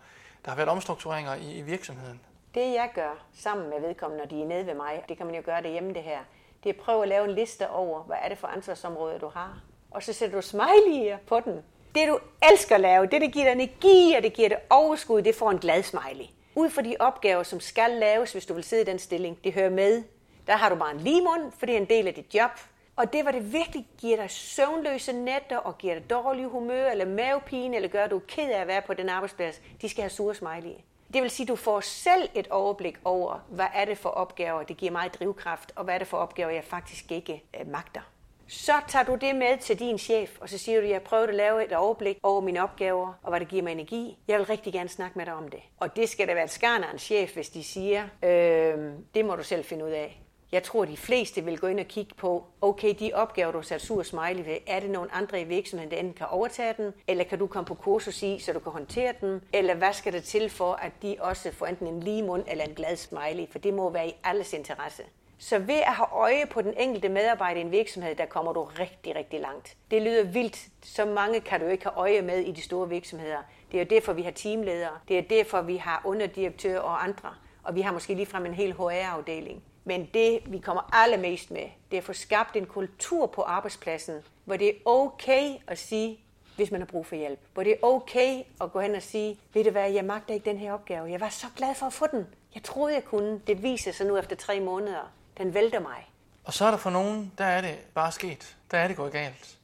der 0.45 0.51
har 0.51 0.55
været 0.55 0.69
omstruktureringer 0.69 1.35
i, 1.35 1.57
i 1.57 1.61
virksomheden? 1.61 2.21
Det 2.55 2.73
jeg 2.73 2.89
gør 2.95 3.25
sammen 3.33 3.69
med 3.69 3.81
vedkommende, 3.81 4.23
når 4.23 4.29
de 4.29 4.41
er 4.41 4.45
nede 4.45 4.65
ved 4.65 4.73
mig, 4.73 5.03
det 5.09 5.17
kan 5.17 5.25
man 5.25 5.35
jo 5.35 5.41
gøre 5.45 5.61
derhjemme 5.61 5.93
det 5.93 6.03
her, 6.03 6.19
det 6.63 6.69
er 6.69 6.73
at 6.73 6.79
prøve 6.79 7.01
at 7.01 7.07
lave 7.07 7.25
en 7.25 7.35
liste 7.35 7.69
over, 7.69 8.03
hvad 8.03 8.17
er 8.21 8.29
det 8.29 8.37
for 8.37 8.47
ansvarsområder, 8.47 9.17
du 9.17 9.27
har. 9.27 9.61
Og 9.91 10.03
så 10.03 10.13
sætter 10.13 10.41
du 10.41 10.47
smiley'er 10.47 11.17
på 11.27 11.39
den. 11.39 11.63
Det 11.95 12.07
du 12.07 12.19
elsker 12.51 12.75
at 12.75 12.81
lave, 12.81 13.05
det 13.05 13.21
der 13.21 13.27
giver 13.27 13.45
dig 13.45 13.51
energi, 13.51 14.13
og 14.17 14.23
det 14.23 14.33
giver 14.33 14.49
dig 14.49 14.57
overskud, 14.69 15.21
det 15.21 15.35
får 15.35 15.51
en 15.51 15.57
glad 15.57 15.83
smiley. 15.83 16.25
Ud 16.55 16.69
fra 16.69 16.81
de 16.81 16.95
opgaver, 16.99 17.43
som 17.43 17.59
skal 17.59 17.91
laves, 17.91 18.31
hvis 18.31 18.45
du 18.45 18.53
vil 18.53 18.63
sidde 18.63 18.81
i 18.81 18.85
den 18.85 18.99
stilling, 18.99 19.37
det 19.43 19.53
hører 19.53 19.69
med. 19.69 20.03
Der 20.47 20.55
har 20.55 20.69
du 20.69 20.75
bare 20.75 20.91
en 20.91 20.99
limon, 20.99 21.51
for 21.57 21.65
det 21.65 21.75
er 21.75 21.79
en 21.79 21.89
del 21.89 22.07
af 22.07 22.13
dit 22.13 22.35
job. 22.35 22.51
Og 22.95 23.13
det, 23.13 23.21
hvor 23.21 23.31
det 23.31 23.53
virkelig 23.53 23.87
giver 23.97 24.17
dig 24.17 24.31
søvnløse 24.31 25.13
nætter 25.13 25.57
og 25.57 25.77
giver 25.77 25.93
dig 25.93 26.09
dårlig 26.09 26.45
humør 26.45 26.89
eller 26.89 27.05
mavepine, 27.05 27.75
eller 27.75 27.89
gør, 27.89 28.03
at 28.03 28.11
du 28.11 28.15
er 28.15 28.21
ked 28.27 28.49
af 28.49 28.61
at 28.61 28.67
være 28.67 28.81
på 28.81 28.93
den 28.93 29.09
arbejdsplads, 29.09 29.61
de 29.81 29.89
skal 29.89 30.01
have 30.01 30.09
sure 30.09 30.35
smiley. 30.35 30.75
Det 31.13 31.21
vil 31.21 31.29
sige, 31.29 31.43
at 31.43 31.47
du 31.47 31.55
får 31.55 31.79
selv 31.79 32.29
et 32.33 32.47
overblik 32.47 32.97
over, 33.05 33.39
hvad 33.49 33.67
er 33.73 33.85
det 33.85 33.97
for 33.97 34.09
opgaver, 34.09 34.63
det 34.63 34.77
giver 34.77 34.91
mig 34.91 35.13
drivkraft, 35.13 35.71
og 35.75 35.83
hvad 35.83 35.93
er 35.93 35.97
det 35.97 36.07
for 36.07 36.17
opgaver, 36.17 36.49
jeg 36.49 36.63
faktisk 36.63 37.11
ikke 37.11 37.43
øh, 37.59 37.67
magter. 37.67 38.01
Så 38.47 38.73
tager 38.87 39.05
du 39.05 39.15
det 39.15 39.35
med 39.35 39.57
til 39.57 39.79
din 39.79 39.97
chef, 39.97 40.37
og 40.41 40.49
så 40.49 40.57
siger 40.57 40.79
du, 40.79 40.85
at 40.85 40.91
jeg 40.91 41.01
prøver 41.01 41.27
at 41.27 41.35
lave 41.35 41.65
et 41.65 41.73
overblik 41.73 42.17
over 42.23 42.41
mine 42.41 42.63
opgaver, 42.63 43.13
og 43.23 43.29
hvad 43.29 43.39
det 43.39 43.47
giver 43.47 43.63
mig 43.63 43.71
energi. 43.71 44.17
Jeg 44.27 44.39
vil 44.39 44.45
rigtig 44.45 44.73
gerne 44.73 44.89
snakke 44.89 45.17
med 45.17 45.25
dig 45.25 45.33
om 45.33 45.47
det. 45.47 45.59
Og 45.77 45.95
det 45.95 46.09
skal 46.09 46.27
da 46.27 46.33
være 46.33 46.43
et 46.43 46.49
skarn 46.49 46.83
af 46.83 46.93
en 46.93 46.99
chef, 46.99 47.33
hvis 47.33 47.49
de 47.49 47.63
siger, 47.63 48.03
øh, 48.23 48.93
det 49.15 49.25
må 49.25 49.35
du 49.35 49.43
selv 49.43 49.65
finde 49.65 49.85
ud 49.85 49.89
af. 49.89 50.21
Jeg 50.51 50.63
tror, 50.63 50.85
de 50.85 50.97
fleste 50.97 51.43
vil 51.43 51.59
gå 51.59 51.67
ind 51.67 51.79
og 51.79 51.85
kigge 51.85 52.15
på, 52.15 52.45
okay, 52.61 52.95
de 52.99 53.11
opgaver, 53.13 53.51
du 53.51 53.57
har 53.57 53.63
sat 53.63 53.81
sur 53.81 54.03
smiley 54.03 54.45
ved, 54.45 54.57
er 54.67 54.79
det 54.79 54.89
nogen 54.89 55.09
andre 55.13 55.41
i 55.41 55.43
virksomheden, 55.43 55.91
der 55.91 55.97
enten 55.97 56.13
kan 56.13 56.27
overtage 56.29 56.73
den, 56.77 56.93
eller 57.07 57.23
kan 57.23 57.39
du 57.39 57.47
komme 57.47 57.65
på 57.65 57.73
kursus 57.73 58.23
i, 58.23 58.39
så 58.39 58.53
du 58.53 58.59
kan 58.59 58.71
håndtere 58.71 59.13
den, 59.21 59.41
eller 59.53 59.75
hvad 59.75 59.93
skal 59.93 60.13
der 60.13 60.19
til 60.19 60.49
for, 60.49 60.73
at 60.73 60.91
de 61.01 61.15
også 61.19 61.51
får 61.51 61.65
enten 61.65 61.87
en 61.87 61.99
lige 61.99 62.23
mund 62.23 62.43
eller 62.47 62.63
en 62.63 62.75
glad 62.75 62.95
smiley, 62.95 63.51
for 63.51 63.59
det 63.59 63.73
må 63.73 63.89
være 63.89 64.07
i 64.07 64.15
alles 64.23 64.53
interesse. 64.53 65.03
Så 65.37 65.59
ved 65.59 65.79
at 65.87 65.93
have 65.93 66.07
øje 66.11 66.45
på 66.45 66.61
den 66.61 66.73
enkelte 66.77 67.09
medarbejder 67.09 67.61
i 67.61 67.63
en 67.63 67.71
virksomhed, 67.71 68.15
der 68.15 68.25
kommer 68.25 68.53
du 68.53 68.63
rigtig, 68.63 69.15
rigtig 69.15 69.39
langt. 69.39 69.77
Det 69.91 70.01
lyder 70.01 70.23
vildt. 70.23 70.67
Så 70.83 71.05
mange 71.05 71.41
kan 71.41 71.59
du 71.59 71.65
ikke 71.65 71.83
have 71.83 71.95
øje 71.95 72.21
med 72.21 72.39
i 72.39 72.51
de 72.51 72.61
store 72.61 72.89
virksomheder. 72.89 73.37
Det 73.71 73.77
er 73.77 73.83
jo 73.83 73.87
derfor, 73.89 74.13
vi 74.13 74.21
har 74.21 74.31
teamledere. 74.31 74.91
Det 75.07 75.17
er 75.17 75.21
derfor, 75.21 75.61
vi 75.61 75.77
har 75.77 76.01
underdirektører 76.05 76.79
og 76.79 77.03
andre. 77.03 77.33
Og 77.63 77.75
vi 77.75 77.81
har 77.81 77.93
måske 77.93 78.13
ligefrem 78.13 78.45
en 78.45 78.53
hel 78.53 78.73
HR-afdeling. 78.73 79.63
Men 79.83 80.09
det, 80.13 80.39
vi 80.45 80.57
kommer 80.57 80.89
allermest 80.93 81.51
med, 81.51 81.69
det 81.91 81.97
er 81.97 82.01
at 82.01 82.03
få 82.03 82.13
skabt 82.13 82.55
en 82.55 82.65
kultur 82.65 83.25
på 83.25 83.41
arbejdspladsen, 83.41 84.21
hvor 84.45 84.57
det 84.57 84.69
er 84.69 84.73
okay 84.85 85.53
at 85.67 85.77
sige, 85.77 86.19
hvis 86.55 86.71
man 86.71 86.81
har 86.81 86.85
brug 86.85 87.05
for 87.05 87.15
hjælp. 87.15 87.39
Hvor 87.53 87.63
det 87.63 87.71
er 87.71 87.77
okay 87.83 88.43
at 88.61 88.71
gå 88.71 88.79
hen 88.79 88.95
og 88.95 89.01
sige, 89.01 89.39
ved 89.53 89.63
du 89.63 89.69
hvad, 89.69 89.91
jeg 89.91 90.05
magter 90.05 90.33
ikke 90.33 90.49
den 90.49 90.57
her 90.57 90.73
opgave. 90.73 91.11
Jeg 91.11 91.19
var 91.21 91.29
så 91.29 91.47
glad 91.55 91.75
for 91.75 91.85
at 91.85 91.93
få 91.93 92.05
den. 92.11 92.25
Jeg 92.55 92.63
troede, 92.63 92.93
jeg 92.93 93.03
kunne. 93.03 93.41
Det 93.47 93.63
viser 93.63 93.91
sig 93.91 94.07
nu 94.07 94.17
efter 94.17 94.35
tre 94.35 94.59
måneder. 94.59 95.11
Den 95.37 95.53
vælter 95.53 95.79
mig. 95.79 96.11
Og 96.43 96.53
så 96.53 96.65
er 96.65 96.71
der 96.71 96.77
for 96.77 96.89
nogen, 96.89 97.33
der 97.37 97.45
er 97.45 97.61
det 97.61 97.77
bare 97.93 98.11
sket. 98.11 98.57
Der 98.71 98.77
er 98.77 98.87
det 98.87 98.97
gået 98.97 99.11
galt. 99.11 99.59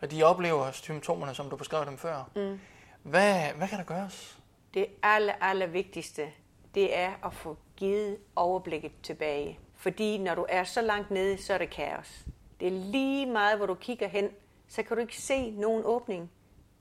Og 0.00 0.10
de 0.10 0.22
oplever 0.22 0.70
symptomerne, 0.72 1.34
som 1.34 1.50
du 1.50 1.56
beskrev 1.56 1.86
dem 1.86 1.98
før. 1.98 2.30
Mm. 2.36 2.60
Hvad, 3.02 3.52
hvad 3.56 3.68
kan 3.68 3.78
der 3.78 3.84
gøres? 3.84 4.38
Det 4.74 4.86
aller, 5.02 5.32
aller 5.40 5.66
vigtigste, 5.66 6.28
det 6.74 6.96
er 6.98 7.12
at 7.24 7.34
få 7.34 7.56
givet 7.76 8.18
overblikket 8.36 8.92
tilbage. 9.02 9.58
Fordi 9.76 10.18
når 10.18 10.34
du 10.34 10.46
er 10.48 10.64
så 10.64 10.80
langt 10.80 11.10
nede, 11.10 11.42
så 11.42 11.54
er 11.54 11.58
det 11.58 11.70
kaos. 11.70 12.24
Det 12.60 12.68
er 12.68 12.72
lige 12.72 13.26
meget, 13.26 13.56
hvor 13.56 13.66
du 13.66 13.74
kigger 13.74 14.08
hen, 14.08 14.28
så 14.68 14.82
kan 14.82 14.96
du 14.96 15.00
ikke 15.00 15.16
se 15.16 15.50
nogen 15.50 15.82
åbning. 15.84 16.30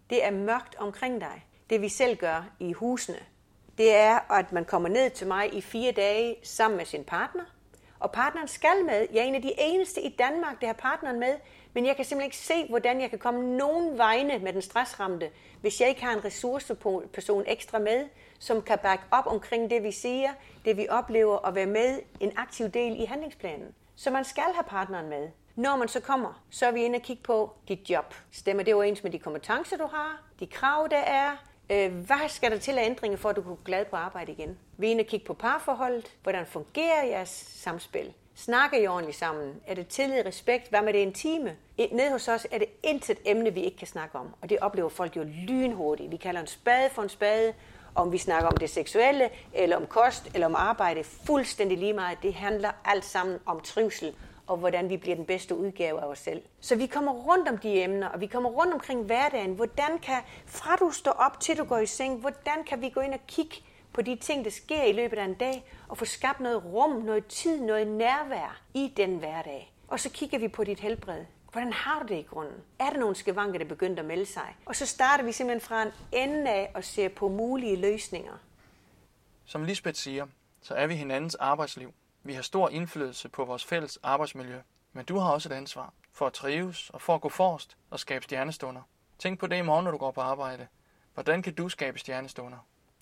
Det 0.10 0.26
er 0.26 0.32
mørkt 0.32 0.76
omkring 0.76 1.22
dig. 1.22 1.46
Det 1.70 1.82
vi 1.82 1.90
selv 1.90 2.18
gør 2.18 2.50
i 2.60 2.74
husene, 2.74 3.20
det 3.78 3.96
er, 3.96 4.32
at 4.32 4.52
man 4.52 4.66
kommer 4.66 4.90
ned 4.90 5.10
til 5.10 5.28
mig 5.28 5.54
i 5.54 5.62
fire 5.62 5.92
dage 5.92 6.36
sammen 6.44 6.78
med 6.78 6.86
sin 6.86 7.04
partner. 7.04 7.44
Og 8.02 8.12
partneren 8.12 8.48
skal 8.48 8.86
med. 8.86 9.08
Jeg 9.14 9.20
er 9.20 9.24
en 9.24 9.36
af 9.36 9.42
de 9.42 9.54
eneste 9.58 10.02
i 10.02 10.16
Danmark, 10.20 10.62
der 10.62 10.68
har 10.68 10.74
partneren 10.74 11.20
med. 11.20 11.36
Men 11.74 11.86
jeg 11.86 11.96
kan 11.96 12.06
simpelthen 12.06 12.28
ikke 12.28 12.38
se, 12.38 12.68
hvordan 12.70 13.02
jeg 13.02 13.10
kan 13.10 13.20
komme 13.20 13.58
nogen 13.58 13.98
vegne 13.98 14.40
med 14.40 14.54
den 14.54 14.62
stressramte, 14.62 15.30
hvis 15.62 15.82
jeg 15.82 15.90
ikke 15.90 16.04
har 16.04 16.14
en 16.14 16.26
ressourceperson 16.26 17.44
ekstra 17.48 17.80
med, 17.80 18.08
som 18.40 18.62
kan 18.62 18.78
bakke 18.84 19.04
op 19.12 19.28
omkring 19.28 19.70
det, 19.70 19.84
vi 19.84 19.92
siger, 19.92 20.30
det 20.66 20.78
vi 20.78 20.88
oplever, 20.90 21.36
og 21.36 21.56
være 21.56 21.66
med 21.66 22.00
en 22.20 22.32
aktiv 22.36 22.70
del 22.70 23.02
i 23.02 23.06
handlingsplanen. 23.06 23.76
Så 23.96 24.12
man 24.12 24.26
skal 24.26 24.54
have 24.54 24.64
partneren 24.68 25.10
med. 25.10 25.30
Når 25.56 25.76
man 25.76 25.88
så 25.88 26.00
kommer, 26.00 26.44
så 26.50 26.66
er 26.66 26.72
vi 26.72 26.84
inde 26.84 26.96
og 26.96 27.02
kigge 27.02 27.24
på 27.24 27.54
dit 27.68 27.90
job. 27.90 28.16
Stemmer 28.32 28.64
det 28.64 28.74
overens 28.74 29.04
med 29.04 29.12
de 29.12 29.20
kompetencer, 29.20 29.78
du 29.78 29.86
har? 29.86 30.22
De 30.40 30.48
krav, 30.48 30.88
der 30.92 30.98
er? 30.98 31.51
Øh, 31.72 31.94
hvad 31.94 32.30
skal 32.30 32.52
der 32.52 32.58
til 32.58 32.78
af 32.78 32.86
ændringer, 32.86 33.18
for 33.18 33.30
at 33.30 33.36
du 33.36 33.42
kan 33.42 33.50
gå 33.50 33.60
glad 33.66 33.86
på 33.86 33.96
arbejde 33.96 34.32
igen? 34.32 34.58
Vi 34.78 34.88
er 34.88 34.92
inde 34.92 35.02
og 35.02 35.08
kigge 35.08 35.26
på 35.26 35.34
parforholdet. 35.34 36.16
Hvordan 36.24 36.46
fungerer 36.46 37.06
jeres 37.06 37.30
samspil? 37.56 38.14
Snakker 38.36 38.78
I 38.78 38.88
ordentligt 38.88 39.18
sammen? 39.18 39.56
Er 39.68 39.74
det 39.76 39.88
tillid, 39.88 40.26
respekt? 40.26 40.70
Hvad 40.70 40.82
med 40.82 40.94
det 40.94 41.00
intime? 41.00 41.56
Nede 41.92 42.12
hos 42.12 42.28
os 42.28 42.48
er 42.52 42.58
det 42.58 42.68
intet 42.84 43.18
emne, 43.26 43.54
vi 43.54 43.62
ikke 43.62 43.78
kan 43.78 43.88
snakke 43.88 44.18
om. 44.18 44.28
Og 44.42 44.50
det 44.50 44.60
oplever 44.60 44.90
folk 44.90 45.18
jo 45.18 45.24
lynhurtigt. 45.24 46.12
Vi 46.12 46.18
kalder 46.18 46.42
en 46.42 46.48
spade 46.48 46.90
for 46.90 47.02
en 47.02 47.10
spade, 47.10 47.54
om 47.96 48.12
vi 48.12 48.18
snakker 48.18 48.50
om 48.50 48.58
det 48.58 48.70
seksuelle, 48.70 49.30
eller 49.54 49.76
om 49.76 49.86
kost, 49.86 50.30
eller 50.34 50.48
om 50.48 50.56
arbejde, 50.56 51.04
fuldstændig 51.04 51.78
lige 51.78 51.94
meget. 51.94 52.18
Det 52.24 52.34
handler 52.34 52.72
alt 52.86 53.06
sammen 53.06 53.40
om 53.46 53.60
trivsel, 53.60 54.16
og 54.52 54.58
hvordan 54.58 54.90
vi 54.90 54.98
bliver 54.98 55.16
den 55.16 55.26
bedste 55.26 55.56
udgave 55.56 56.02
af 56.02 56.06
os 56.06 56.20
selv. 56.20 56.42
Så 56.60 56.76
vi 56.76 56.86
kommer 56.86 57.12
rundt 57.12 57.50
om 57.50 57.58
de 57.58 57.84
emner, 57.84 58.08
og 58.08 58.22
vi 58.22 58.28
kommer 58.28 58.50
rundt 58.50 58.74
omkring 58.74 59.04
hverdagen. 59.04 59.54
Hvordan 59.54 60.00
kan, 60.00 60.22
fra 60.46 60.76
du 60.76 60.92
står 60.92 61.12
op 61.12 61.40
til 61.40 61.58
du 61.58 61.64
går 61.64 61.78
i 61.78 61.86
seng, 61.86 62.20
hvordan 62.20 62.64
kan 62.68 62.82
vi 62.82 62.90
gå 62.90 63.00
ind 63.02 63.14
og 63.14 63.20
kigge 63.28 63.56
på 63.94 64.02
de 64.02 64.16
ting, 64.16 64.46
der 64.46 64.52
sker 64.52 64.84
i 64.84 64.92
løbet 64.92 65.18
af 65.18 65.26
en 65.26 65.34
dag, 65.34 65.64
og 65.88 65.98
få 65.98 66.06
skabt 66.06 66.40
noget 66.40 66.66
rum, 66.66 66.92
noget 66.92 67.26
tid, 67.26 67.62
noget 67.62 67.88
nærvær 67.88 68.62
i 68.74 68.94
den 68.98 69.18
hverdag. 69.18 69.74
Og 69.88 70.00
så 70.00 70.10
kigger 70.10 70.40
vi 70.40 70.48
på 70.48 70.64
dit 70.64 70.80
helbred. 70.80 71.26
Hvordan 71.52 71.74
har 71.74 72.00
du 72.00 72.08
det 72.08 72.20
i 72.20 72.28
grunden? 72.30 72.56
Er 72.80 72.90
der 72.90 73.00
nogle 73.00 73.16
skavanker, 73.16 73.60
der 73.60 73.66
begynder 73.66 74.00
at 74.00 74.06
melde 74.06 74.26
sig? 74.26 74.56
Og 74.66 74.76
så 74.76 74.86
starter 74.86 75.24
vi 75.24 75.32
simpelthen 75.32 75.62
fra 75.62 75.84
en 75.84 75.92
ende 76.12 76.52
af 76.52 76.72
og 76.74 76.84
ser 76.84 77.10
på 77.10 77.28
mulige 77.28 77.76
løsninger. 77.76 78.34
Som 79.46 79.64
Lisbeth 79.64 79.98
siger, 79.98 80.28
så 80.62 80.74
er 80.74 80.88
vi 80.88 80.96
hinandens 80.96 81.36
arbejdsliv. 81.36 81.94
Vi 82.24 82.34
har 82.34 82.42
stor 82.42 82.70
indflydelse 82.70 83.30
på 83.30 83.46
vores 83.46 83.66
fælles 83.66 84.00
arbejdsmiljø. 84.04 84.60
Men 84.94 85.06
du 85.06 85.18
har 85.18 85.32
også 85.32 85.50
et 85.50 85.54
ansvar 85.54 85.94
for 86.14 86.28
at 86.28 86.34
trives 86.34 86.90
og 86.90 87.02
for 87.02 87.16
at 87.16 87.22
gå 87.22 87.30
forrest 87.30 87.78
og 87.90 88.00
skabe 88.00 88.24
stjernestunder. 88.24 88.82
Tænk 89.20 89.40
på 89.40 89.48
det 89.48 89.58
i 89.58 89.62
morgen, 89.62 89.84
når 89.84 89.92
du 89.92 89.98
går 89.98 90.12
på 90.12 90.22
arbejde. 90.22 90.68
Hvordan 91.14 91.42
kan 91.42 91.54
du 91.54 91.70
skabe 91.70 92.00
stjernestunder? 92.00 92.58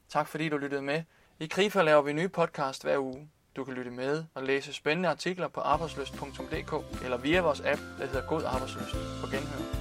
Tak 0.09 0.27
fordi 0.27 0.49
du 0.49 0.57
lyttede 0.57 0.81
med. 0.81 1.03
I 1.39 1.47
Krifa 1.47 1.81
laver 1.81 2.01
vi 2.01 2.13
nye 2.13 2.29
podcast 2.29 2.83
hver 2.83 2.97
uge. 2.97 3.29
Du 3.55 3.63
kan 3.63 3.73
lytte 3.73 3.91
med 3.91 4.25
og 4.33 4.43
læse 4.43 4.73
spændende 4.73 5.09
artikler 5.09 5.47
på 5.47 5.61
arbejdsløst.dk 5.61 7.03
eller 7.03 7.17
via 7.17 7.41
vores 7.41 7.61
app, 7.61 7.81
der 7.99 8.05
hedder 8.05 8.27
God 8.27 8.43
Arbejdsløst. 8.43 8.95
På 9.21 9.27
genhør. 9.27 9.78